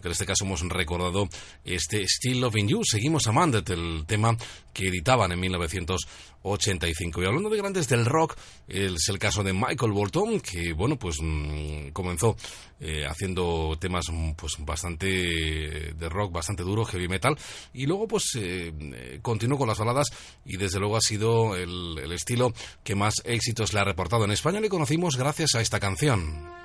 que 0.06 0.10
en 0.10 0.12
este 0.12 0.28
caso 0.28 0.46
hemos 0.46 0.62
recordado 0.62 1.28
este 1.64 2.06
Still 2.08 2.42
Loving 2.42 2.68
You, 2.68 2.82
Seguimos 2.84 3.26
Amándote, 3.26 3.74
el 3.74 4.04
tema 4.06 4.38
que 4.72 4.90
editaban 4.90 5.32
en 5.32 5.40
1985. 5.40 7.24
Y 7.24 7.26
hablando 7.26 7.50
de 7.50 7.58
grandes 7.58 7.90
del 7.90 8.06
rock, 8.06 8.38
es 8.68 9.10
el 9.10 9.18
caso 9.18 9.42
de 9.42 9.54
Michael 9.54 9.94
Bolton, 9.94 10.42
que 10.42 10.74
bueno, 10.74 11.00
pues 11.00 11.18
mm, 11.20 11.90
comenzó 11.90 12.36
eh, 12.80 13.08
haciendo 13.08 13.76
temas 13.80 14.06
mm, 14.12 14.34
pues 14.34 14.58
bastante 14.60 15.08
de 15.08 16.10
rock, 16.10 16.32
bastante 16.32 16.62
duro, 16.62 16.86
heavy 16.86 17.08
metal, 17.08 17.36
y 17.74 17.88
luego 17.88 18.08
pues 18.08 18.26
eh, 18.36 18.72
eh, 18.80 19.20
continuó 19.24 19.58
con 19.58 19.70
las 19.70 19.80
baladas 19.80 20.10
y 20.46 20.58
desde 20.58 20.78
luego 20.78 20.98
ha 20.98 21.02
sido 21.02 21.56
el, 21.56 21.98
el 21.98 22.12
estilo 22.12 22.54
que 22.84 22.94
más 22.94 23.16
éxitos 23.24 23.74
le 23.74 23.80
ha 23.80 23.84
reportado 23.86 24.26
en 24.26 24.32
España. 24.32 24.60
Le 24.60 24.70
conocimos 24.70 25.18
gracias 25.18 25.56
a 25.56 25.62
esta 25.62 25.80
canción. 25.80 26.65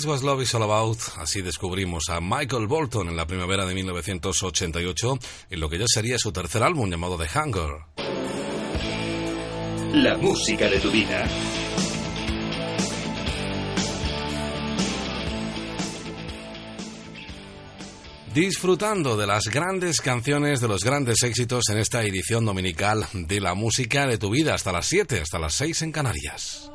That's 0.00 0.22
What 0.22 0.22
Love 0.22 0.40
Is 0.40 0.54
All 0.54 0.62
About. 0.62 0.98
Así 1.18 1.42
descubrimos 1.42 2.04
a 2.08 2.22
Michael 2.22 2.66
Bolton 2.68 3.08
en 3.08 3.16
la 3.16 3.26
primavera 3.26 3.66
de 3.66 3.74
1988 3.74 5.18
en 5.50 5.60
lo 5.60 5.68
que 5.68 5.78
ya 5.78 5.84
sería 5.86 6.16
su 6.16 6.32
tercer 6.32 6.62
álbum 6.62 6.88
llamado 6.88 7.18
The 7.18 7.28
Hunger. 7.38 7.70
La 9.92 10.16
música 10.16 10.70
de 10.70 10.80
tu 10.80 10.90
vida. 10.90 11.28
Disfrutando 18.32 19.18
de 19.18 19.26
las 19.26 19.48
grandes 19.50 20.00
canciones, 20.00 20.60
de 20.60 20.68
los 20.68 20.82
grandes 20.82 21.22
éxitos 21.24 21.64
en 21.68 21.76
esta 21.76 22.02
edición 22.04 22.46
dominical 22.46 23.06
de 23.12 23.38
la 23.38 23.52
música 23.52 24.06
de 24.06 24.16
tu 24.16 24.30
vida 24.30 24.54
hasta 24.54 24.72
las 24.72 24.86
7, 24.86 25.20
hasta 25.20 25.38
las 25.38 25.52
6 25.56 25.82
en 25.82 25.92
Canarias. 25.92 26.69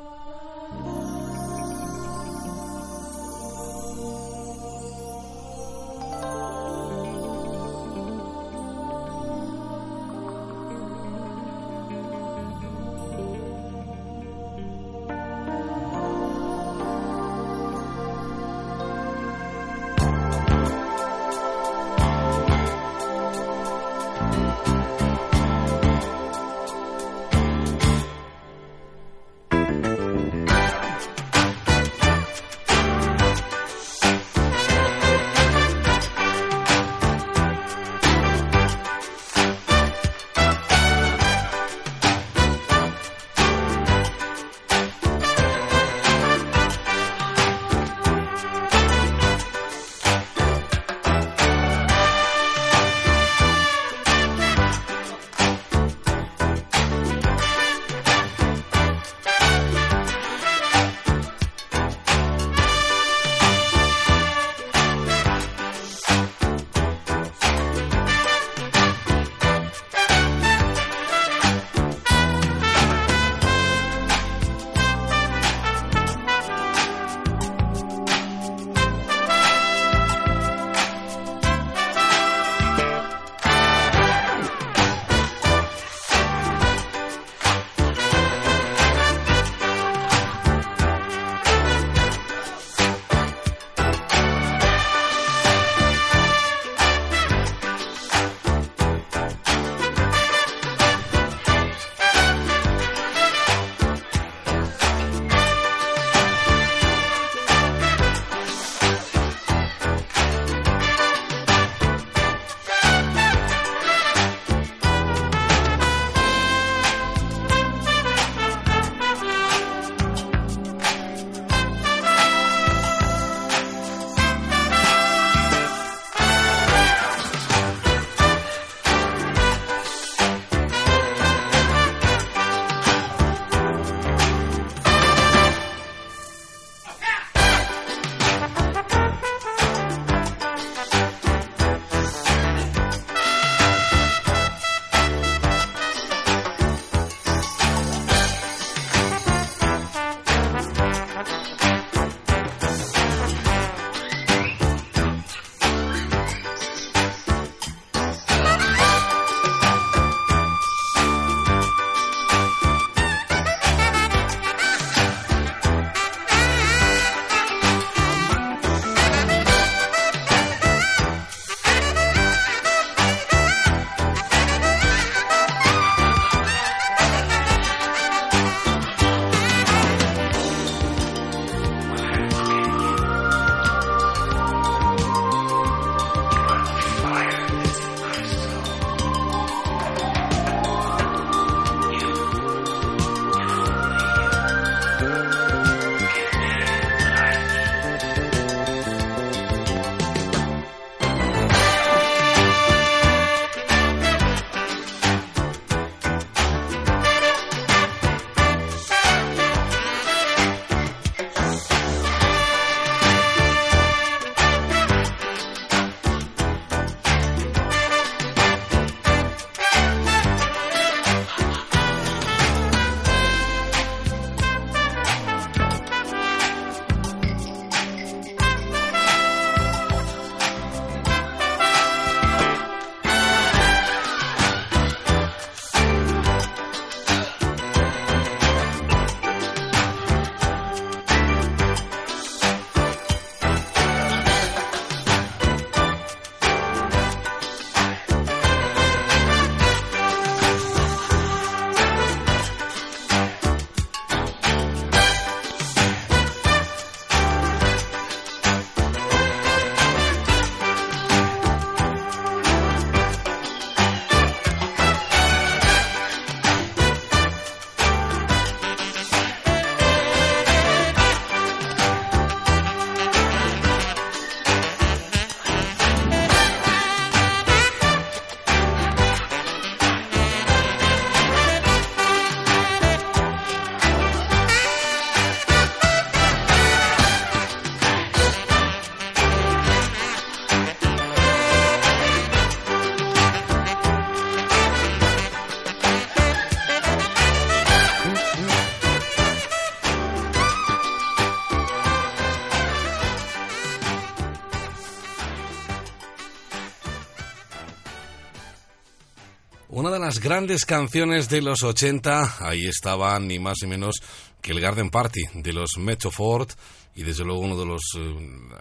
Una 309.69 309.89
de 309.89 309.99
las 309.99 310.19
grandes 310.19 310.63
canciones 310.63 311.27
de 311.27 311.41
los 311.41 311.63
80, 311.63 312.37
ahí 312.39 312.65
estaba 312.67 313.19
ni 313.19 313.39
más 313.39 313.57
ni 313.63 313.67
menos 313.67 313.95
que 314.41 314.51
el 314.51 314.61
Garden 314.61 314.91
Party 314.91 315.21
de 315.33 315.53
los 315.53 315.77
Metro 315.77 316.11
Ford 316.11 316.49
y 316.95 317.03
desde 317.03 317.25
luego 317.25 317.41
uno 317.41 317.57
de 317.57 317.65
los 317.65 317.81
eh, 317.97 318.15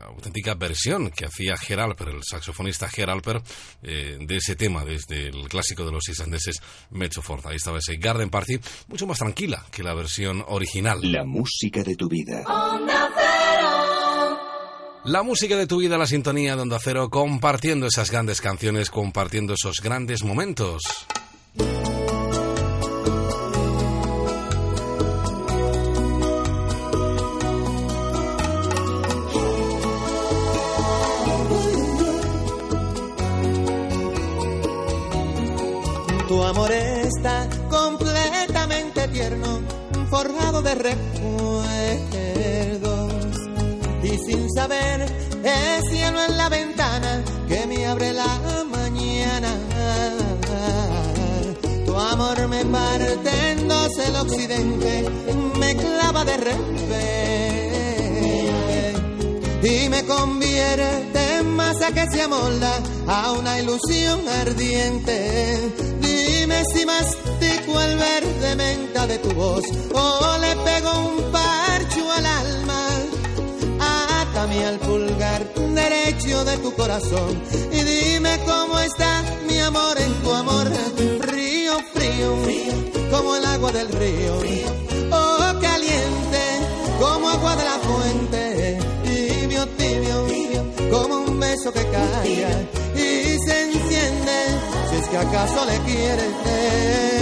auténtica 0.06 0.54
versión 0.54 1.10
que 1.10 1.26
hacía 1.26 1.56
Geralper, 1.56 2.08
el 2.08 2.22
saxofonista 2.24 2.88
Geralper, 2.88 3.40
eh, 3.82 4.18
de 4.20 4.36
ese 4.36 4.56
tema 4.56 4.84
desde 4.84 5.28
el 5.28 5.48
clásico 5.48 5.84
de 5.84 5.92
los 5.92 6.08
islandeses 6.08 6.60
Metro 6.90 7.22
Ford. 7.22 7.46
Ahí 7.46 7.56
estaba 7.56 7.78
ese 7.78 7.96
Garden 7.96 8.30
Party, 8.30 8.58
mucho 8.88 9.06
más 9.06 9.18
tranquila 9.18 9.64
que 9.70 9.82
la 9.82 9.94
versión 9.94 10.42
original. 10.48 11.00
La 11.02 11.24
música 11.24 11.82
de 11.82 11.94
tu 11.94 12.08
vida. 12.08 12.44
La 15.04 15.22
música 15.22 15.58
de 15.58 15.66
tu 15.66 15.76
vida, 15.80 15.98
la 15.98 16.06
sintonía 16.06 16.56
de 16.56 16.62
Onda 16.62 16.78
Cero, 16.82 17.10
compartiendo 17.10 17.86
esas 17.86 18.10
grandes 18.10 18.40
canciones, 18.40 18.88
compartiendo 18.88 19.52
esos 19.52 19.82
grandes 19.82 20.24
momentos. 20.24 20.82
Tu 36.28 36.42
amor 36.42 36.72
está 36.72 37.46
completamente 37.68 39.06
tierno, 39.08 39.60
forjado 40.08 40.62
de 40.62 40.74
recuerdos. 40.74 41.23
Sin 44.26 44.52
saber, 44.52 45.02
es 45.42 45.90
cielo 45.90 46.18
en 46.28 46.36
la 46.36 46.48
ventana 46.48 47.22
que 47.48 47.66
me 47.66 47.86
abre 47.86 48.12
la 48.12 48.64
mañana. 48.70 49.50
Tu 51.84 51.94
amor 51.96 52.48
me 52.48 52.64
parte 52.64 53.50
en 53.52 53.68
dos 53.68 53.98
el 53.98 54.16
occidente, 54.16 55.10
me 55.58 55.76
clava 55.76 56.24
de 56.24 56.36
repente 56.36 57.24
y 59.62 59.88
me 59.88 60.04
convierte 60.04 61.36
en 61.38 61.56
masa 61.56 61.90
que 61.92 62.06
se 62.10 62.22
amolda 62.22 62.80
a 63.06 63.32
una 63.32 63.58
ilusión 63.60 64.20
ardiente. 64.28 65.72
Dime 66.00 66.62
si 66.72 66.84
mastico 66.84 67.80
el 67.80 67.96
verde 67.96 68.56
menta 68.56 69.06
de 69.06 69.18
tu 69.18 69.30
voz 69.32 69.64
o 69.94 70.38
le 70.38 70.56
pego 70.56 70.90
un 71.08 71.32
Atame 74.44 74.66
al 74.66 74.78
pulgar 74.78 75.54
derecho 75.54 76.44
de 76.44 76.58
tu 76.58 76.70
corazón 76.74 77.42
y 77.72 77.82
dime 77.82 78.38
cómo 78.44 78.78
está 78.78 79.22
mi 79.48 79.58
amor 79.58 79.98
en 79.98 80.12
tu 80.22 80.34
amor. 80.34 80.66
Frío, 81.22 81.78
frío, 81.94 82.36
como 83.10 83.36
el 83.36 83.44
agua 83.46 83.72
del 83.72 83.88
río. 83.88 84.34
Oh, 85.10 85.60
caliente, 85.62 86.44
como 87.00 87.26
agua 87.30 87.56
de 87.56 87.64
la 87.64 87.78
fuente. 87.88 88.78
Tibio, 89.04 89.66
tibio, 89.78 90.26
como 90.90 91.20
un 91.20 91.40
beso 91.40 91.72
que 91.72 91.88
calla 91.88 92.50
y 92.94 93.38
se 93.46 93.62
enciende. 93.62 94.38
Si 94.90 94.96
es 94.96 95.08
que 95.08 95.16
acaso 95.16 95.64
le 95.64 95.78
quieres. 95.90 97.13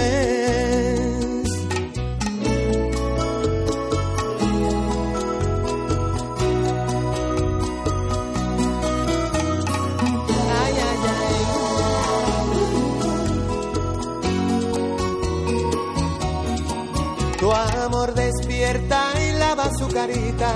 Carita, 19.93 20.51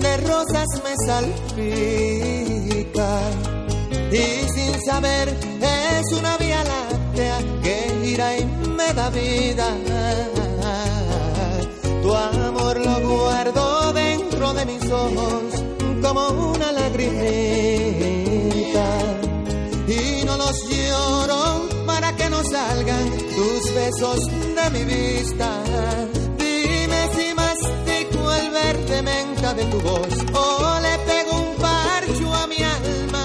de 0.00 0.16
rosas 0.18 0.66
me 0.84 0.94
salpica. 1.06 2.30
Y 4.12 4.48
sin 4.54 4.84
saber 4.84 5.28
es 5.60 6.12
una 6.12 6.36
vía 6.36 6.62
láctea 6.62 7.38
que 7.62 7.76
gira 8.02 8.38
y 8.38 8.44
me 8.44 8.92
da 8.92 9.10
vida. 9.10 9.68
Tu 12.02 12.14
amor 12.14 12.76
lo 12.78 13.00
guardo 13.08 13.92
dentro 13.92 14.52
de 14.52 14.66
mis 14.66 14.90
ojos 14.90 15.42
como 16.02 16.28
una 16.52 16.70
lagrimita 16.70 17.24
y 19.88 20.24
no 20.26 20.36
los 20.36 20.68
lloro 20.68 21.68
para 21.86 22.14
que 22.14 22.28
no 22.28 22.42
salgan 22.44 23.10
tus 23.34 23.74
besos 23.74 24.20
de 24.28 24.70
mi 24.70 24.84
vista. 24.84 25.48
Menta 28.84 29.54
de 29.54 29.64
tu 29.64 29.80
voz 29.80 30.08
o 30.34 30.80
le 30.80 30.98
pego 31.00 31.32
un 31.40 31.56
parcho 31.56 32.34
a 32.34 32.46
mi 32.46 32.56
alma. 32.56 33.24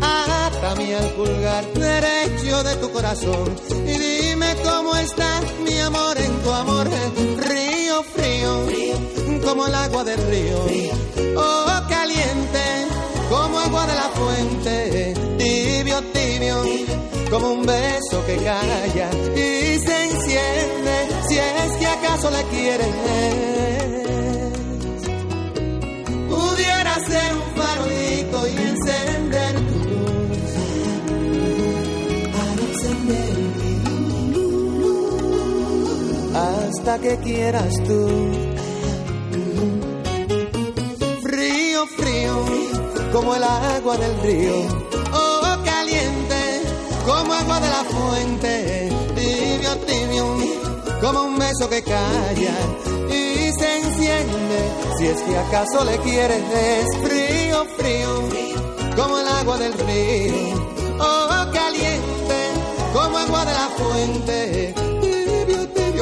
Atame 0.00 0.94
al 0.94 1.08
pulgar 1.10 1.64
derecho 1.74 2.62
de 2.62 2.76
tu 2.76 2.90
corazón 2.90 3.56
y 3.86 3.98
dime 3.98 4.56
cómo 4.64 4.96
está 4.96 5.40
mi 5.64 5.78
amor 5.80 6.16
en 6.18 6.42
tu 6.42 6.50
amor. 6.50 6.88
Río 6.88 8.02
frío, 8.04 8.66
como 9.44 9.66
el 9.66 9.74
agua 9.74 10.04
del 10.04 10.24
río. 10.28 10.58
Oh, 11.36 11.66
caliente, 11.88 12.64
como 13.28 13.58
agua 13.58 13.86
de 13.86 13.94
la 13.94 14.08
fuente. 14.14 15.14
Tibio, 15.36 16.02
tibio, 16.12 16.62
como 17.30 17.52
un 17.52 17.66
beso 17.66 18.24
que 18.26 18.36
calla 18.36 19.10
y 19.36 19.78
se 19.78 20.04
enciende. 20.04 21.08
Si 21.28 21.38
es 21.38 21.72
que 21.78 21.86
acaso 21.86 22.30
la 22.30 22.42
quieres. 22.44 23.83
Hasta 36.84 36.98
que 36.98 37.16
quieras 37.20 37.72
tú. 37.84 38.08
Frío, 41.22 41.86
frío, 41.96 42.44
como 43.10 43.34
el 43.34 43.42
agua 43.42 43.96
del 43.96 44.20
río. 44.20 44.54
Oh, 45.14 45.56
caliente, 45.64 46.60
como 47.06 47.32
agua 47.32 47.60
de 47.60 47.68
la 47.68 47.84
fuente. 47.84 48.92
Tibio, 49.14 49.76
tibio, 49.86 50.36
como 51.00 51.22
un 51.22 51.38
beso 51.38 51.70
que 51.70 51.82
calla 51.82 52.54
y 53.08 53.50
se 53.58 53.78
enciende. 53.78 54.58
Si 54.98 55.06
es 55.06 55.22
que 55.22 55.38
acaso 55.38 55.84
le 55.86 55.96
quieres, 56.00 56.86
frío, 57.02 57.64
frío, 57.78 58.28
como 58.94 59.18
el 59.20 59.28
agua 59.28 59.56
del 59.56 59.72
río. 59.72 60.54
Oh, 61.00 61.46
caliente, 61.50 62.38
como 62.92 63.16
agua 63.16 63.44
de 63.46 63.52
la 63.52 63.68
fuente. 63.78 64.93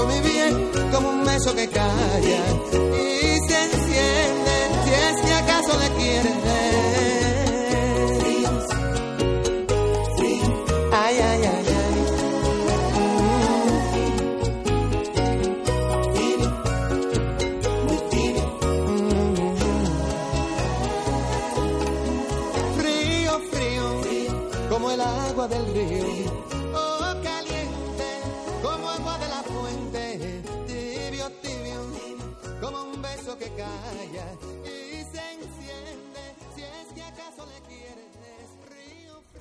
Bien, 0.06 0.70
como 0.90 1.10
un 1.10 1.24
beso 1.24 1.54
que 1.54 1.68
calla 1.68 2.40
y 2.70 3.38
se 3.48 3.64
enciende. 3.64 4.54
Si 4.84 4.90
es 4.90 5.20
que 5.26 5.32
acaso 5.32 5.78
le 5.78 5.88
quieres. 6.02 7.21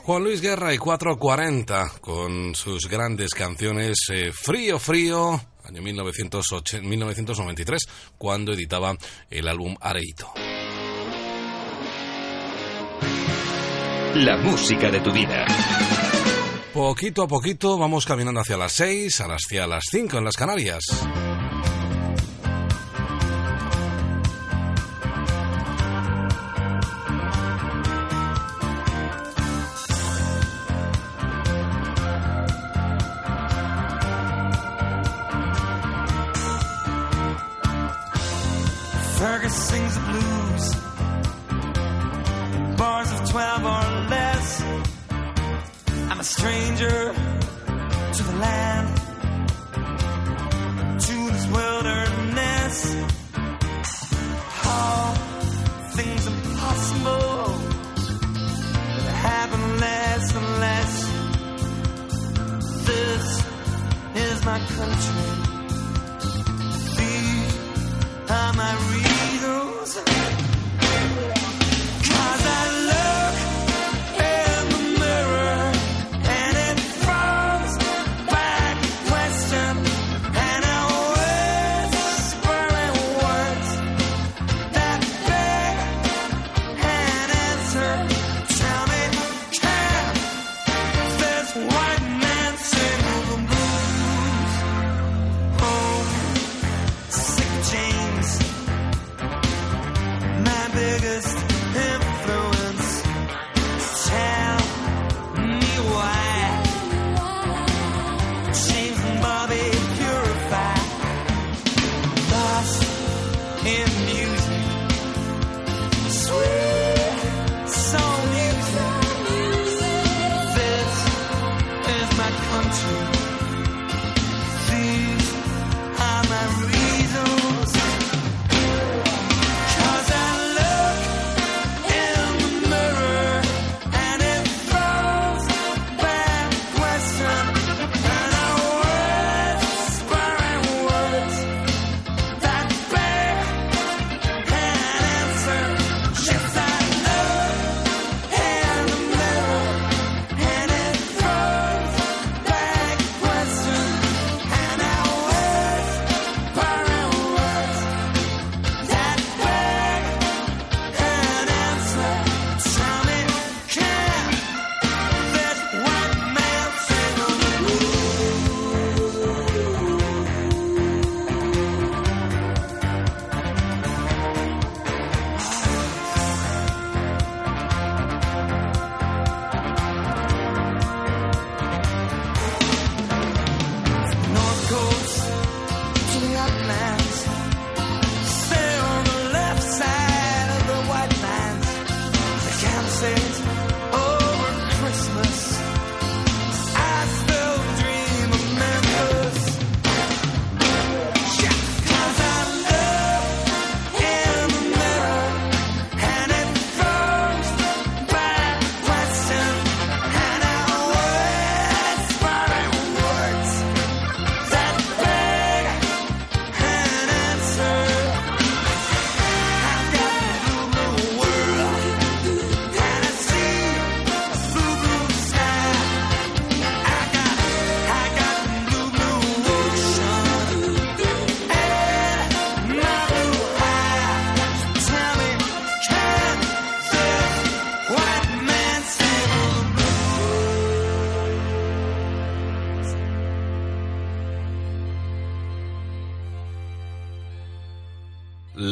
Juan 0.03 0.23
Luis 0.23 0.41
Guerra 0.41 0.73
y 0.73 0.77
440 0.77 1.91
con 2.01 2.55
sus 2.55 2.89
grandes 2.89 3.31
canciones 3.31 4.07
eh, 4.11 4.31
Frío, 4.33 4.79
Frío, 4.79 5.39
año 5.63 5.81
1980 5.81 6.87
1993, 6.87 7.81
cuando 8.17 8.51
editaba 8.51 8.97
el 9.29 9.47
álbum 9.47 9.75
Areito. 9.79 10.33
La 14.15 14.37
música 14.37 14.89
de 14.89 14.99
tu 14.99 15.11
vida. 15.11 15.45
Poquito 16.73 17.23
a 17.23 17.27
poquito 17.27 17.77
vamos 17.77 18.05
caminando 18.05 18.41
hacia 18.41 18.57
las 18.57 18.71
6, 18.73 19.21
a 19.21 19.27
las, 19.27 19.43
hacia 19.45 19.67
las 19.67 19.83
5 19.89 20.17
en 20.17 20.25
las 20.25 20.35
Canarias. 20.35 20.83
Stranger 46.41 47.13
to 48.13 48.23
the 48.23 48.35
land, 48.37 48.90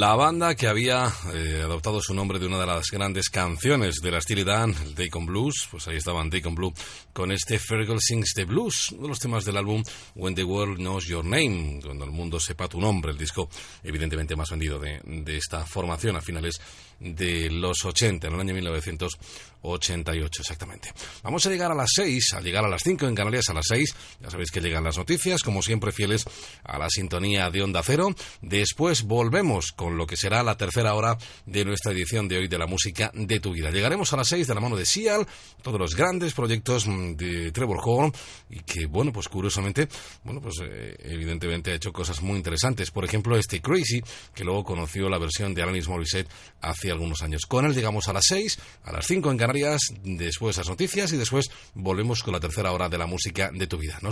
La 0.10 0.16
banda 0.16 0.56
que 0.56 0.66
había 0.68 1.14
eh, 1.36 1.62
adoptado 1.64 2.02
su 2.02 2.16
nombre 2.16 2.40
de 2.40 2.48
una 2.48 2.60
de 2.60 2.66
las 2.66 2.90
grandes 2.90 3.30
canciones 3.30 3.98
de 4.02 4.10
la 4.10 4.20
Steely 4.20 4.44
Dan, 4.44 4.74
el 4.84 4.96
Deacon 4.96 5.28
Blues, 5.28 5.68
pues 5.70 5.88
ahí 5.88 5.98
estaban 5.98 6.32
Deacon 6.32 6.56
Blue 6.56 6.74
con 7.14 7.32
este 7.32 7.60
Fergal 7.60 8.00
Sings 8.02 8.34
the 8.34 8.46
Blues, 8.46 8.92
uno 8.94 9.04
de 9.04 9.10
los 9.10 9.20
temas 9.20 9.46
del 9.46 9.58
álbum 9.58 9.84
When 10.16 10.34
the 10.34 10.44
World 10.44 10.78
Knows 10.78 11.06
Your 11.06 11.24
Name, 11.24 11.80
cuando 11.84 12.06
el 12.06 12.12
mundo 12.12 12.40
sepa 12.40 12.68
tu 12.68 12.82
nombre, 12.82 13.12
el 13.12 13.20
disco 13.20 13.52
evidentemente 13.84 14.36
más 14.36 14.50
vendido 14.50 14.80
de, 14.80 15.00
esta 15.38 15.64
formación 15.64 16.16
a 16.16 16.22
finales 16.22 16.60
de 17.00 17.52
los 17.52 17.86
80, 17.86 18.30
en 18.30 18.34
el 18.34 18.40
año 18.40 18.56
1988 18.56 20.42
exactamente. 20.42 20.92
Vamos 21.22 21.46
a 21.46 21.52
llegar 21.52 21.72
a 21.72 21.76
las 21.76 21.92
6, 21.94 22.34
al 22.34 22.44
llegar 22.44 22.66
a 22.66 22.68
las 22.68 22.82
5 22.82 23.08
en 23.08 23.14
Canarias 23.14 23.48
a 23.50 23.54
las 23.54 23.68
6, 23.68 23.96
sabéis 24.30 24.52
que 24.52 24.62
llegan 24.62 24.84
las 24.84 24.98
noticias, 24.98 25.44
como 25.44 25.62
siempre 25.62 25.92
fieles 25.92 26.26
a 26.64 26.78
la 26.78 26.90
sintonía 26.90 27.50
de 27.50 27.64
Onda 27.64 27.82
Cero. 27.84 28.14
Después 28.42 29.04
volvemos 29.04 29.72
con 29.72 29.98
lo 29.98 30.06
que 30.06 30.18
será 30.18 30.44
la 30.44 30.58
tercera 30.58 30.94
hora 30.94 31.18
de 31.46 31.66
nuestra 31.66 31.92
edición 31.92 32.28
de 32.28 32.38
hoy 32.38 32.48
de 32.48 32.58
la 32.58 32.68
música 32.68 33.12
de 33.14 33.40
tu 33.40 33.52
vida. 33.54 33.72
Llegaremos 33.72 34.14
a 34.14 34.18
las 34.18 34.28
6 34.28 34.48
de 34.48 34.56
la 34.56 34.62
mano 34.62 34.76
de 34.76 34.86
Sial, 34.86 35.28
todos 35.62 35.80
los 35.80 35.96
grandes 35.96 36.34
proyectos 36.34 36.88
mm, 36.88 37.14
de 37.14 37.52
Trevor 37.52 37.80
Horn 37.84 38.14
y 38.50 38.60
que, 38.62 38.86
bueno, 38.86 39.12
pues 39.12 39.28
curiosamente, 39.28 39.88
bueno, 40.24 40.42
pues 40.42 40.56
eh, 40.64 40.96
evidentemente 41.00 41.72
ha 41.72 41.76
hecho 41.76 41.92
cosas 41.92 42.22
muy 42.22 42.38
interesantes. 42.38 42.92
Por 42.92 43.06
ejemplo, 43.06 43.38
este 43.38 43.62
Crazy, 43.62 44.02
que 44.34 44.44
luego 44.44 44.64
conoció 44.64 45.10
la 45.10 45.18
versión 45.18 45.54
de 45.54 45.64
Alanis 45.64 45.88
Morissette 45.88 46.30
hace 46.62 46.92
algunos 46.92 47.22
años. 47.22 47.46
Con 47.46 47.66
él 47.66 47.74
llegamos 47.74 48.08
a 48.08 48.14
las 48.14 48.26
6, 48.28 48.60
a 48.84 48.92
las 48.92 49.06
5 49.06 49.32
en 49.32 49.38
Canarias, 49.38 49.82
después 50.04 50.58
las 50.58 50.70
noticias 50.70 51.12
y 51.14 51.18
después 51.18 51.50
volvemos 51.74 52.24
con 52.24 52.34
la 52.34 52.40
tercera 52.40 52.72
hora 52.72 52.90
de 52.90 52.98
la 52.98 53.06
música 53.06 53.52
de 53.54 53.68
tu 53.68 53.78
vida. 53.78 54.00
No 54.02 54.12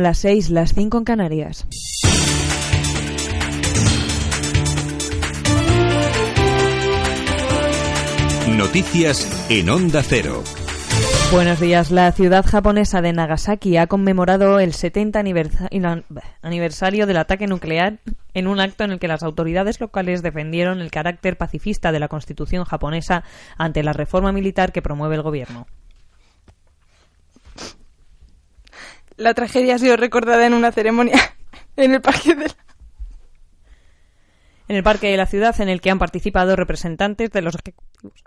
Son 0.00 0.04
las 0.04 0.16
seis, 0.16 0.48
las 0.48 0.72
cinco 0.72 0.96
en 0.96 1.04
Canarias. 1.04 1.66
Noticias 8.56 9.46
en 9.50 9.70
Onda 9.70 10.02
Cero. 10.02 10.42
Buenos 11.32 11.60
días. 11.60 11.90
La 11.90 12.10
ciudad 12.12 12.44
japonesa 12.44 13.00
de 13.00 13.12
Nagasaki 13.12 13.76
ha 13.76 13.86
conmemorado 13.86 14.58
el 14.58 14.74
70 14.74 15.20
aniversa- 15.20 15.68
ina- 15.70 16.02
aniversario 16.42 17.06
del 17.06 17.16
ataque 17.18 17.46
nuclear 17.46 17.98
en 18.34 18.46
un 18.48 18.60
acto 18.60 18.84
en 18.84 18.90
el 18.92 18.98
que 18.98 19.08
las 19.08 19.22
autoridades 19.22 19.80
locales 19.80 20.22
defendieron 20.22 20.80
el 20.80 20.90
carácter 20.90 21.36
pacifista 21.38 21.92
de 21.92 22.00
la 22.00 22.08
constitución 22.08 22.64
japonesa 22.64 23.22
ante 23.56 23.82
la 23.82 23.92
reforma 23.92 24.32
militar 24.32 24.72
que 24.72 24.82
promueve 24.82 25.14
el 25.16 25.22
gobierno. 25.22 25.66
La 29.20 29.34
tragedia 29.34 29.74
ha 29.74 29.78
sido 29.78 29.98
recordada 29.98 30.46
en 30.46 30.54
una 30.54 30.72
ceremonia 30.72 31.20
en 31.76 31.92
el 31.92 32.00
parque 32.00 32.34
de 32.34 32.48
la... 34.66 34.82
Parque 34.82 35.08
de 35.08 35.18
la 35.18 35.26
ciudad 35.26 35.60
en 35.60 35.68
el 35.68 35.82
que 35.82 35.90
han 35.90 35.98
participado 35.98 36.56
representantes 36.56 37.30
de 37.30 37.42
los 37.42 37.54
ejecutivos 37.54 38.24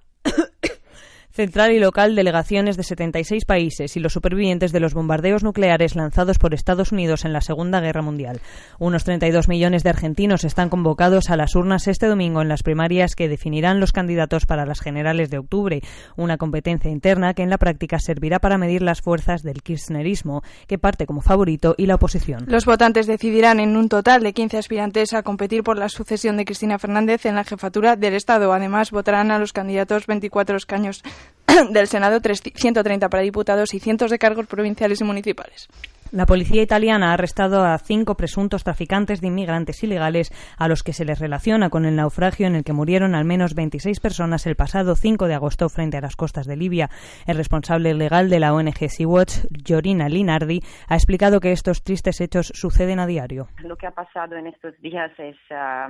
central 1.34 1.72
y 1.72 1.80
local, 1.80 2.16
delegaciones 2.16 2.78
de 2.78 2.84
76 2.84 3.46
países 3.46 3.98
y 3.98 4.00
los 4.00 4.14
supervivientes 4.14 4.72
de 4.72 4.80
los 4.80 4.94
bombardeos 4.94 5.44
nucleares 5.44 5.96
lanzados 5.96 6.38
por 6.38 6.54
Estados 6.54 6.92
Unidos 6.92 7.26
en 7.26 7.34
la 7.34 7.42
Segunda 7.42 7.82
Guerra 7.82 8.04
Mundial. 8.04 8.40
Unos 8.78 9.04
32 9.04 9.48
millones 9.48 9.82
de 9.82 9.90
argentinos 9.90 10.44
están 10.44 10.70
convocados 10.70 11.32
a 11.32 11.36
las 11.36 11.56
urnas 11.56 11.88
este 11.88 12.06
domingo 12.06 12.44
en 12.44 12.50
las 12.50 12.62
primarias 12.62 13.16
que 13.16 13.28
definirán 13.28 13.80
los 13.80 13.92
candidatos 13.92 14.46
para 14.46 14.68
las 14.68 14.80
generales 14.80 15.32
de 15.32 15.40
octubre, 15.40 15.82
una 16.16 16.38
competencia 16.38 16.92
interna 16.92 17.34
que 17.34 17.42
en 17.42 17.50
la 17.50 17.58
práctica 17.58 17.98
servirá 17.98 18.38
para 18.38 18.60
medir 18.60 18.84
las 18.84 19.02
fuerzas 19.02 19.42
del 19.42 19.64
kirchnerismo, 19.64 20.44
que 20.68 20.78
parte 20.78 21.08
como 21.08 21.22
favorito, 21.22 21.74
y 21.80 21.88
la 21.88 21.96
oposición. 21.96 22.46
Los 22.46 22.66
votantes 22.66 23.08
decidirán 23.08 23.60
en 23.60 23.76
un 23.76 23.90
total 23.90 24.22
de 24.22 24.34
15 24.34 24.60
aspirantes 24.60 25.14
a 25.14 25.24
competir 25.24 25.64
por 25.64 25.80
la 25.80 25.90
sucesión 25.90 26.38
de 26.38 26.46
Cristina 26.46 26.78
Fernández 26.78 27.26
en 27.26 27.34
la 27.34 27.44
jefatura 27.44 27.96
del 27.96 28.14
Estado. 28.14 28.54
Además, 28.54 28.92
votarán 28.92 29.32
a 29.32 29.40
los 29.40 29.52
candidatos 29.52 30.06
24 30.06 30.58
escaños 30.58 31.02
del 31.72 31.88
Senado, 31.88 32.20
130 32.22 33.10
para 33.10 33.24
diputados 33.24 33.74
y 33.74 33.80
cientos 33.80 34.12
de 34.12 34.20
cargos 34.20 34.48
provinciales 34.48 35.02
y 35.02 35.04
municipales. 35.04 35.68
La 36.14 36.28
policía 36.28 36.62
italiana 36.62 37.10
ha 37.10 37.14
arrestado 37.14 37.66
a 37.66 37.76
cinco 37.80 38.14
presuntos 38.14 38.64
traficantes 38.64 39.20
de 39.20 39.30
inmigrantes 39.30 39.82
ilegales 39.84 40.30
a 40.60 40.68
los 40.68 40.84
que 40.84 40.94
se 40.94 41.06
les 41.06 41.18
relaciona 41.18 41.72
con 41.72 41.86
el 41.86 41.96
naufragio 41.96 42.46
en 42.46 42.54
el 42.54 42.64
que 42.64 42.72
murieron 42.72 43.16
al 43.16 43.26
menos 43.26 43.56
26 43.56 44.00
personas 44.00 44.46
el 44.46 44.56
pasado 44.56 44.96
5 44.96 45.28
de 45.28 45.34
agosto 45.34 45.70
frente 45.70 45.98
a 45.98 46.02
las 46.02 46.16
costas 46.16 46.46
de 46.46 46.56
Libia. 46.56 46.92
El 47.26 47.38
responsable 47.38 47.96
legal 47.96 48.30
de 48.30 48.40
la 48.40 48.54
ONG 48.54 48.90
Sea-Watch, 48.90 49.48
Giorina 49.66 50.08
Linardi, 50.08 50.62
ha 50.88 50.94
explicado 50.94 51.40
que 51.40 51.52
estos 51.52 51.82
tristes 51.82 52.22
hechos 52.22 52.52
suceden 52.54 53.00
a 53.00 53.08
diario. 53.08 53.48
Lo 53.64 53.76
que 53.76 53.88
ha 53.88 53.92
pasado 53.92 54.36
en 54.36 54.46
estos 54.46 54.80
días 54.82 55.12
es 55.18 55.38
ah, 55.50 55.90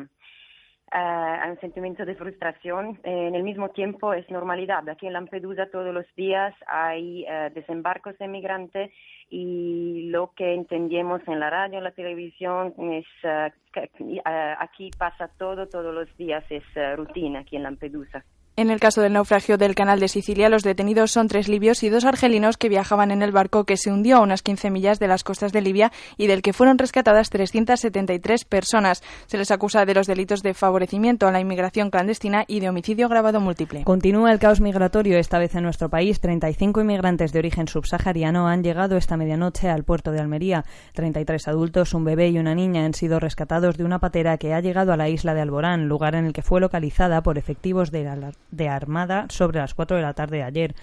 ah, 0.93 1.45
un 1.49 1.59
sentimiento 1.59 2.05
de 2.05 2.15
frustración. 2.15 2.99
Eh, 3.03 3.27
en 3.27 3.35
el 3.35 3.43
mismo 3.43 3.69
tiempo 3.69 4.13
es 4.13 4.29
normalidad. 4.29 4.87
Aquí 4.87 5.07
en 5.07 5.13
Lampedusa 5.13 5.69
todos 5.71 5.93
los 5.93 6.05
días 6.15 6.53
hay 6.67 7.25
eh, 7.27 7.51
desembarcos 7.53 8.17
de 8.17 8.27
migrantes 8.27 8.91
y 9.29 10.09
lo 10.09 10.31
que 10.35 10.53
entendemos 10.53 11.21
en 11.27 11.39
la 11.39 11.49
radio, 11.49 11.79
en 11.79 11.83
la 11.83 11.91
televisión, 11.91 12.73
es 12.91 13.05
ah, 13.23 13.51
que 13.73 13.89
aquí 14.59 14.91
pasa 14.97 15.29
todo, 15.37 15.67
todos 15.67 15.93
los 15.93 16.15
días 16.17 16.43
es 16.49 16.63
rutina 16.95 17.39
aquí 17.39 17.55
en 17.55 17.63
Lampedusa. 17.63 18.23
En 18.55 18.69
el 18.69 18.79
caso 18.79 19.01
del 19.01 19.13
naufragio 19.13 19.57
del 19.57 19.73
canal 19.73 19.99
de 19.99 20.07
Sicilia, 20.07 20.47
los 20.47 20.61
detenidos 20.61 21.11
son 21.11 21.27
tres 21.27 21.47
libios 21.47 21.81
y 21.81 21.89
dos 21.89 22.05
argelinos 22.05 22.55
que 22.55 22.69
viajaban 22.69 23.09
en 23.09 23.23
el 23.23 23.31
barco 23.31 23.63
que 23.63 23.77
se 23.77 23.91
hundió 23.91 24.17
a 24.17 24.21
unas 24.21 24.43
15 24.43 24.69
millas 24.69 24.99
de 24.99 25.07
las 25.07 25.23
costas 25.23 25.51
de 25.53 25.61
Libia 25.61 25.91
y 26.17 26.27
del 26.27 26.43
que 26.43 26.53
fueron 26.53 26.77
rescatadas 26.77 27.31
373 27.31 28.45
personas. 28.45 29.01
Se 29.25 29.39
les 29.39 29.49
acusa 29.49 29.85
de 29.85 29.95
los 29.95 30.05
delitos 30.05 30.43
de 30.43 30.53
favorecimiento 30.53 31.25
a 31.25 31.31
la 31.31 31.39
inmigración 31.39 31.89
clandestina 31.89 32.45
y 32.47 32.59
de 32.59 32.69
homicidio 32.69 33.07
agravado 33.07 33.39
múltiple. 33.39 33.85
Continúa 33.85 34.31
el 34.31 34.37
caos 34.37 34.61
migratorio, 34.61 35.17
esta 35.17 35.39
vez 35.39 35.55
en 35.55 35.63
nuestro 35.63 35.89
país. 35.89 36.19
35 36.19 36.79
inmigrantes 36.81 37.33
de 37.33 37.39
origen 37.39 37.67
subsahariano 37.67 38.47
han 38.47 38.61
llegado 38.61 38.97
esta 38.97 39.17
medianoche 39.17 39.67
al 39.67 39.83
puerto 39.83 40.11
de 40.11 40.19
Almería. 40.19 40.63
33 40.93 41.47
adultos, 41.47 41.95
un 41.95 42.03
bebé 42.03 42.29
y 42.29 42.37
una 42.37 42.53
niña 42.53 42.85
han 42.85 42.93
sido 42.93 43.19
rescatados 43.19 43.77
de 43.77 43.83
una 43.83 43.97
patera 43.97 44.37
que 44.37 44.53
ha 44.53 44.61
llegado 44.61 44.93
a 44.93 44.97
la 44.97 45.09
isla 45.09 45.33
de 45.33 45.41
Alborán, 45.41 45.87
lugar 45.87 46.13
en 46.13 46.25
el 46.25 46.33
que 46.33 46.43
fue 46.43 46.61
localizada 46.61 47.23
por 47.23 47.39
efectivos 47.39 47.89
de 47.89 48.03
la 48.03 48.15
de 48.55 48.69
Armada 48.69 49.25
sobre 49.29 49.59
las 49.59 49.73
4 49.73 49.97
de 49.97 50.03
la 50.03 50.13
tarde 50.13 50.37
de 50.37 50.43
ayer. 50.43 50.75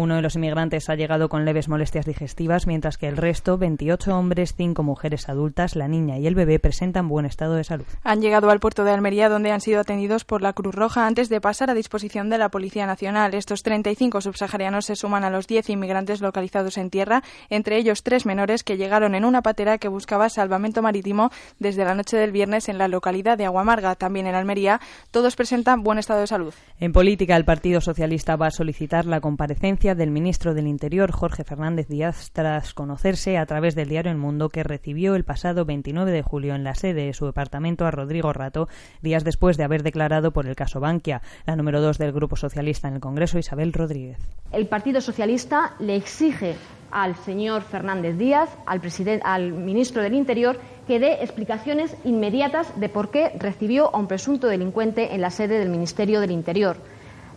Uno 0.00 0.14
de 0.14 0.22
los 0.22 0.36
inmigrantes 0.36 0.88
ha 0.90 0.94
llegado 0.94 1.28
con 1.28 1.44
leves 1.44 1.68
molestias 1.68 2.06
digestivas, 2.06 2.68
mientras 2.68 2.98
que 2.98 3.08
el 3.08 3.16
resto, 3.16 3.58
28 3.58 4.16
hombres, 4.16 4.54
5 4.56 4.84
mujeres 4.84 5.28
adultas, 5.28 5.74
la 5.74 5.88
niña 5.88 6.18
y 6.18 6.28
el 6.28 6.36
bebé, 6.36 6.60
presentan 6.60 7.08
buen 7.08 7.26
estado 7.26 7.54
de 7.54 7.64
salud. 7.64 7.84
Han 8.04 8.20
llegado 8.20 8.48
al 8.50 8.60
puerto 8.60 8.84
de 8.84 8.92
Almería, 8.92 9.28
donde 9.28 9.50
han 9.50 9.60
sido 9.60 9.80
atendidos 9.80 10.24
por 10.24 10.40
la 10.40 10.52
Cruz 10.52 10.76
Roja 10.76 11.04
antes 11.04 11.28
de 11.28 11.40
pasar 11.40 11.68
a 11.68 11.74
disposición 11.74 12.30
de 12.30 12.38
la 12.38 12.48
Policía 12.48 12.86
Nacional. 12.86 13.34
Estos 13.34 13.64
35 13.64 14.20
subsaharianos 14.20 14.86
se 14.86 14.94
suman 14.94 15.24
a 15.24 15.30
los 15.30 15.48
10 15.48 15.68
inmigrantes 15.70 16.20
localizados 16.20 16.78
en 16.78 16.90
tierra, 16.90 17.24
entre 17.50 17.76
ellos 17.76 18.04
tres 18.04 18.24
menores 18.24 18.62
que 18.62 18.76
llegaron 18.76 19.16
en 19.16 19.24
una 19.24 19.42
patera 19.42 19.78
que 19.78 19.88
buscaba 19.88 20.28
salvamento 20.28 20.80
marítimo 20.80 21.32
desde 21.58 21.84
la 21.84 21.96
noche 21.96 22.16
del 22.16 22.30
viernes 22.30 22.68
en 22.68 22.78
la 22.78 22.86
localidad 22.86 23.36
de 23.36 23.46
Aguamarga, 23.46 23.96
también 23.96 24.28
en 24.28 24.36
Almería. 24.36 24.80
Todos 25.10 25.34
presentan 25.34 25.82
buen 25.82 25.98
estado 25.98 26.20
de 26.20 26.28
salud. 26.28 26.54
En 26.78 26.92
política, 26.92 27.34
el 27.34 27.44
Partido 27.44 27.80
Socialista 27.80 28.36
va 28.36 28.46
a 28.46 28.52
solicitar 28.52 29.04
la 29.04 29.20
comparecencia 29.20 29.87
del 29.94 30.10
ministro 30.10 30.54
del 30.54 30.66
Interior, 30.66 31.12
Jorge 31.12 31.44
Fernández 31.44 31.88
Díaz, 31.88 32.30
tras 32.32 32.74
conocerse 32.74 33.38
a 33.38 33.46
través 33.46 33.74
del 33.74 33.88
diario 33.88 34.10
El 34.10 34.18
Mundo 34.18 34.48
que 34.48 34.62
recibió 34.62 35.14
el 35.14 35.24
pasado 35.24 35.64
29 35.64 36.10
de 36.10 36.22
julio 36.22 36.54
en 36.54 36.64
la 36.64 36.74
sede 36.74 37.06
de 37.06 37.12
su 37.14 37.26
departamento 37.26 37.86
a 37.86 37.90
Rodrigo 37.90 38.32
Rato, 38.32 38.68
días 39.02 39.24
después 39.24 39.56
de 39.56 39.64
haber 39.64 39.82
declarado 39.82 40.32
por 40.32 40.46
el 40.46 40.56
caso 40.56 40.80
Bankia. 40.80 41.22
La 41.46 41.56
número 41.56 41.80
dos 41.80 41.98
del 41.98 42.12
Grupo 42.12 42.36
Socialista 42.36 42.88
en 42.88 42.94
el 42.94 43.00
Congreso, 43.00 43.38
Isabel 43.38 43.72
Rodríguez. 43.72 44.18
El 44.52 44.66
Partido 44.66 45.00
Socialista 45.00 45.74
le 45.78 45.96
exige 45.96 46.56
al 46.90 47.16
señor 47.16 47.62
Fernández 47.62 48.16
Díaz, 48.16 48.50
al, 48.66 48.80
al 49.22 49.52
ministro 49.52 50.02
del 50.02 50.14
Interior, 50.14 50.58
que 50.86 50.98
dé 50.98 51.22
explicaciones 51.22 51.94
inmediatas 52.04 52.78
de 52.80 52.88
por 52.88 53.10
qué 53.10 53.30
recibió 53.38 53.94
a 53.94 53.98
un 53.98 54.06
presunto 54.06 54.46
delincuente 54.46 55.14
en 55.14 55.20
la 55.20 55.30
sede 55.30 55.58
del 55.58 55.68
Ministerio 55.68 56.20
del 56.20 56.30
Interior. 56.30 56.76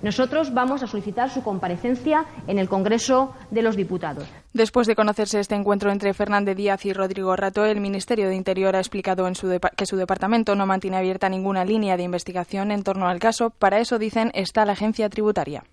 Nosotros 0.01 0.53
vamos 0.53 0.83
a 0.83 0.87
solicitar 0.87 1.29
su 1.29 1.43
comparecencia 1.43 2.25
en 2.47 2.59
el 2.59 2.67
Congreso 2.67 3.33
de 3.51 3.61
los 3.61 3.75
Diputados. 3.75 4.27
Después 4.53 4.87
de 4.87 4.95
conocerse 4.95 5.39
este 5.39 5.55
encuentro 5.55 5.91
entre 5.91 6.13
Fernández 6.13 6.57
Díaz 6.57 6.85
y 6.85 6.93
Rodrigo 6.93 7.35
Rato, 7.35 7.65
el 7.65 7.79
Ministerio 7.79 8.27
de 8.27 8.35
Interior 8.35 8.75
ha 8.75 8.79
explicado 8.79 9.27
en 9.27 9.35
su 9.35 9.47
que 9.77 9.85
su 9.85 9.97
departamento 9.97 10.55
no 10.55 10.65
mantiene 10.65 10.97
abierta 10.97 11.29
ninguna 11.29 11.65
línea 11.65 11.97
de 11.97 12.03
investigación 12.03 12.71
en 12.71 12.83
torno 12.83 13.07
al 13.07 13.19
caso. 13.19 13.51
Para 13.51 13.79
eso, 13.79 13.99
dicen, 13.99 14.31
está 14.33 14.65
la 14.65 14.73
agencia 14.73 15.09
tributaria. 15.09 15.63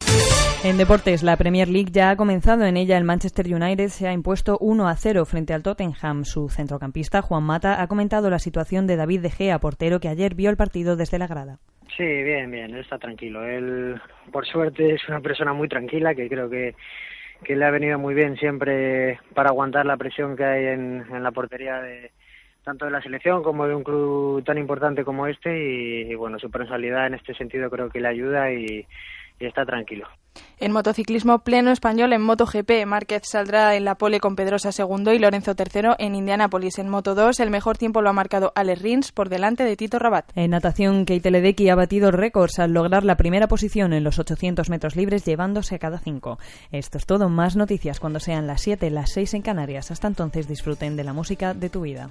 En 0.64 0.76
deportes, 0.76 1.22
la 1.22 1.36
Premier 1.36 1.68
League 1.68 1.92
ya 1.92 2.10
ha 2.10 2.16
comenzado. 2.16 2.64
En 2.64 2.76
ella, 2.76 2.98
el 2.98 3.04
Manchester 3.04 3.46
United 3.46 3.86
se 3.88 4.08
ha 4.08 4.12
impuesto 4.12 4.58
1 4.60 4.88
a 4.88 4.96
0 4.96 5.24
frente 5.24 5.54
al 5.54 5.62
Tottenham. 5.62 6.24
Su 6.24 6.48
centrocampista, 6.48 7.22
Juan 7.22 7.44
Mata, 7.44 7.80
ha 7.80 7.86
comentado 7.86 8.28
la 8.28 8.40
situación 8.40 8.88
de 8.88 8.96
David 8.96 9.20
De 9.20 9.30
Gea, 9.30 9.60
portero 9.60 10.00
que 10.00 10.08
ayer 10.08 10.34
vio 10.34 10.50
el 10.50 10.56
partido 10.56 10.96
desde 10.96 11.20
la 11.20 11.28
grada. 11.28 11.58
Sí, 11.96 12.02
bien, 12.02 12.50
bien, 12.50 12.74
está 12.74 12.98
tranquilo. 12.98 13.44
Él, 13.44 14.00
por 14.32 14.44
suerte, 14.46 14.94
es 14.94 15.08
una 15.08 15.20
persona 15.20 15.52
muy 15.52 15.68
tranquila 15.68 16.16
que 16.16 16.28
creo 16.28 16.50
que, 16.50 16.74
le 17.48 17.64
ha 17.64 17.70
venido 17.70 17.96
muy 18.00 18.14
bien 18.14 18.36
siempre 18.36 19.20
para 19.34 19.50
aguantar 19.50 19.86
la 19.86 19.96
presión 19.96 20.36
que 20.36 20.44
hay 20.44 20.66
en, 20.66 21.04
en 21.08 21.22
la 21.22 21.30
portería 21.30 21.80
de 21.80 22.10
tanto 22.64 22.84
de 22.84 22.90
la 22.90 23.00
selección 23.00 23.44
como 23.44 23.68
de 23.68 23.76
un 23.76 23.84
club 23.84 24.44
tan 24.44 24.58
importante 24.58 25.04
como 25.04 25.28
este 25.28 25.56
y, 25.56 26.14
bueno, 26.16 26.40
su 26.40 26.50
personalidad 26.50 27.06
en 27.06 27.14
este 27.14 27.32
sentido 27.34 27.70
creo 27.70 27.88
que 27.90 28.00
le 28.00 28.08
ayuda 28.08 28.52
y 28.52 28.84
está 29.38 29.64
tranquilo. 29.64 30.08
En 30.60 30.72
motociclismo 30.72 31.38
pleno 31.40 31.70
español 31.70 32.12
en 32.12 32.22
MotoGP, 32.22 32.84
Márquez 32.86 33.22
saldrá 33.24 33.76
en 33.76 33.84
la 33.84 33.94
pole 33.94 34.18
con 34.18 34.34
Pedrosa 34.34 34.72
segundo 34.72 35.12
y 35.12 35.18
Lorenzo 35.18 35.54
tercero 35.54 35.94
en 35.98 36.14
Indianápolis. 36.14 36.78
En 36.78 36.88
Moto 36.88 37.14
2, 37.14 37.38
el 37.40 37.50
mejor 37.50 37.78
tiempo 37.78 38.02
lo 38.02 38.10
ha 38.10 38.12
marcado 38.12 38.52
Alex 38.54 38.82
Rins 38.82 39.12
por 39.12 39.28
delante 39.28 39.64
de 39.64 39.76
Tito 39.76 39.98
Rabat. 39.98 40.30
En 40.34 40.50
natación, 40.50 41.04
Keite 41.04 41.30
Ledecky 41.30 41.68
ha 41.68 41.76
batido 41.76 42.10
récords 42.10 42.58
al 42.58 42.72
lograr 42.72 43.04
la 43.04 43.16
primera 43.16 43.46
posición 43.46 43.92
en 43.92 44.04
los 44.04 44.18
800 44.18 44.68
metros 44.68 44.96
libres, 44.96 45.24
llevándose 45.24 45.76
a 45.76 45.78
cada 45.78 45.98
cinco. 45.98 46.38
Esto 46.72 46.98
es 46.98 47.06
todo. 47.06 47.28
Más 47.28 47.56
noticias 47.56 48.00
cuando 48.00 48.20
sean 48.20 48.46
las 48.46 48.62
7, 48.62 48.90
las 48.90 49.12
6 49.12 49.34
en 49.34 49.42
Canarias. 49.42 49.90
Hasta 49.90 50.08
entonces 50.08 50.48
disfruten 50.48 50.96
de 50.96 51.04
la 51.04 51.12
música 51.12 51.54
de 51.54 51.70
tu 51.70 51.82
vida. 51.82 52.10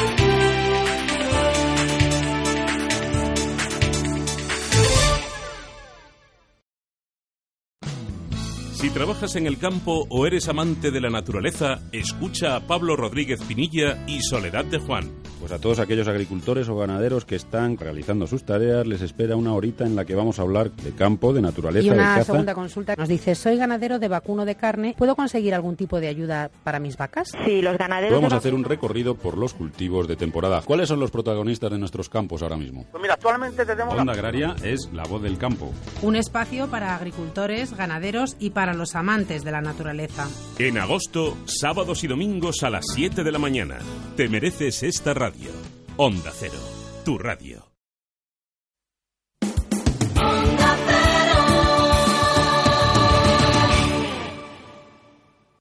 Si 8.81 8.89
trabajas 8.89 9.35
en 9.35 9.45
el 9.45 9.59
campo 9.59 10.07
o 10.09 10.25
eres 10.25 10.49
amante 10.49 10.89
de 10.89 10.99
la 10.99 11.11
naturaleza, 11.11 11.79
escucha 11.91 12.55
a 12.55 12.61
Pablo 12.61 12.95
Rodríguez 12.95 13.39
Pinilla 13.43 14.03
y 14.07 14.21
Soledad 14.23 14.65
de 14.65 14.79
Juan. 14.79 15.07
Pues 15.39 15.51
a 15.51 15.59
todos 15.59 15.79
aquellos 15.79 16.07
agricultores 16.07 16.69
o 16.69 16.75
ganaderos 16.75 17.25
que 17.25 17.35
están 17.35 17.75
realizando 17.75 18.27
sus 18.27 18.43
tareas 18.43 18.85
les 18.85 19.01
espera 19.01 19.35
una 19.35 19.53
horita 19.53 19.85
en 19.85 19.95
la 19.95 20.05
que 20.05 20.13
vamos 20.13 20.37
a 20.37 20.43
hablar 20.43 20.71
de 20.71 20.91
campo, 20.91 21.33
de 21.33 21.41
naturaleza, 21.41 21.87
Y 21.87 21.89
de 21.89 21.95
una 21.95 22.15
caza. 22.15 22.25
segunda 22.25 22.53
consulta 22.53 22.95
nos 22.95 23.09
dice, 23.09 23.33
soy 23.33 23.57
ganadero 23.57 23.97
de 23.97 24.07
vacuno 24.07 24.45
de 24.45 24.53
carne, 24.53 24.93
¿puedo 24.95 25.15
conseguir 25.15 25.55
algún 25.55 25.75
tipo 25.75 25.99
de 25.99 26.09
ayuda 26.09 26.51
para 26.63 26.79
mis 26.79 26.95
vacas? 26.95 27.29
Sí, 27.43 27.63
los 27.63 27.75
ganaderos 27.75 28.13
Vamos 28.13 28.29
de 28.29 28.35
a 28.35 28.37
hacer 28.37 28.53
un 28.53 28.63
recorrido 28.63 29.15
por 29.15 29.35
los 29.35 29.55
cultivos 29.55 30.07
de 30.07 30.15
temporada. 30.15 30.61
¿Cuáles 30.63 30.89
son 30.89 30.99
los 30.99 31.09
protagonistas 31.09 31.71
de 31.71 31.79
nuestros 31.79 32.07
campos 32.07 32.43
ahora 32.43 32.57
mismo? 32.57 32.85
Pues 32.91 33.01
mira, 33.01 33.15
actualmente 33.15 33.65
tenemos... 33.65 33.95
Onda 33.95 34.13
Agraria 34.13 34.55
es 34.63 34.89
la 34.93 35.03
voz 35.05 35.23
del 35.23 35.39
campo. 35.39 35.71
Un 36.03 36.15
espacio 36.15 36.67
para 36.67 36.95
agricultores, 36.95 37.75
ganaderos 37.75 38.35
y 38.39 38.51
para 38.51 38.70
los 38.77 38.95
amantes 38.95 39.43
de 39.43 39.51
la 39.51 39.61
naturaleza. 39.61 40.27
En 40.59 40.77
agosto, 40.77 41.37
sábados 41.45 42.03
y 42.03 42.07
domingos 42.07 42.63
a 42.63 42.69
las 42.69 42.85
7 42.93 43.23
de 43.23 43.31
la 43.31 43.39
mañana. 43.39 43.79
Te 44.15 44.29
mereces 44.29 44.83
esta 44.83 45.13
radio. 45.13 45.51
Onda 45.97 46.31
Cero, 46.33 46.59
tu 47.05 47.17
radio. 47.17 47.71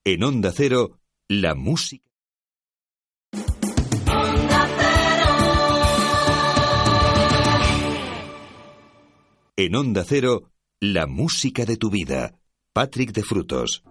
En 0.05 0.25
Onda 0.25 0.51
Cero, 0.53 0.99
la 1.29 1.55
música. 1.55 2.11
En 9.57 9.77
Onda 9.77 10.05
Cero, 10.05 10.51
la 10.81 11.07
música 11.07 11.67
de 11.67 11.77
tu 11.77 11.91
vida. 11.91 12.40
Patrick 12.81 13.13
de 13.13 13.23
Frutos. 13.23 13.83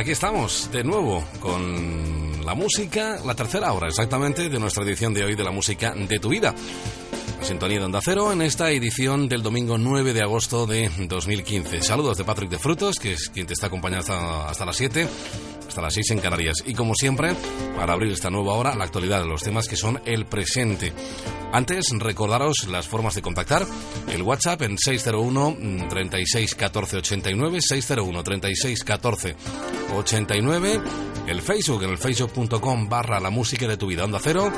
Aquí 0.00 0.12
estamos 0.12 0.70
de 0.72 0.82
nuevo 0.82 1.22
con 1.40 2.42
la 2.46 2.54
música, 2.54 3.18
la 3.22 3.34
tercera 3.34 3.70
hora 3.74 3.88
exactamente 3.88 4.48
de 4.48 4.58
nuestra 4.58 4.82
edición 4.82 5.12
de 5.12 5.24
hoy 5.24 5.34
de 5.34 5.44
la 5.44 5.50
música 5.50 5.92
de 5.94 6.18
tu 6.18 6.30
vida. 6.30 6.54
Sintonía 7.42 7.80
de 7.80 7.84
Onda 7.84 8.00
Cero 8.02 8.32
en 8.32 8.40
esta 8.40 8.70
edición 8.70 9.28
del 9.28 9.42
domingo 9.42 9.76
9 9.76 10.14
de 10.14 10.22
agosto 10.22 10.66
de 10.66 10.90
2015. 11.06 11.82
Saludos 11.82 12.16
de 12.16 12.24
Patrick 12.24 12.48
de 12.48 12.58
Frutos, 12.58 12.98
que 12.98 13.12
es 13.12 13.28
quien 13.28 13.46
te 13.46 13.52
está 13.52 13.66
acompañando 13.66 14.00
hasta, 14.00 14.48
hasta 14.48 14.64
las 14.64 14.76
7, 14.76 15.06
hasta 15.68 15.82
las 15.82 15.92
6 15.92 16.12
en 16.12 16.20
Canarias. 16.20 16.62
Y 16.64 16.72
como 16.72 16.94
siempre, 16.94 17.34
para 17.76 17.92
abrir 17.92 18.10
esta 18.10 18.30
nueva 18.30 18.54
hora, 18.54 18.74
la 18.74 18.84
actualidad 18.84 19.20
de 19.20 19.28
los 19.28 19.42
temas 19.42 19.68
que 19.68 19.76
son 19.76 20.00
el 20.06 20.24
presente. 20.24 20.94
Antes, 21.52 21.86
recordaros 21.98 22.68
las 22.68 22.86
formas 22.86 23.14
de 23.14 23.22
contactar. 23.22 23.66
El 24.08 24.22
WhatsApp 24.22 24.62
en 24.62 24.78
601 24.78 25.50
mm, 25.50 25.88
36 25.88 26.54
14 26.54 26.96
89, 26.98 27.58
601 27.60 28.22
36 28.22 28.84
14 28.84 29.36
89. 29.96 30.80
El 31.26 31.42
Facebook 31.42 31.82
en 31.82 31.90
el 31.90 31.98
facebook.com 31.98 32.88
barra 32.88 33.20
la 33.20 33.30
música 33.30 33.66
de 33.66 33.76
tu 33.76 33.88
vida 33.88 34.04
onda 34.04 34.18
cero. 34.22 34.50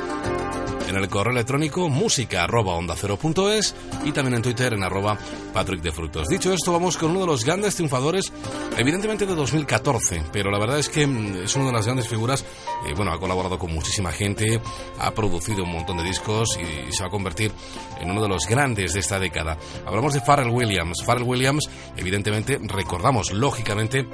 En 0.89 0.97
el 0.97 1.09
correo 1.09 1.33
electrónico 1.33 1.89
música 1.89 2.45
arroba 2.45 2.75
onda 2.75 2.95
cero 2.97 3.17
punto 3.17 3.51
es 3.51 3.75
y 4.05 4.13
también 4.13 4.35
en 4.35 4.43
Twitter 4.43 4.75
en 4.75 4.83
arroba 4.83 5.19
Patrick 5.53 5.81
de 5.81 5.93
Frutos. 5.93 6.29
Dicho 6.29 6.53
esto, 6.53 6.73
vamos 6.73 6.97
con 6.97 7.11
uno 7.11 7.21
de 7.21 7.27
los 7.27 7.45
grandes 7.45 7.75
triunfadores, 7.75 8.33
evidentemente 8.77 9.25
de 9.25 9.35
2014, 9.35 10.25
pero 10.33 10.51
la 10.51 10.59
verdad 10.59 10.79
es 10.79 10.89
que 10.89 11.07
mm, 11.07 11.45
es 11.45 11.57
una 11.57 11.67
de 11.67 11.73
las 11.73 11.87
grandes 11.87 12.09
figuras. 12.09 12.45
eh, 12.87 12.93
bueno, 12.95 13.13
ha 13.13 13.19
colaborado 13.19 13.59
con 13.59 13.73
muchísima 13.73 14.13
gente, 14.13 14.61
ha 14.99 15.11
producido 15.13 15.65
un 15.65 15.73
montón 15.73 15.97
de 15.99 16.05
discos 16.05 16.59
y 16.59 16.93
se 16.93 17.03
va 17.03 17.09
a 17.09 17.11
convertir 17.11 17.53
en 18.01 18.11
uno 18.11 18.23
de 18.23 18.29
los 18.29 18.47
grandes 18.47 18.93
de 18.93 19.01
esta 19.01 19.19
década. 19.19 19.57
Hablamos 19.87 20.13
de 20.13 20.21
Pharrell 20.21 20.51
Williams. 20.51 21.03
Pharrell 21.05 21.25
Williams, 21.25 21.69
evidentemente, 21.97 22.59
recordamos 22.63 23.33
lógicamente 23.33 24.07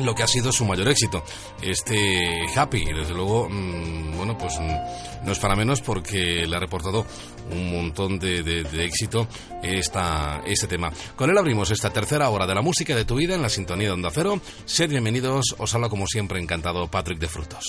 lo 0.00 0.14
que 0.14 0.22
ha 0.22 0.26
sido 0.26 0.52
su 0.52 0.64
mayor 0.64 0.88
éxito, 0.88 1.22
este 1.62 2.46
Happy. 2.54 2.84
Desde 2.84 3.14
luego, 3.14 3.48
mm, 3.48 4.16
bueno, 4.16 4.36
pues 4.38 4.58
mm, 4.60 5.24
no 5.26 5.32
es 5.32 5.38
para 5.38 5.56
menos 5.56 5.80
porque 5.80 6.46
le 6.46 6.56
ha 6.56 6.60
reportado 6.60 7.04
un 7.50 7.72
montón 7.72 8.18
de, 8.18 8.42
de- 8.42 8.62
de 8.64 8.84
éxito 8.84 9.26
esta, 9.62 10.42
este 10.46 10.66
tema. 10.66 10.92
Con 11.16 11.30
él 11.30 11.38
abrimos 11.38 11.70
esta 11.70 11.90
tercera 11.90 12.28
hora 12.30 12.46
de 12.46 12.54
la 12.54 12.62
música 12.62 12.94
de 12.94 13.04
tu 13.04 13.16
vida 13.16 13.34
en 13.34 13.42
la 13.42 13.48
sintonía 13.48 13.88
de 13.88 13.92
Onda 13.94 14.10
Cero. 14.12 14.40
Sed 14.64 14.90
bienvenidos, 14.90 15.54
os 15.58 15.74
habla 15.74 15.88
como 15.88 16.06
siempre 16.06 16.40
encantado 16.40 16.88
Patrick 16.88 17.18
de 17.18 17.28
Frutos. 17.28 17.64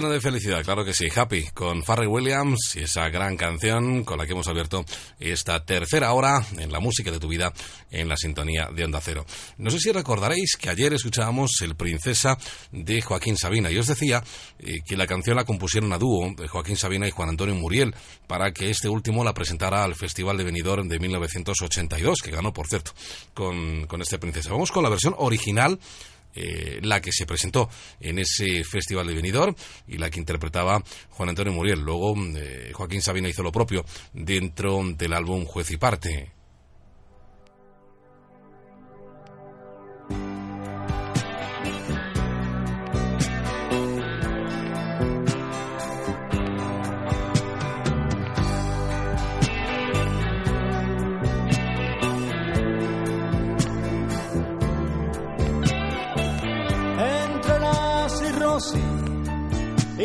De 0.00 0.20
felicidad, 0.20 0.64
claro 0.64 0.82
que 0.82 0.94
sí. 0.94 1.08
Happy 1.14 1.50
con 1.52 1.82
Farrell 1.84 2.08
Williams 2.08 2.74
y 2.74 2.80
esa 2.80 3.10
gran 3.10 3.36
canción 3.36 4.02
con 4.02 4.16
la 4.16 4.24
que 4.24 4.32
hemos 4.32 4.48
abierto 4.48 4.84
esta 5.18 5.62
tercera 5.64 6.12
hora 6.14 6.42
en 6.56 6.72
la 6.72 6.80
música 6.80 7.10
de 7.10 7.20
tu 7.20 7.28
vida 7.28 7.52
en 7.90 8.08
la 8.08 8.16
sintonía 8.16 8.70
de 8.74 8.82
Onda 8.82 9.00
Cero. 9.02 9.26
No 9.58 9.70
sé 9.70 9.78
si 9.78 9.92
recordaréis 9.92 10.56
que 10.56 10.70
ayer 10.70 10.94
escuchábamos 10.94 11.50
El 11.60 11.76
Princesa 11.76 12.38
de 12.72 13.02
Joaquín 13.02 13.36
Sabina 13.36 13.70
y 13.70 13.76
os 13.76 13.88
decía 13.88 14.24
eh, 14.58 14.78
que 14.86 14.96
la 14.96 15.06
canción 15.06 15.36
la 15.36 15.44
compusieron 15.44 15.92
a 15.92 15.98
dúo 15.98 16.32
de 16.34 16.48
Joaquín 16.48 16.76
Sabina 16.76 17.06
y 17.06 17.10
Juan 17.10 17.28
Antonio 17.28 17.54
Muriel 17.54 17.94
para 18.26 18.52
que 18.52 18.70
este 18.70 18.88
último 18.88 19.22
la 19.22 19.34
presentara 19.34 19.84
al 19.84 19.94
Festival 19.94 20.38
de 20.38 20.44
Benidorm 20.44 20.88
de 20.88 20.98
1982, 20.98 22.20
que 22.22 22.30
ganó, 22.30 22.54
por 22.54 22.66
cierto, 22.66 22.92
con, 23.34 23.86
con 23.86 24.00
este 24.00 24.18
Princesa. 24.18 24.50
Vamos 24.50 24.72
con 24.72 24.82
la 24.82 24.88
versión 24.88 25.14
original 25.18 25.78
eh, 26.34 26.80
la 26.82 27.00
que 27.00 27.12
se 27.12 27.26
presentó 27.26 27.68
en 28.00 28.18
ese 28.18 28.64
festival 28.64 29.06
de 29.06 29.14
Benidorm 29.14 29.54
y 29.86 29.98
la 29.98 30.10
que 30.10 30.20
interpretaba 30.20 30.82
Juan 31.10 31.28
Antonio 31.28 31.52
Muriel. 31.52 31.80
Luego 31.80 32.14
eh, 32.36 32.72
Joaquín 32.72 33.02
Sabina 33.02 33.28
hizo 33.28 33.42
lo 33.42 33.52
propio 33.52 33.84
dentro 34.12 34.80
del 34.96 35.12
álbum 35.12 35.44
Juez 35.44 35.70
y 35.70 35.76
Parte. 35.76 36.39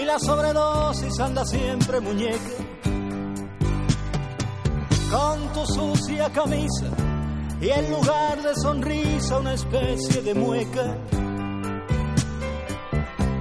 La 0.05 0.19
sobredosis 0.19 1.19
anda 1.19 1.43
siempre 1.45 1.99
muñeca. 1.99 2.55
Con 5.11 5.53
tu 5.53 5.65
sucia 5.65 6.29
camisa 6.31 6.85
y 7.61 7.69
en 7.69 7.91
lugar 7.91 8.41
de 8.41 8.53
sonrisa 8.55 9.39
una 9.39 9.53
especie 9.53 10.21
de 10.21 10.33
mueca. 10.33 10.97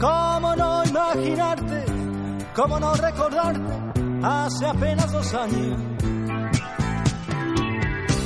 ¿Cómo 0.00 0.56
no 0.56 0.84
imaginarte? 0.84 1.84
¿Cómo 2.54 2.80
no 2.80 2.94
recordarte? 2.94 3.74
Hace 4.22 4.66
apenas 4.66 5.12
dos 5.12 5.34
años, 5.34 5.78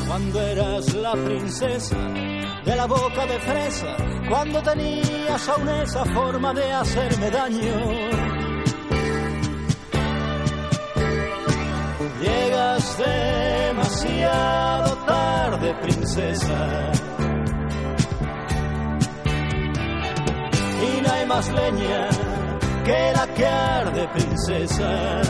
cuando 0.06 0.40
eras 0.40 0.94
la 0.94 1.12
princesa 1.12 1.96
de 2.68 2.76
la 2.76 2.86
boca 2.86 3.24
de 3.24 3.38
fresa, 3.40 3.96
cuando 4.28 4.62
tenías 4.62 5.48
aún 5.48 5.68
esa 5.70 6.04
forma 6.04 6.52
de 6.52 6.70
hacerme 6.70 7.30
daño. 7.30 7.76
Llegas 12.20 12.98
demasiado 12.98 14.96
tarde, 15.06 15.74
princesa. 15.80 16.92
Y 20.88 21.00
no 21.00 21.10
hay 21.10 21.26
más 21.26 21.48
leña 21.48 22.08
que 22.84 23.12
la 23.16 23.26
que 23.34 23.46
arde, 23.46 24.08
princesa. 24.08 25.22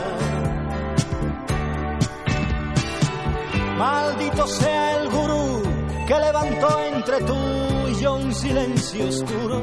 Maldito 3.77 4.45
sea 4.45 4.97
el 4.97 5.09
gurú 5.09 5.68
que 6.09 6.17
levantó 6.17 6.79
entre 6.85 7.19
tú 7.19 7.37
y 7.87 8.01
yo 8.01 8.15
un 8.15 8.33
silencio 8.33 9.09
oscuro. 9.09 9.61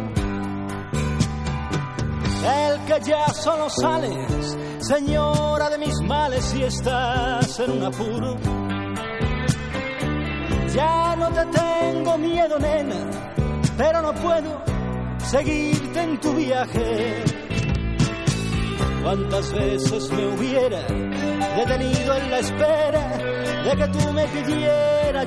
El 2.45 2.85
que 2.85 3.01
ya 3.05 3.27
solo 3.35 3.69
sales, 3.69 4.57
señora 4.79 5.69
de 5.71 5.79
mis 5.79 6.01
males, 6.03 6.55
y 6.55 6.63
estás 6.63 7.59
en 7.59 7.71
un 7.73 7.83
apuro. 7.83 8.37
Ya 10.73 11.17
no 11.17 11.31
te 11.31 11.47
tengo 11.47 12.17
miedo, 12.17 12.59
nena, 12.61 13.35
pero 13.77 14.03
no 14.03 14.15
puedo 14.15 14.63
seguirte 15.19 16.01
en 16.01 16.21
tu 16.21 16.33
viaje. 16.33 17.25
Cuántas 19.03 19.53
veces 19.53 20.13
me 20.13 20.27
hubiera 20.29 20.83
detenido 21.57 22.15
en 22.15 22.31
la 22.31 22.39
espera 22.39 23.17
de 23.65 23.77
que 23.77 23.89
tú 23.89 24.13
me 24.13 24.29
pidieras 24.29 25.27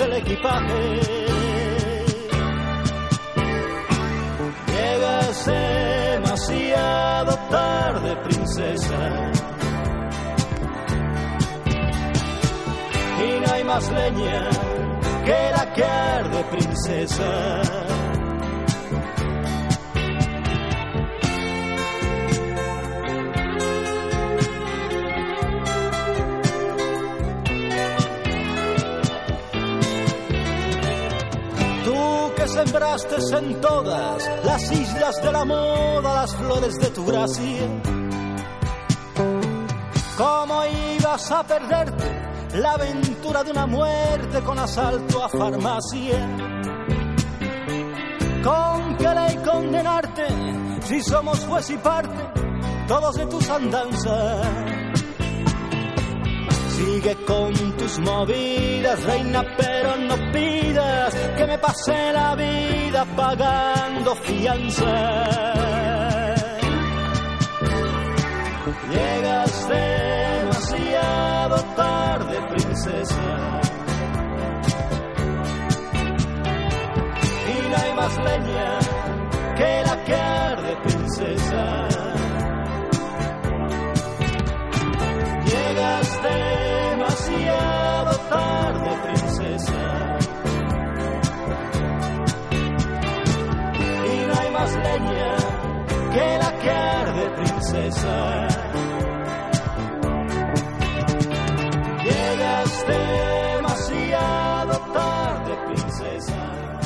el 0.00 0.12
equipaje. 0.14 1.00
Llegas 4.66 5.46
demasiado 5.46 7.38
tarde, 7.50 8.16
princesa. 8.24 9.30
Y 13.20 13.40
no 13.40 13.52
hay 13.52 13.64
más 13.64 13.90
leña 13.90 14.50
que 15.24 15.50
la 15.56 15.72
que 15.74 15.84
arde, 15.84 16.44
princesa. 16.44 17.97
Sembraste 32.48 33.16
en 33.36 33.60
todas 33.60 34.30
las 34.44 34.72
islas 34.72 35.14
de 35.22 35.32
la 35.32 35.44
moda 35.44 36.14
las 36.14 36.34
flores 36.36 36.74
de 36.76 36.86
tu 36.88 37.04
gracia. 37.04 37.62
¿Cómo 40.16 40.62
ibas 40.96 41.30
a 41.30 41.44
perderte 41.44 42.58
la 42.58 42.72
aventura 42.72 43.44
de 43.44 43.50
una 43.50 43.66
muerte 43.66 44.40
con 44.42 44.58
asalto 44.58 45.22
a 45.22 45.28
farmacia? 45.28 46.18
¿Con 48.42 48.96
qué 48.96 49.08
ley 49.08 49.36
condenarte 49.44 50.26
si 50.82 51.00
somos 51.02 51.44
juez 51.44 51.70
y 51.70 51.76
parte 51.76 52.30
todos 52.88 53.14
de 53.16 53.26
tus 53.26 53.48
andanzas? 53.50 54.87
Sigue 56.78 57.16
con 57.26 57.52
tus 57.76 57.98
movidas, 57.98 59.02
reina, 59.02 59.42
pero 59.56 59.96
no 59.96 60.14
pidas 60.32 61.12
que 61.36 61.44
me 61.44 61.58
pase 61.58 62.12
la 62.12 62.36
vida 62.36 63.04
pagando 63.16 64.14
fianza. 64.14 64.84
Llegas 68.92 69.68
demasiado 69.68 71.56
tarde, 71.74 72.36
princesa. 72.48 73.60
Y 77.48 77.68
no 77.70 77.76
hay 77.76 77.94
más 77.94 78.18
leña 78.18 78.78
que 79.56 79.82
la 79.84 80.04
que 80.04 80.14
arde, 80.14 80.76
princesa. 80.84 81.88
Llegas 85.44 86.22
demasiado 86.22 86.57
tarde, 88.28 88.90
princesa. 89.04 90.18
Y 94.06 94.26
no 94.26 94.40
hay 94.40 94.50
más 94.50 94.74
leña 94.74 95.36
que 96.12 96.38
la 96.38 96.58
que 96.58 96.70
arde, 96.70 97.30
princesa. 97.36 98.48
Llegas 102.04 102.86
demasiado 102.86 104.78
tarde, 104.92 105.56
princesa. 105.66 106.78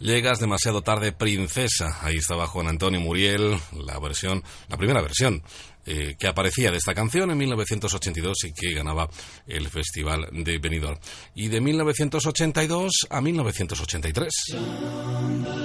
Llegas 0.00 0.38
demasiado 0.38 0.82
tarde, 0.82 1.12
princesa. 1.12 1.98
Ahí 2.02 2.16
estaba 2.16 2.46
Juan 2.46 2.68
Antonio 2.68 3.00
Muriel, 3.00 3.58
la 3.72 3.98
versión, 3.98 4.42
la 4.68 4.76
primera 4.76 5.00
versión 5.00 5.42
eh, 5.86 6.16
que 6.18 6.26
aparecía 6.26 6.70
de 6.70 6.78
esta 6.78 6.94
canción 6.94 7.30
en 7.30 7.38
1982 7.38 8.36
y 8.44 8.52
que 8.52 8.74
ganaba 8.74 9.08
el 9.46 9.68
Festival 9.68 10.28
de 10.32 10.58
Benidorm. 10.58 10.98
Y 11.34 11.48
de 11.48 11.60
1982 11.60 12.92
a 13.10 13.20
1983. 13.20 14.32
Told 14.50 15.64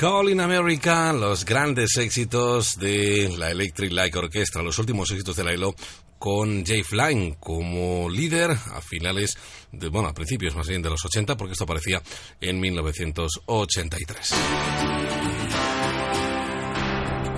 Calling 0.00 0.40
America, 0.40 1.12
los 1.12 1.44
grandes 1.44 1.98
éxitos 1.98 2.78
de 2.78 3.28
la 3.36 3.50
Electric 3.50 3.92
Light 3.92 4.16
Orchestra, 4.16 4.62
los 4.62 4.78
últimos 4.78 5.10
éxitos 5.10 5.36
de 5.36 5.44
la 5.44 5.52
ELO 5.52 5.74
con 6.18 6.64
Jay 6.64 6.82
Flying 6.82 7.34
como 7.34 8.08
líder 8.08 8.50
a 8.50 8.80
finales 8.80 9.36
de, 9.72 9.90
bueno, 9.90 10.08
a 10.08 10.14
principios 10.14 10.56
más 10.56 10.68
bien 10.68 10.80
de 10.80 10.88
los 10.88 11.04
80, 11.04 11.36
porque 11.36 11.52
esto 11.52 11.64
aparecía 11.64 12.00
en 12.40 12.58
1983. 12.60 14.30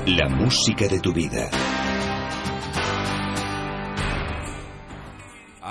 La 0.07 0.29
música 0.29 0.87
de 0.87 1.01
tu 1.01 1.13
vida. 1.13 1.51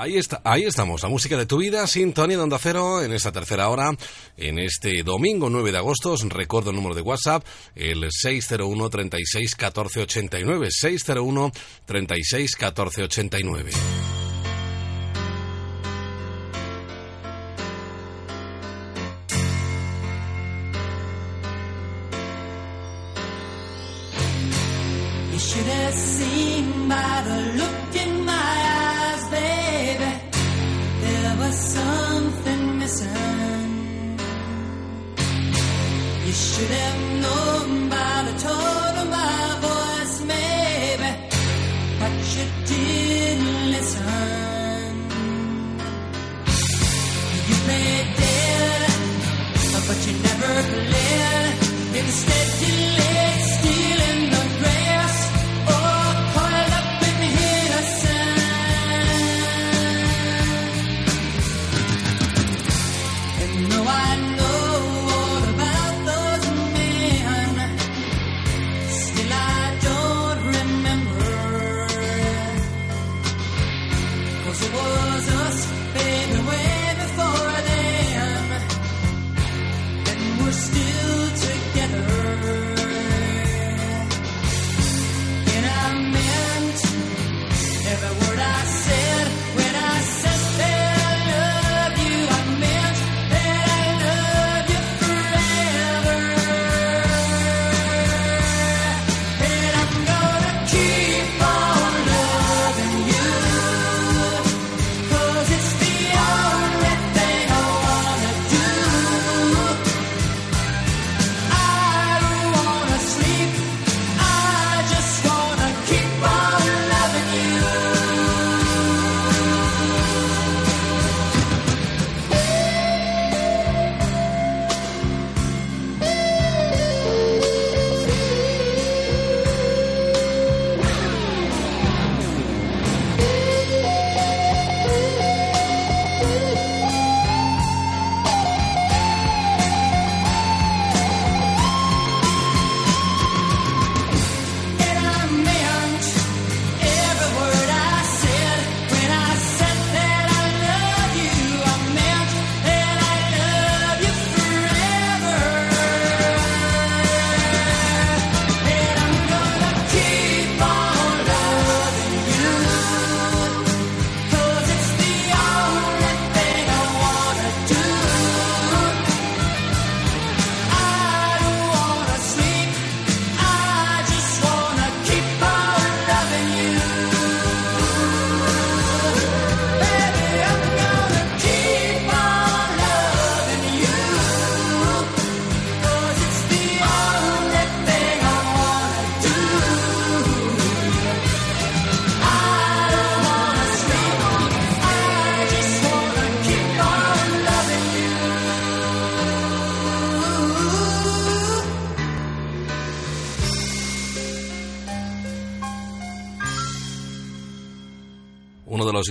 Ahí 0.01 0.17
está, 0.17 0.41
ahí 0.43 0.63
estamos, 0.63 1.03
la 1.03 1.09
música 1.09 1.37
de 1.37 1.45
tu 1.45 1.57
vida, 1.57 1.85
Sintonía 1.85 2.35
de 2.35 2.41
Onda 2.41 2.57
Cero, 2.59 3.03
en 3.03 3.13
esta 3.13 3.31
tercera 3.31 3.69
hora, 3.69 3.91
en 4.41 4.59
este 4.59 5.03
domingo 5.03 5.49
9 5.49 5.71
de 5.71 5.77
agosto, 5.77 6.11
os 6.11 6.27
recuerdo 6.27 6.71
el 6.71 6.75
número 6.75 6.95
de 6.95 7.01
WhatsApp, 7.01 7.45
el 7.75 8.07
601 8.09 8.89
36 8.89 9.55
14 9.55 10.01
89, 10.01 10.67
601 10.71 11.51
36 11.85 12.55
14 12.55 13.03
89. 13.03 14.00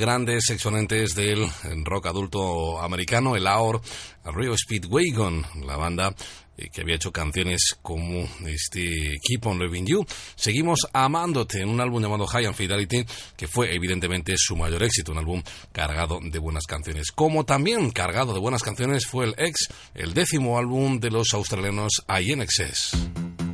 Grandes 0.01 0.51
exponentes 0.51 1.15
del 1.15 1.47
rock 1.85 2.07
adulto 2.07 2.81
americano, 2.81 3.37
el 3.37 3.47
AOR, 3.47 3.81
Rio 4.25 4.57
Speedwagon, 4.57 5.45
la 5.67 5.77
banda 5.77 6.15
eh, 6.57 6.69
que 6.73 6.81
había 6.81 6.97
hecho 6.97 7.12
canciones 7.12 7.77
como 7.83 8.27
este 8.47 9.17
Keep 9.23 9.47
on 9.47 9.59
Loving 9.59 9.87
You. 9.87 10.07
Seguimos 10.35 10.89
amándote 10.93 11.61
en 11.61 11.69
un 11.69 11.81
álbum 11.81 12.03
llamado 12.03 12.27
High 12.27 12.47
and 12.47 12.57
Fidelity, 12.57 13.05
que 13.37 13.47
fue 13.47 13.75
evidentemente 13.75 14.35
su 14.37 14.57
mayor 14.57 14.83
éxito, 14.83 15.12
un 15.12 15.19
álbum 15.19 15.43
cargado 15.73 16.19
de 16.23 16.39
buenas 16.39 16.65
canciones. 16.67 17.12
Como 17.12 17.45
también 17.45 17.91
cargado 17.91 18.33
de 18.33 18.41
buenas 18.41 18.62
canciones 18.62 19.07
fue 19.07 19.27
el 19.27 19.35
ex, 19.37 19.69
el 19.95 20.15
décimo 20.15 20.59
álbum 20.59 20.99
de 20.99 21.11
los 21.11 21.35
australianos 21.35 22.03
INXS. 22.09 23.50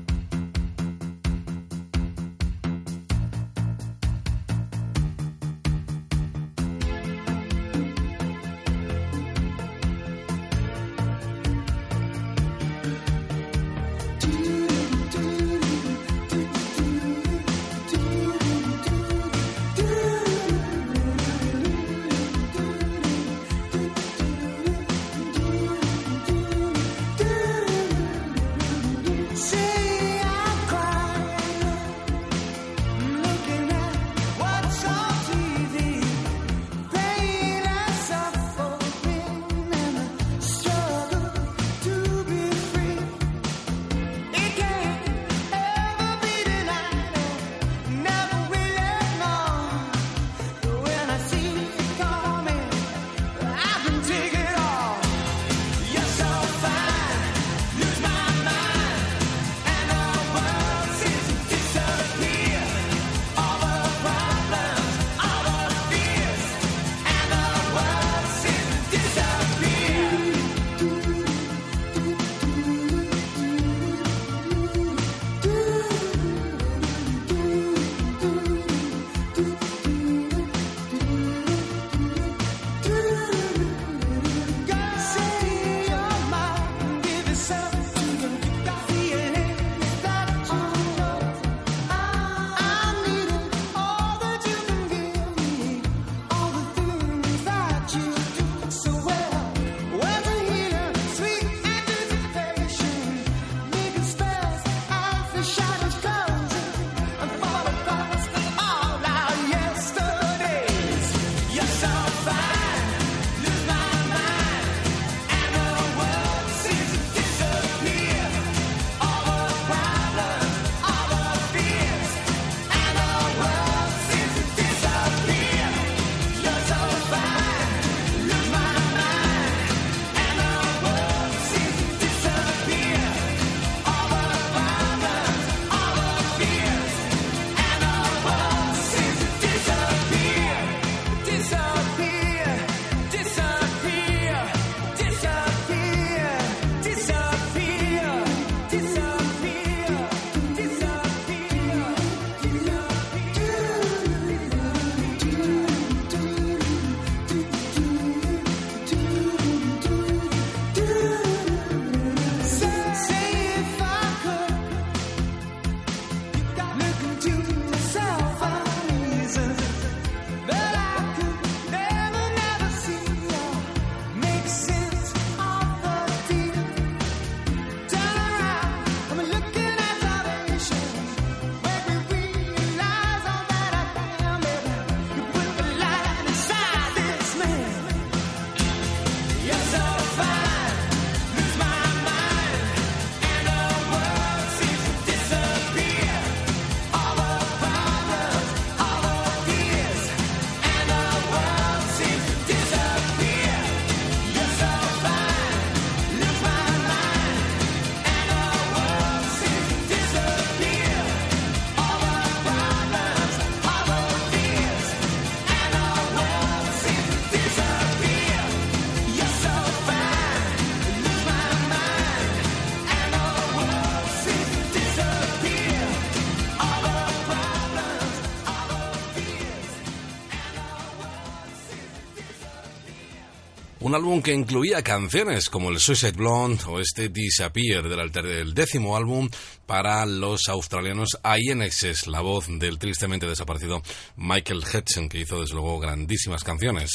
Un 233.86 233.94
álbum 233.94 234.20
que 234.20 234.34
incluía 234.34 234.82
canciones 234.82 235.48
como 235.48 235.70
el 235.70 235.78
Suicide 235.78 236.10
Blonde 236.10 236.64
o 236.66 236.80
este 236.80 237.08
Disappear 237.08 237.88
del, 237.88 238.00
alter- 238.00 238.26
del 238.26 238.52
décimo 238.52 238.96
álbum 238.96 239.28
para 239.64 240.04
los 240.06 240.48
australianos 240.48 241.10
INXS, 241.22 242.08
la 242.08 242.20
voz 242.20 242.46
del 242.48 242.80
tristemente 242.80 243.28
desaparecido 243.28 243.80
Michael 244.16 244.64
Hudson, 244.64 245.08
que 245.08 245.20
hizo 245.20 245.40
desde 245.40 245.54
luego 245.54 245.78
grandísimas 245.78 246.42
canciones. 246.42 246.94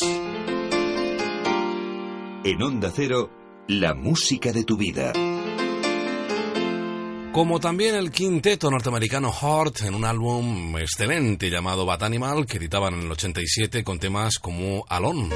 En 2.44 2.62
Onda 2.62 2.92
Cero, 2.94 3.32
la 3.70 3.94
música 3.94 4.52
de 4.52 4.66
tu 4.66 4.76
vida. 4.76 5.14
Como 7.32 7.62
también 7.62 7.96
el 7.96 8.12
quinteto 8.12 8.70
norteamericano 8.70 9.32
Heart 9.32 9.84
en 9.84 9.96
un 9.96 10.04
álbum 10.04 10.78
excelente 10.78 11.50
llamado 11.50 11.86
Bat 11.86 12.04
Animal 12.04 12.46
que 12.46 12.58
editaban 12.58 12.96
en 12.96 13.04
el 13.04 13.12
87 13.14 13.86
con 13.86 13.98
temas 13.98 14.40
como 14.40 14.84
Alone. 14.90 15.30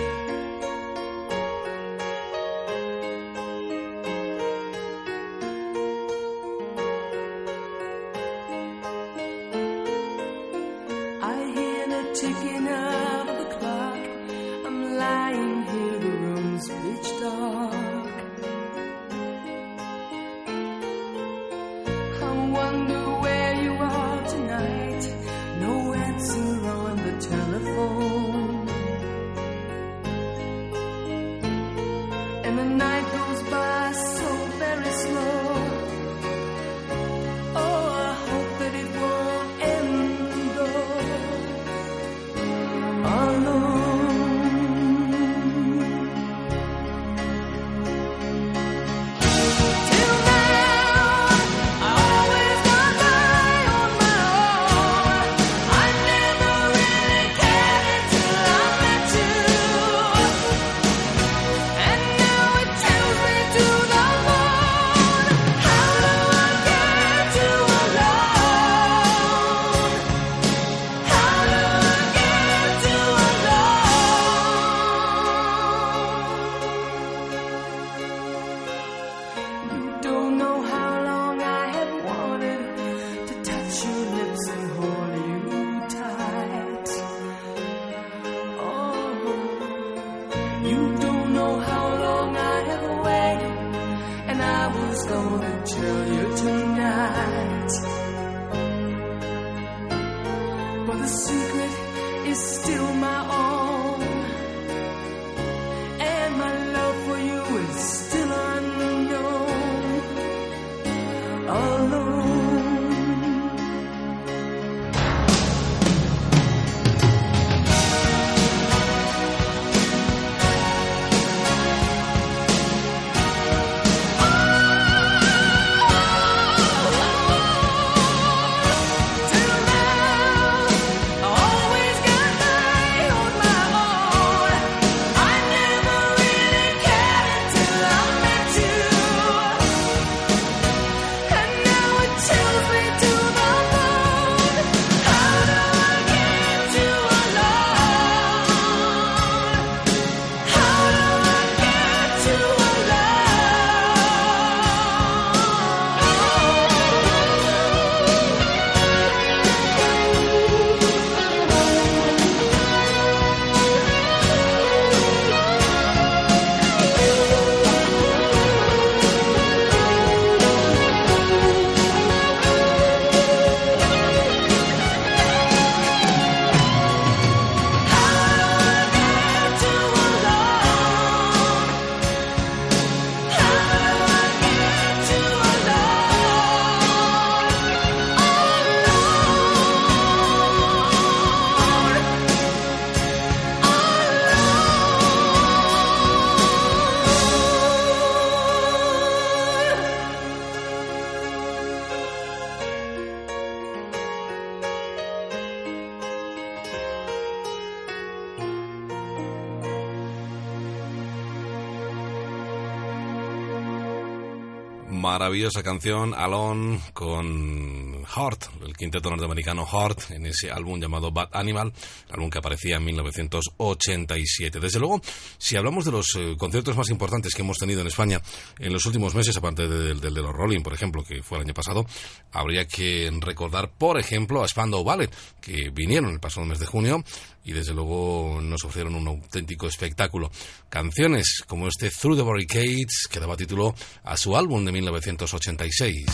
Maravillosa 215.35 215.63
canción, 215.63 216.13
Alone, 216.13 216.79
con 216.93 218.05
Heart, 218.05 218.45
el 218.65 218.73
quinteto 218.73 219.09
norteamericano 219.09 219.65
Heart, 219.65 220.11
en 220.11 220.27
ese 220.27 220.49
álbum 220.49 220.79
llamado 220.79 221.11
Bad 221.11 221.27
Animal, 221.33 221.73
álbum 222.09 222.29
que 222.29 222.37
aparecía 222.37 222.77
en 222.77 222.85
1987. 222.85 224.61
Desde 224.61 224.79
luego, 224.79 225.01
si 225.37 225.57
hablamos 225.57 225.83
de 225.83 225.91
los 225.91 226.05
eh, 226.17 226.35
conciertos 226.37 226.77
más 226.77 226.89
importantes 226.89 227.35
que 227.35 227.41
hemos 227.41 227.57
tenido 227.57 227.81
en 227.81 227.87
España 227.87 228.21
en 228.59 228.73
los 228.73 228.85
últimos 228.85 229.15
meses, 229.15 229.35
aparte 229.37 229.67
del, 229.67 229.99
de 229.99 230.11
los 230.11 230.33
Rolling, 230.33 230.61
por 230.61 230.73
ejemplo, 230.73 231.03
que 231.03 231.21
fue 231.21 231.37
el 231.37 231.45
año 231.45 231.53
pasado, 231.53 231.85
habría 232.31 232.65
que 232.67 233.11
recordar, 233.19 233.71
por 233.71 233.99
ejemplo, 233.99 234.43
a 234.43 234.47
Spandau 234.47 234.83
Ballet, 234.83 235.13
que 235.41 235.69
vinieron 235.69 236.11
el 236.11 236.19
pasado 236.19 236.45
mes 236.45 236.59
de 236.59 236.65
junio 236.65 237.03
y 237.43 237.51
desde 237.51 237.73
luego 237.73 238.39
nos 238.41 238.63
ofrecieron 238.63 238.95
un 238.95 239.07
auténtico 239.07 239.67
espectáculo. 239.67 240.31
Canciones 240.69 241.43
como 241.47 241.67
este 241.67 241.89
Through 241.89 242.17
the 242.17 242.23
Barricades, 242.23 243.07
que 243.09 243.19
daba 243.19 243.37
título 243.37 243.75
a 244.03 244.17
su 244.17 244.35
álbum 244.35 244.65
de 244.65 244.71
1986. 244.71 246.05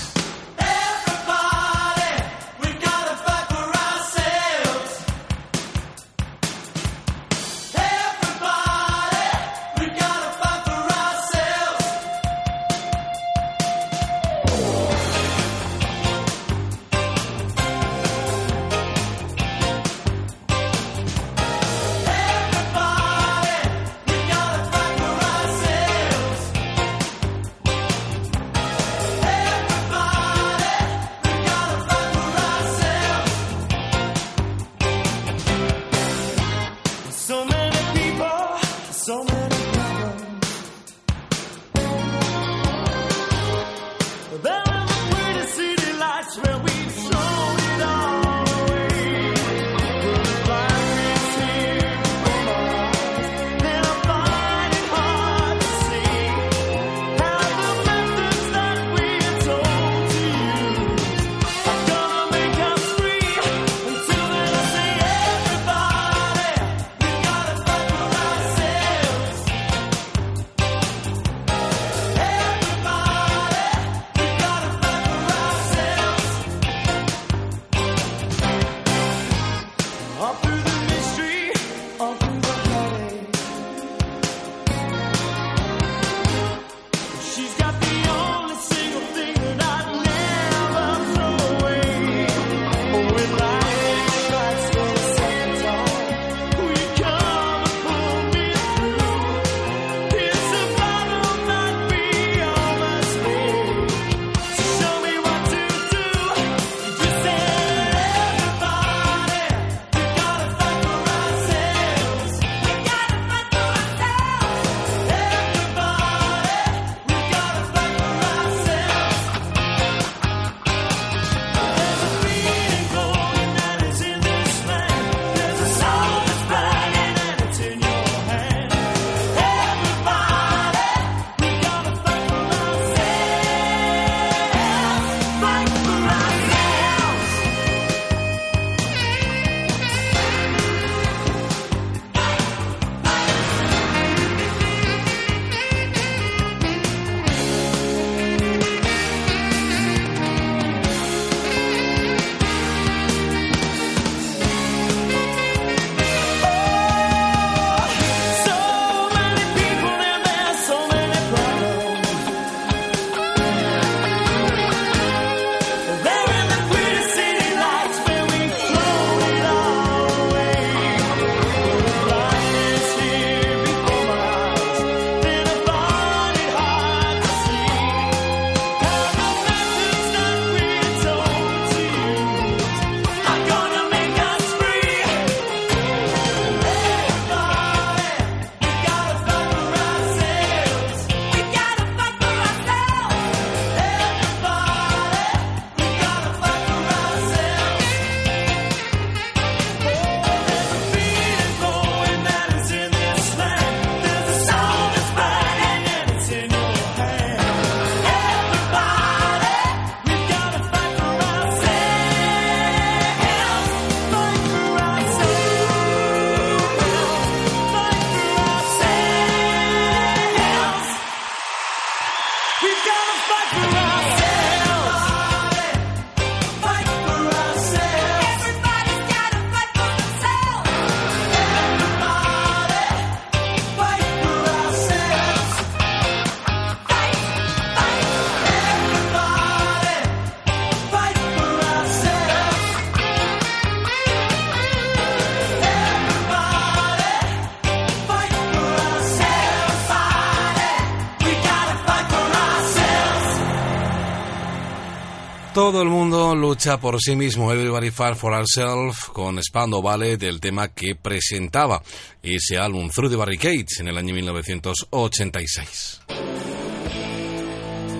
Todo 255.61 255.83
el 255.83 255.89
mundo 255.89 256.33
lucha 256.33 256.79
por 256.79 256.99
sí 256.99 257.15
mismo, 257.15 257.51
Everybody 257.51 257.91
Fight 257.91 258.15
for 258.15 258.33
Ourselves, 258.33 258.97
con 259.13 259.39
Spando 259.43 259.79
Ballet, 259.79 260.17
del 260.17 260.39
tema 260.39 260.69
que 260.69 260.95
presentaba 260.95 261.83
ese 262.23 262.57
álbum 262.57 262.89
Through 262.89 263.11
the 263.11 263.15
Barricades 263.15 263.79
en 263.79 263.87
el 263.87 263.95
año 263.95 264.11
1986. 264.15 266.01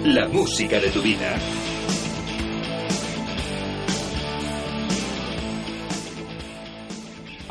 La 0.05 0.27
música 0.27 0.79
de 0.79 0.89
tu 0.89 1.03
vida. 1.03 1.37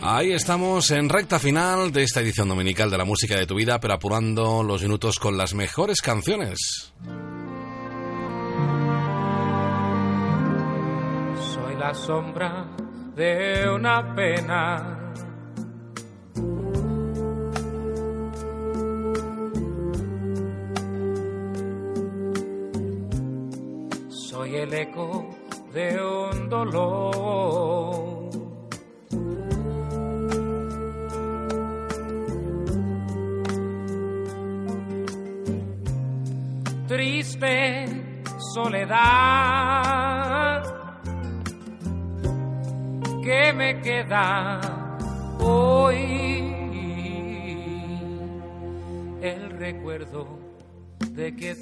Ahí 0.00 0.32
estamos 0.32 0.90
en 0.90 1.08
recta 1.08 1.38
final 1.38 1.92
de 1.92 2.02
esta 2.02 2.20
edición 2.20 2.48
dominical 2.48 2.90
de 2.90 2.98
la 2.98 3.04
música 3.04 3.36
de 3.36 3.46
tu 3.46 3.54
vida, 3.54 3.78
pero 3.78 3.94
apurando 3.94 4.64
los 4.64 4.82
minutos 4.82 5.20
con 5.20 5.38
las 5.38 5.54
mejores 5.54 6.00
canciones. 6.00 6.89
Sombra 12.10 12.64
de 13.14 13.70
una 13.72 14.16
pena. 14.16 14.99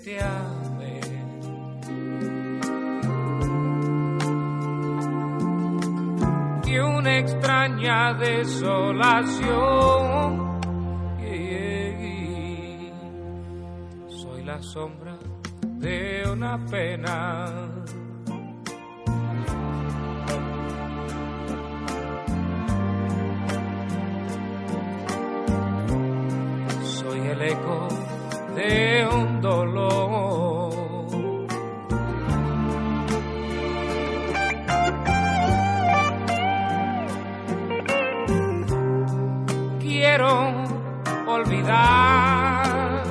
Te 0.05 0.19
amé. 0.21 1.01
Y 6.67 6.79
una 6.79 7.19
extraña 7.19 8.15
desolación. 8.15 9.49
Soy 14.09 14.43
la 14.45 14.63
sombra 14.63 15.19
de 15.63 16.25
una 16.31 16.65
pena. 16.67 17.47
Soy 26.83 27.21
el 27.21 27.43
eco 27.43 27.89
de 28.59 29.07
un 29.07 29.41
dolor. 29.41 30.73
Quiero 39.81 40.31
olvidar. 41.27 43.05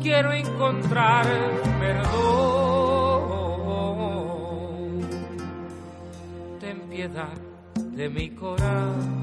Quiero 0.00 0.32
encontrar 0.32 1.26
perdón. 1.80 2.08
Ten 6.60 6.78
piedad 6.88 7.36
de 7.74 8.08
mi 8.08 8.30
corazón. 8.30 9.17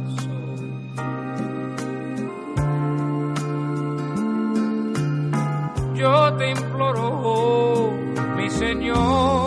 Señor. 8.58 9.44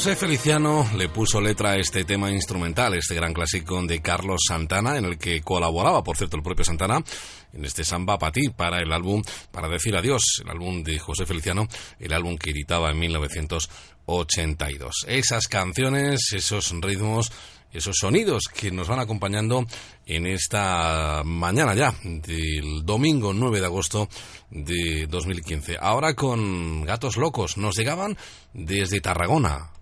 José 0.00 0.16
Feliciano 0.16 0.88
le 0.96 1.10
puso 1.10 1.42
letra 1.42 1.72
a 1.72 1.76
este 1.76 2.04
tema 2.04 2.30
instrumental, 2.30 2.94
este 2.94 3.14
gran 3.14 3.34
clásico 3.34 3.82
de 3.82 4.00
Carlos 4.00 4.40
Santana, 4.48 4.96
en 4.96 5.04
el 5.04 5.18
que 5.18 5.42
colaboraba, 5.42 6.02
por 6.02 6.16
cierto, 6.16 6.38
el 6.38 6.42
propio 6.42 6.64
Santana, 6.64 7.04
en 7.52 7.66
este 7.66 7.84
Samba 7.84 8.16
para 8.16 8.32
ti, 8.32 8.48
para 8.48 8.78
el 8.78 8.90
álbum 8.94 9.22
Para 9.52 9.68
decir 9.68 9.94
adiós, 9.94 10.22
el 10.42 10.48
álbum 10.48 10.82
de 10.82 10.98
José 10.98 11.26
Feliciano, 11.26 11.68
el 11.98 12.14
álbum 12.14 12.38
que 12.38 12.52
editaba 12.52 12.90
en 12.90 12.98
1982. 12.98 15.04
Esas 15.06 15.48
canciones, 15.48 16.32
esos 16.32 16.72
ritmos, 16.80 17.30
esos 17.70 17.96
sonidos 18.00 18.44
que 18.44 18.70
nos 18.70 18.88
van 18.88 19.00
acompañando 19.00 19.66
en 20.06 20.26
esta 20.26 21.20
mañana 21.26 21.74
ya 21.74 21.94
del 22.02 22.86
domingo 22.86 23.34
9 23.34 23.60
de 23.60 23.66
agosto 23.66 24.08
de 24.48 25.06
2015. 25.10 25.76
Ahora 25.78 26.14
con 26.14 26.86
Gatos 26.86 27.18
Locos 27.18 27.58
nos 27.58 27.76
llegaban 27.76 28.16
desde 28.54 29.02
Tarragona. 29.02 29.72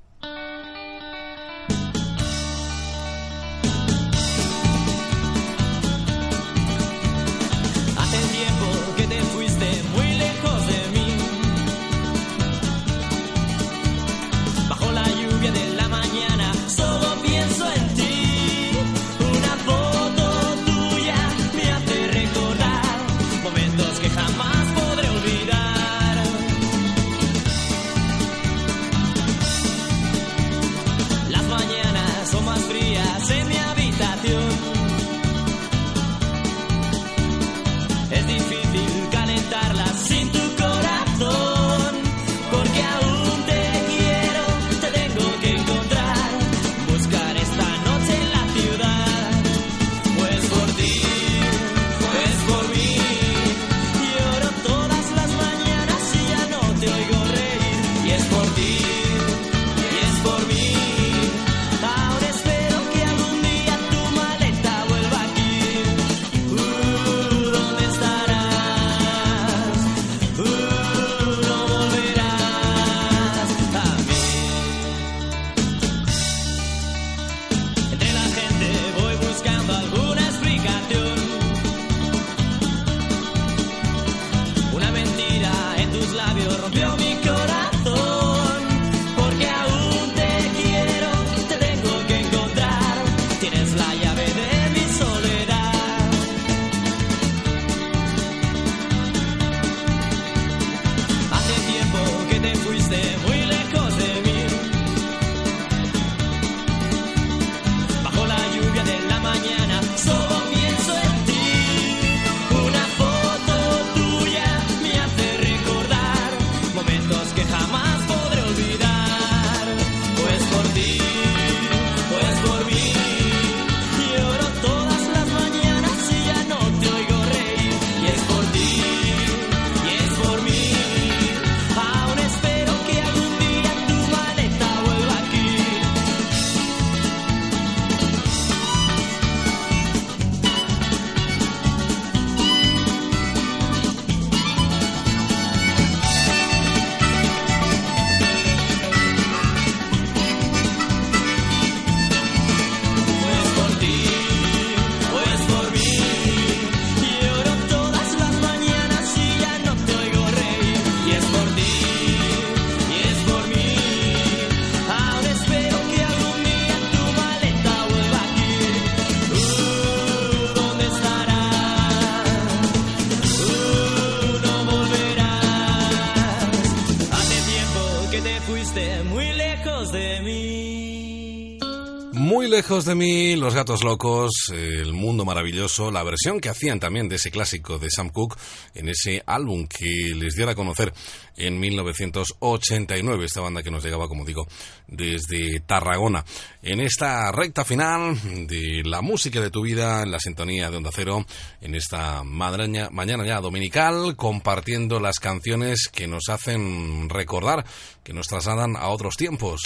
Lejos 182.68 182.84
de 182.84 182.94
mí, 182.94 183.34
Los 183.34 183.54
Gatos 183.54 183.82
Locos, 183.82 184.30
El 184.52 184.92
Mundo 184.92 185.24
Maravilloso, 185.24 185.90
la 185.90 186.02
versión 186.02 186.38
que 186.38 186.50
hacían 186.50 186.78
también 186.78 187.08
de 187.08 187.16
ese 187.16 187.30
clásico 187.30 187.78
de 187.78 187.88
Sam 187.88 188.10
Cooke 188.10 188.36
en 188.74 188.90
ese 188.90 189.22
álbum 189.24 189.66
que 189.66 190.12
les 190.14 190.34
diera 190.34 190.52
a 190.52 190.54
conocer 190.54 190.92
en 191.38 191.58
1989, 191.58 193.24
esta 193.24 193.40
banda 193.40 193.62
que 193.62 193.70
nos 193.70 193.82
llegaba, 193.82 194.06
como 194.06 194.26
digo, 194.26 194.46
desde 194.86 195.60
Tarragona. 195.60 196.26
En 196.62 196.80
esta 196.80 197.32
recta 197.32 197.64
final 197.64 198.18
de 198.46 198.82
la 198.84 199.00
música 199.00 199.40
de 199.40 199.50
tu 199.50 199.62
vida, 199.62 200.02
en 200.02 200.10
la 200.10 200.20
sintonía 200.20 200.70
de 200.70 200.76
Onda 200.76 200.90
Cero, 200.92 201.24
en 201.62 201.74
esta 201.74 202.22
madraña- 202.22 202.90
mañana 202.90 203.24
ya 203.24 203.40
dominical, 203.40 204.14
compartiendo 204.14 205.00
las 205.00 205.20
canciones 205.20 205.88
que 205.90 206.06
nos 206.06 206.24
hacen 206.28 207.08
recordar, 207.08 207.64
que 208.04 208.12
nos 208.12 208.26
trasladan 208.26 208.76
a 208.76 208.88
otros 208.88 209.16
tiempos. 209.16 209.62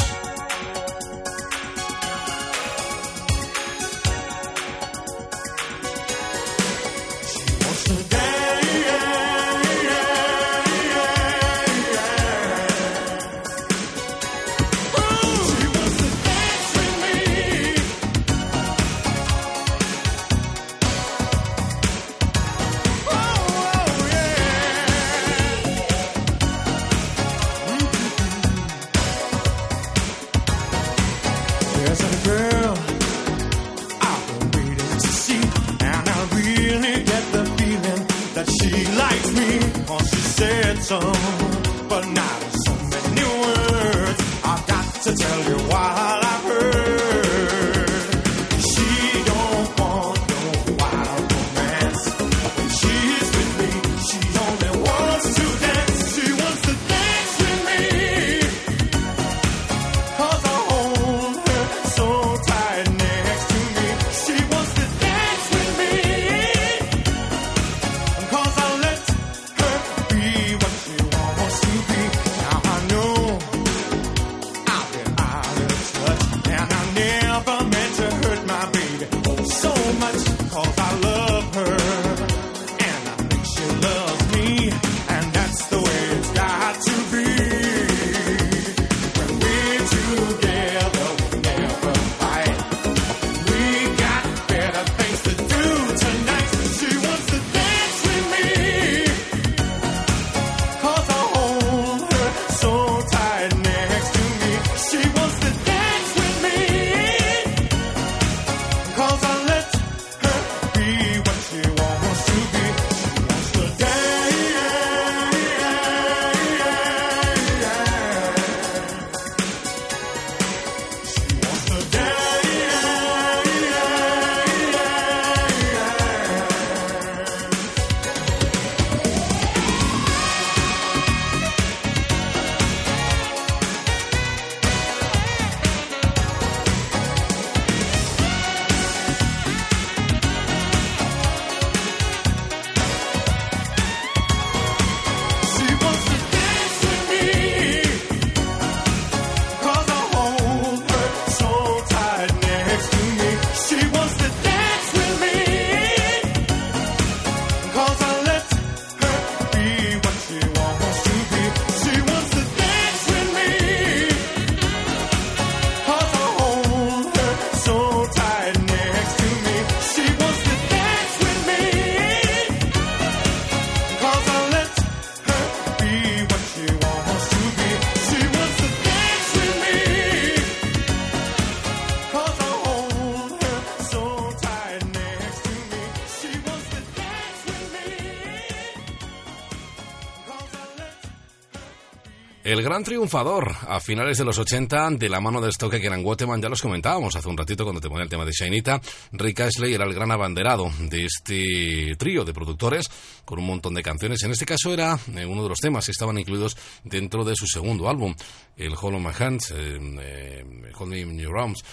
El 192.62 192.68
gran 192.68 192.84
triunfador 192.84 193.56
a 193.66 193.80
finales 193.80 194.18
de 194.18 194.24
los 194.24 194.38
80 194.38 194.90
de 194.90 195.08
la 195.08 195.18
mano 195.18 195.40
de 195.40 195.50
Stoke 195.50 195.80
que 195.80 195.86
eran 195.88 196.04
Waterman, 196.04 196.40
ya 196.40 196.48
los 196.48 196.62
comentábamos 196.62 197.16
hace 197.16 197.28
un 197.28 197.36
ratito 197.36 197.64
cuando 197.64 197.80
te 197.80 197.88
ponía 197.88 198.04
el 198.04 198.08
tema 198.08 198.24
de 198.24 198.30
Shainita. 198.30 198.80
Rick 199.10 199.40
Ashley 199.40 199.74
era 199.74 199.84
el 199.84 199.92
gran 199.92 200.12
abanderado 200.12 200.70
de 200.78 201.04
este 201.04 201.96
trío 201.98 202.24
de 202.24 202.32
productores 202.32 202.88
con 203.24 203.40
un 203.40 203.46
montón 203.46 203.74
de 203.74 203.82
canciones. 203.82 204.22
En 204.22 204.30
este 204.30 204.46
caso 204.46 204.72
era 204.72 204.96
eh, 205.12 205.26
uno 205.26 205.42
de 205.42 205.48
los 205.48 205.58
temas 205.58 205.86
que 205.86 205.90
estaban 205.90 206.16
incluidos 206.20 206.56
dentro 206.84 207.24
de 207.24 207.34
su 207.34 207.48
segundo 207.48 207.90
álbum, 207.90 208.14
el 208.56 208.74
Hold 208.80 208.94
on 208.94 209.02
My 209.02 209.12
Hands, 209.18 209.50
eh, 209.50 209.78
eh, 210.00 210.44
Hold 210.78 210.90
Me 210.92 211.00
in 211.00 211.18
Your 211.18 211.36
Arms, 211.40 211.64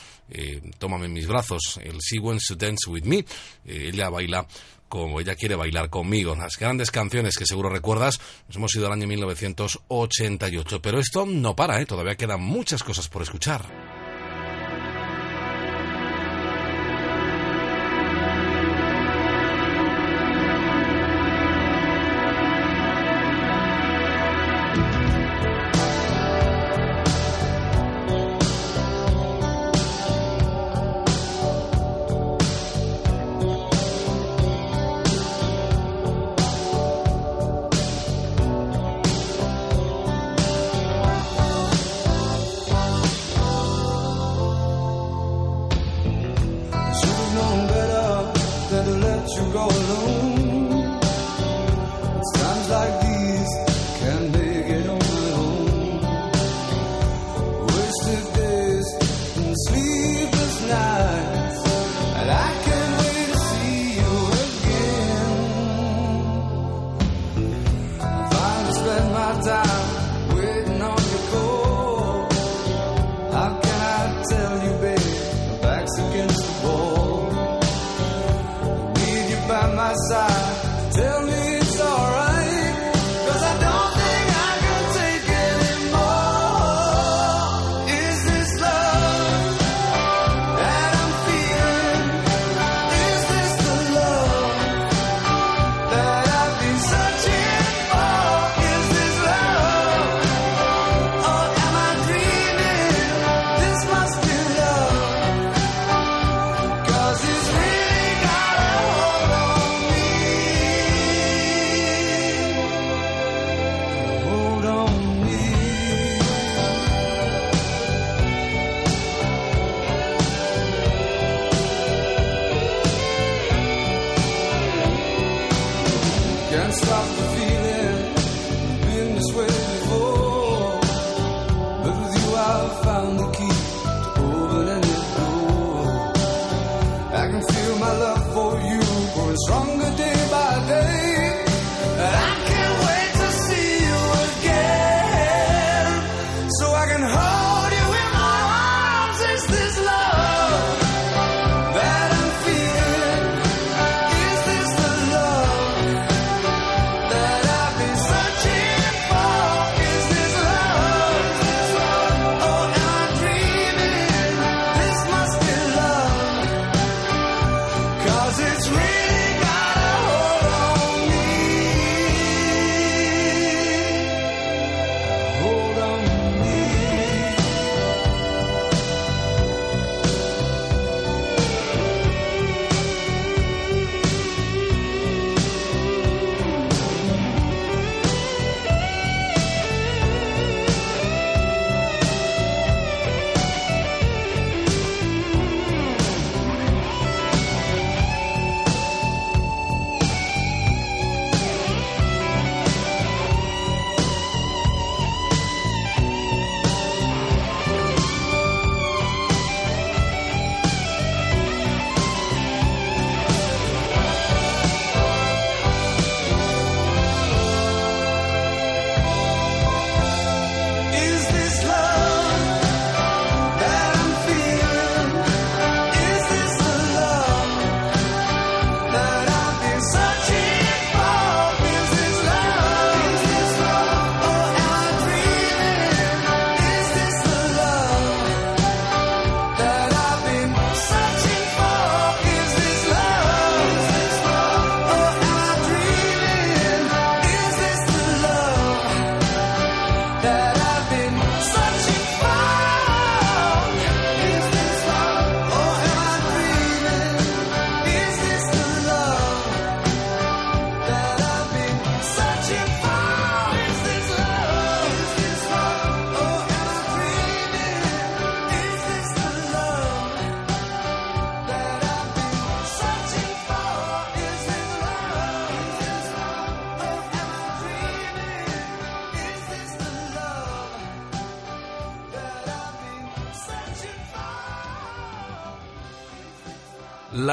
Tómame 0.80 1.06
en 1.06 1.14
mis 1.14 1.27
brazos, 1.27 1.80
el 1.84 2.00
Wants 2.19 2.48
to 2.48 2.56
Dance 2.56 2.90
With 2.90 3.03
Me. 3.03 3.26
Ella 3.66 4.09
baila 4.09 4.45
como 4.90 5.22
ella 5.22 5.35
quiere 5.35 5.56
bailar 5.56 5.90
conmigo. 5.90 6.35
Las 6.35 6.58
grandes 6.58 6.92
canciones 6.92 7.38
que 7.38 7.45
seguro 7.45 7.69
recuerdas, 7.69 8.19
nos 8.48 8.58
hemos 8.58 8.76
ido 8.76 8.88
al 8.88 8.93
año 8.93 9.08
1988. 9.08 10.82
Pero 10.82 11.00
esto 11.00 11.26
no 11.26 11.56
para, 11.56 11.80
¿eh? 11.80 11.85
todavía 11.85 12.16
quedan 12.16 12.42
muchas 12.42 12.84
cosas 12.84 13.08
por 13.08 13.22
escuchar. 13.22 13.99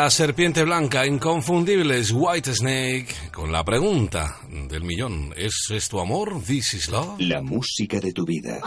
La 0.07 0.11
serpiente 0.11 0.63
blanca, 0.63 1.05
inconfundibles, 1.05 2.13
White 2.13 2.55
Snake, 2.55 3.09
con 3.33 3.51
la 3.51 3.65
pregunta 3.65 4.37
del 4.69 4.85
millón. 4.85 5.35
¿Es, 5.37 5.67
¿Es 5.71 5.89
tu 5.89 5.99
amor? 5.99 6.41
¿This 6.47 6.75
is 6.75 6.89
love? 6.91 7.19
La 7.19 7.43
música 7.43 7.99
de 7.99 8.13
tu 8.13 8.25
vida. 8.25 8.61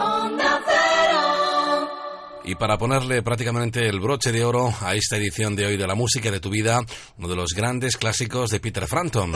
Y 2.44 2.54
para 2.56 2.76
ponerle 2.76 3.22
prácticamente 3.22 3.88
el 3.88 4.00
broche 4.00 4.32
de 4.32 4.44
oro 4.44 4.70
a 4.82 4.94
esta 4.94 5.16
edición 5.16 5.56
de 5.56 5.64
hoy 5.64 5.78
de 5.78 5.86
la 5.86 5.94
música 5.94 6.30
de 6.30 6.40
tu 6.40 6.50
vida, 6.50 6.84
uno 7.16 7.28
de 7.28 7.36
los 7.36 7.54
grandes 7.54 7.96
clásicos 7.96 8.50
de 8.50 8.60
Peter 8.60 8.86
Frampton. 8.86 9.32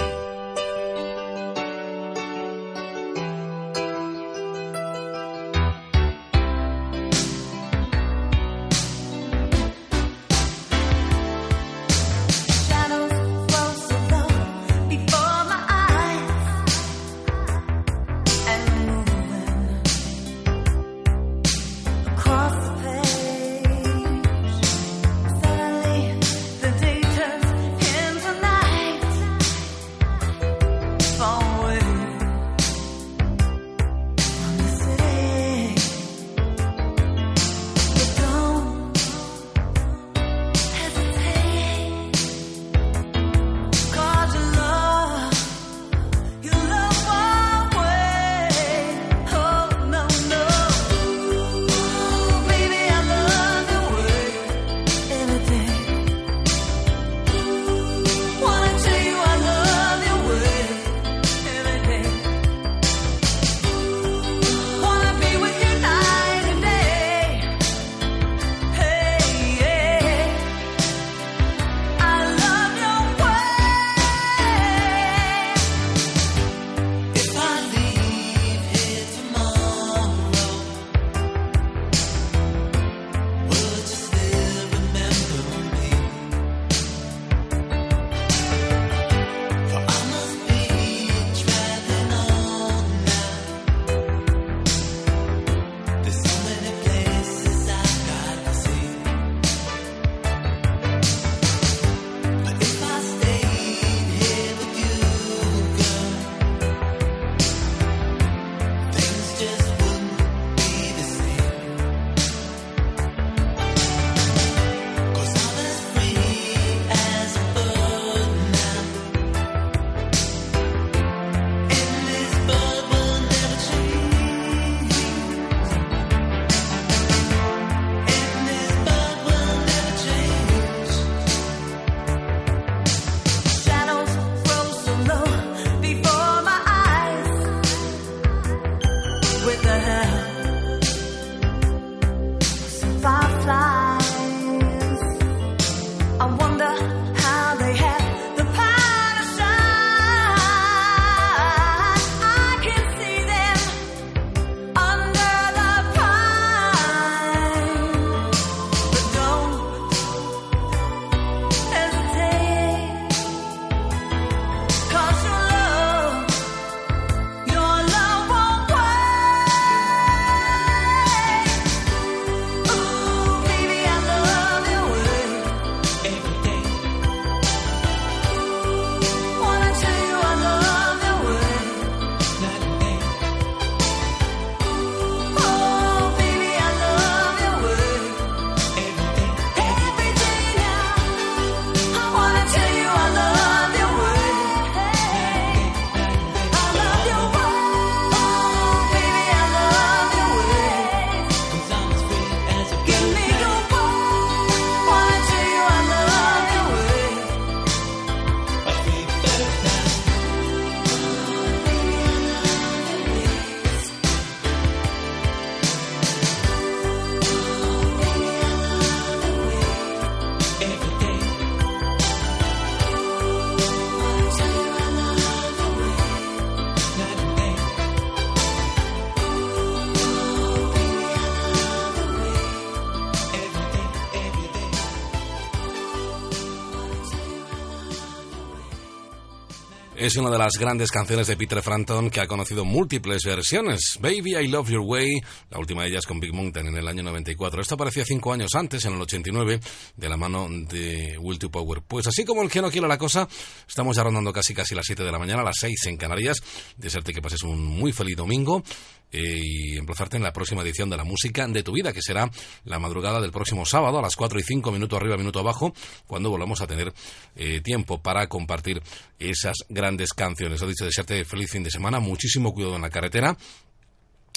Es 240.04 240.16
una 240.16 240.28
de 240.28 240.36
las 240.36 240.58
grandes 240.58 240.90
canciones 240.90 241.28
de 241.28 241.34
Peter 241.34 241.62
Frampton 241.62 242.10
que 242.10 242.20
ha 242.20 242.26
conocido 242.26 242.62
múltiples 242.62 243.22
versiones. 243.24 243.96
Baby, 243.98 244.36
I 244.36 244.48
Love 244.48 244.68
Your 244.68 244.82
Way, 244.84 245.22
la 245.48 245.58
última 245.58 245.82
de 245.82 245.88
ellas 245.88 246.04
con 246.04 246.20
Big 246.20 246.30
Mountain 246.30 246.66
en 246.66 246.76
el 246.76 246.86
año 246.86 247.02
94. 247.02 247.62
Esto 247.62 247.74
aparecía 247.74 248.04
cinco 248.04 248.30
años 248.30 248.50
antes, 248.54 248.84
en 248.84 248.92
el 248.92 249.00
89, 249.00 249.60
de 249.96 250.08
la 250.10 250.18
mano 250.18 250.46
de 250.50 251.16
Will 251.18 251.38
to 251.38 251.50
Power. 251.50 251.80
Pues 251.88 252.06
así 252.06 252.22
como 252.26 252.42
el 252.42 252.50
que 252.50 252.60
no 252.60 252.70
quiere 252.70 252.86
la 252.86 252.98
cosa, 252.98 253.26
estamos 253.66 253.96
ya 253.96 254.02
rondando 254.02 254.30
casi 254.30 254.52
casi 254.52 254.74
las 254.74 254.84
7 254.84 255.02
de 255.02 255.10
la 255.10 255.18
mañana, 255.18 255.42
las 255.42 255.56
6 255.60 255.86
en 255.86 255.96
Canarias. 255.96 256.36
Desearte 256.76 257.14
que 257.14 257.22
pases 257.22 257.42
un 257.42 257.64
muy 257.64 257.94
feliz 257.94 258.18
domingo 258.18 258.62
eh, 259.10 259.40
y 259.42 259.78
emplazarte 259.78 260.16
en 260.16 260.24
la 260.24 260.32
próxima 260.32 260.62
edición 260.62 260.90
de 260.90 260.96
la 260.96 261.04
música 261.04 261.46
de 261.46 261.62
tu 261.62 261.72
vida, 261.72 261.92
que 261.92 262.02
será 262.02 262.28
la 262.64 262.80
madrugada 262.80 263.20
del 263.20 263.30
próximo 263.30 263.64
sábado 263.64 264.00
a 264.00 264.02
las 264.02 264.16
4 264.16 264.40
y 264.40 264.42
5, 264.42 264.72
minuto 264.72 264.96
arriba, 264.96 265.16
minuto 265.16 265.38
abajo, 265.38 265.72
cuando 266.14 266.30
volvamos 266.30 266.60
a 266.60 266.68
tener 266.68 266.94
eh, 267.34 267.60
tiempo 267.60 268.00
para 268.00 268.28
compartir 268.28 268.80
esas 269.18 269.56
grandes 269.68 270.12
canciones. 270.12 270.60
Lo 270.60 270.68
dicho, 270.68 270.84
desearte 270.84 271.24
feliz 271.24 271.50
fin 271.50 271.64
de 271.64 271.72
semana, 271.72 271.98
muchísimo 271.98 272.54
cuidado 272.54 272.76
en 272.76 272.82
la 272.82 272.90
carretera. 272.90 273.36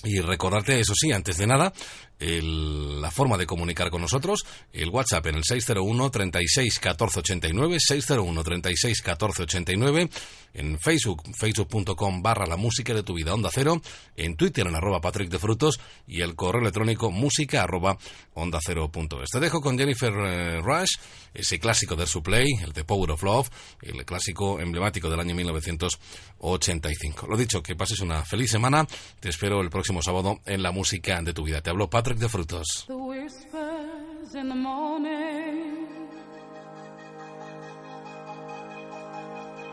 Y 0.04 0.20
recordarte, 0.20 0.80
eso 0.80 0.94
sí, 0.96 1.12
antes 1.12 1.38
de 1.38 1.46
nada, 1.46 1.72
la 2.20 3.12
forma 3.12 3.38
de 3.38 3.46
comunicar 3.46 3.90
con 3.90 4.02
nosotros, 4.02 4.46
el 4.74 4.90
WhatsApp 4.90 5.28
en 5.28 5.36
el 5.36 5.44
601 5.44 6.10
36 6.10 6.80
14 6.80 7.20
89, 7.20 7.78
601 7.80 8.44
36 8.44 9.02
14 9.02 9.44
89, 9.44 10.10
en 10.54 10.80
Facebook, 10.80 11.24
facebook.com 11.38 12.22
barra 12.24 12.48
la 12.48 12.58
música 12.58 12.94
de 12.94 13.04
tu 13.04 13.14
vida 13.14 13.34
onda 13.34 13.50
cero, 13.54 13.82
en 14.16 14.36
Twitter 14.36 14.66
en 14.66 14.76
arroba 14.76 15.00
Patrick 15.02 15.30
de 15.30 15.38
Frutos 15.38 15.80
y 16.08 16.22
el 16.22 16.36
correo 16.36 16.62
electrónico 16.62 17.12
música 17.12 17.64
arroba 17.64 17.98
onda 18.34 18.60
cero 18.64 18.92
punto 18.92 19.22
es. 19.22 19.30
Te 19.30 19.40
dejo 19.40 19.62
con 19.62 19.78
Jennifer 19.78 20.14
eh, 20.14 20.62
Rush, 20.62 20.98
ese 21.34 21.60
clásico 21.60 21.96
de 21.96 22.08
su 22.08 22.24
play, 22.24 22.48
el 22.64 22.74
de 22.74 22.84
Power 22.84 23.12
of 23.12 23.22
Love, 23.24 23.50
el 23.82 24.04
clásico 24.06 24.60
emblemático 24.60 25.10
del 25.10 25.20
año 25.20 25.36
1985. 25.36 27.28
Lo 27.28 27.38
dicho, 27.38 27.62
que 27.62 27.76
pases 27.76 28.00
una 28.00 28.26
feliz 28.26 28.50
semana, 28.50 28.88
te 29.20 29.30
espero 29.30 29.62
el 29.62 29.70
próximo 29.70 30.02
sábado 30.02 30.40
en 30.46 30.64
la 30.64 30.72
música 30.72 31.22
de 31.22 31.34
tu 31.34 31.44
vida. 31.44 31.62
Te 31.62 31.70
hablo 31.70 31.90
Patrick 31.90 32.07
de 32.16 32.30
Frutos. 32.30 32.86
The 32.88 32.96
whispers 32.96 34.36
in 34.36 34.48
the 34.50 34.56
morning 34.56 35.88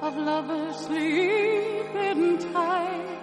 of 0.03 0.17
lovers 0.17 0.77
sleeping 0.77 2.39
tight 2.53 3.19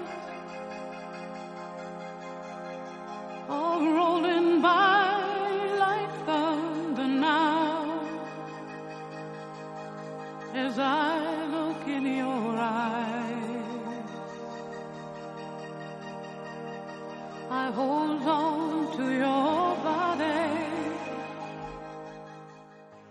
are 3.50 3.82
rolling 3.82 4.62
by 4.62 5.78
like 5.80 6.26
thunder 6.26 7.08
now 7.08 8.00
as 10.54 10.80
I 10.80 11.46
look 11.48 11.88
in 11.88 12.06
your 12.06 12.58
eyes. 12.58 13.71
I 17.54 17.70
hold 17.72 18.24
on 18.24 18.96
to 18.96 19.12
your 19.12 19.76
body. 19.84 21.01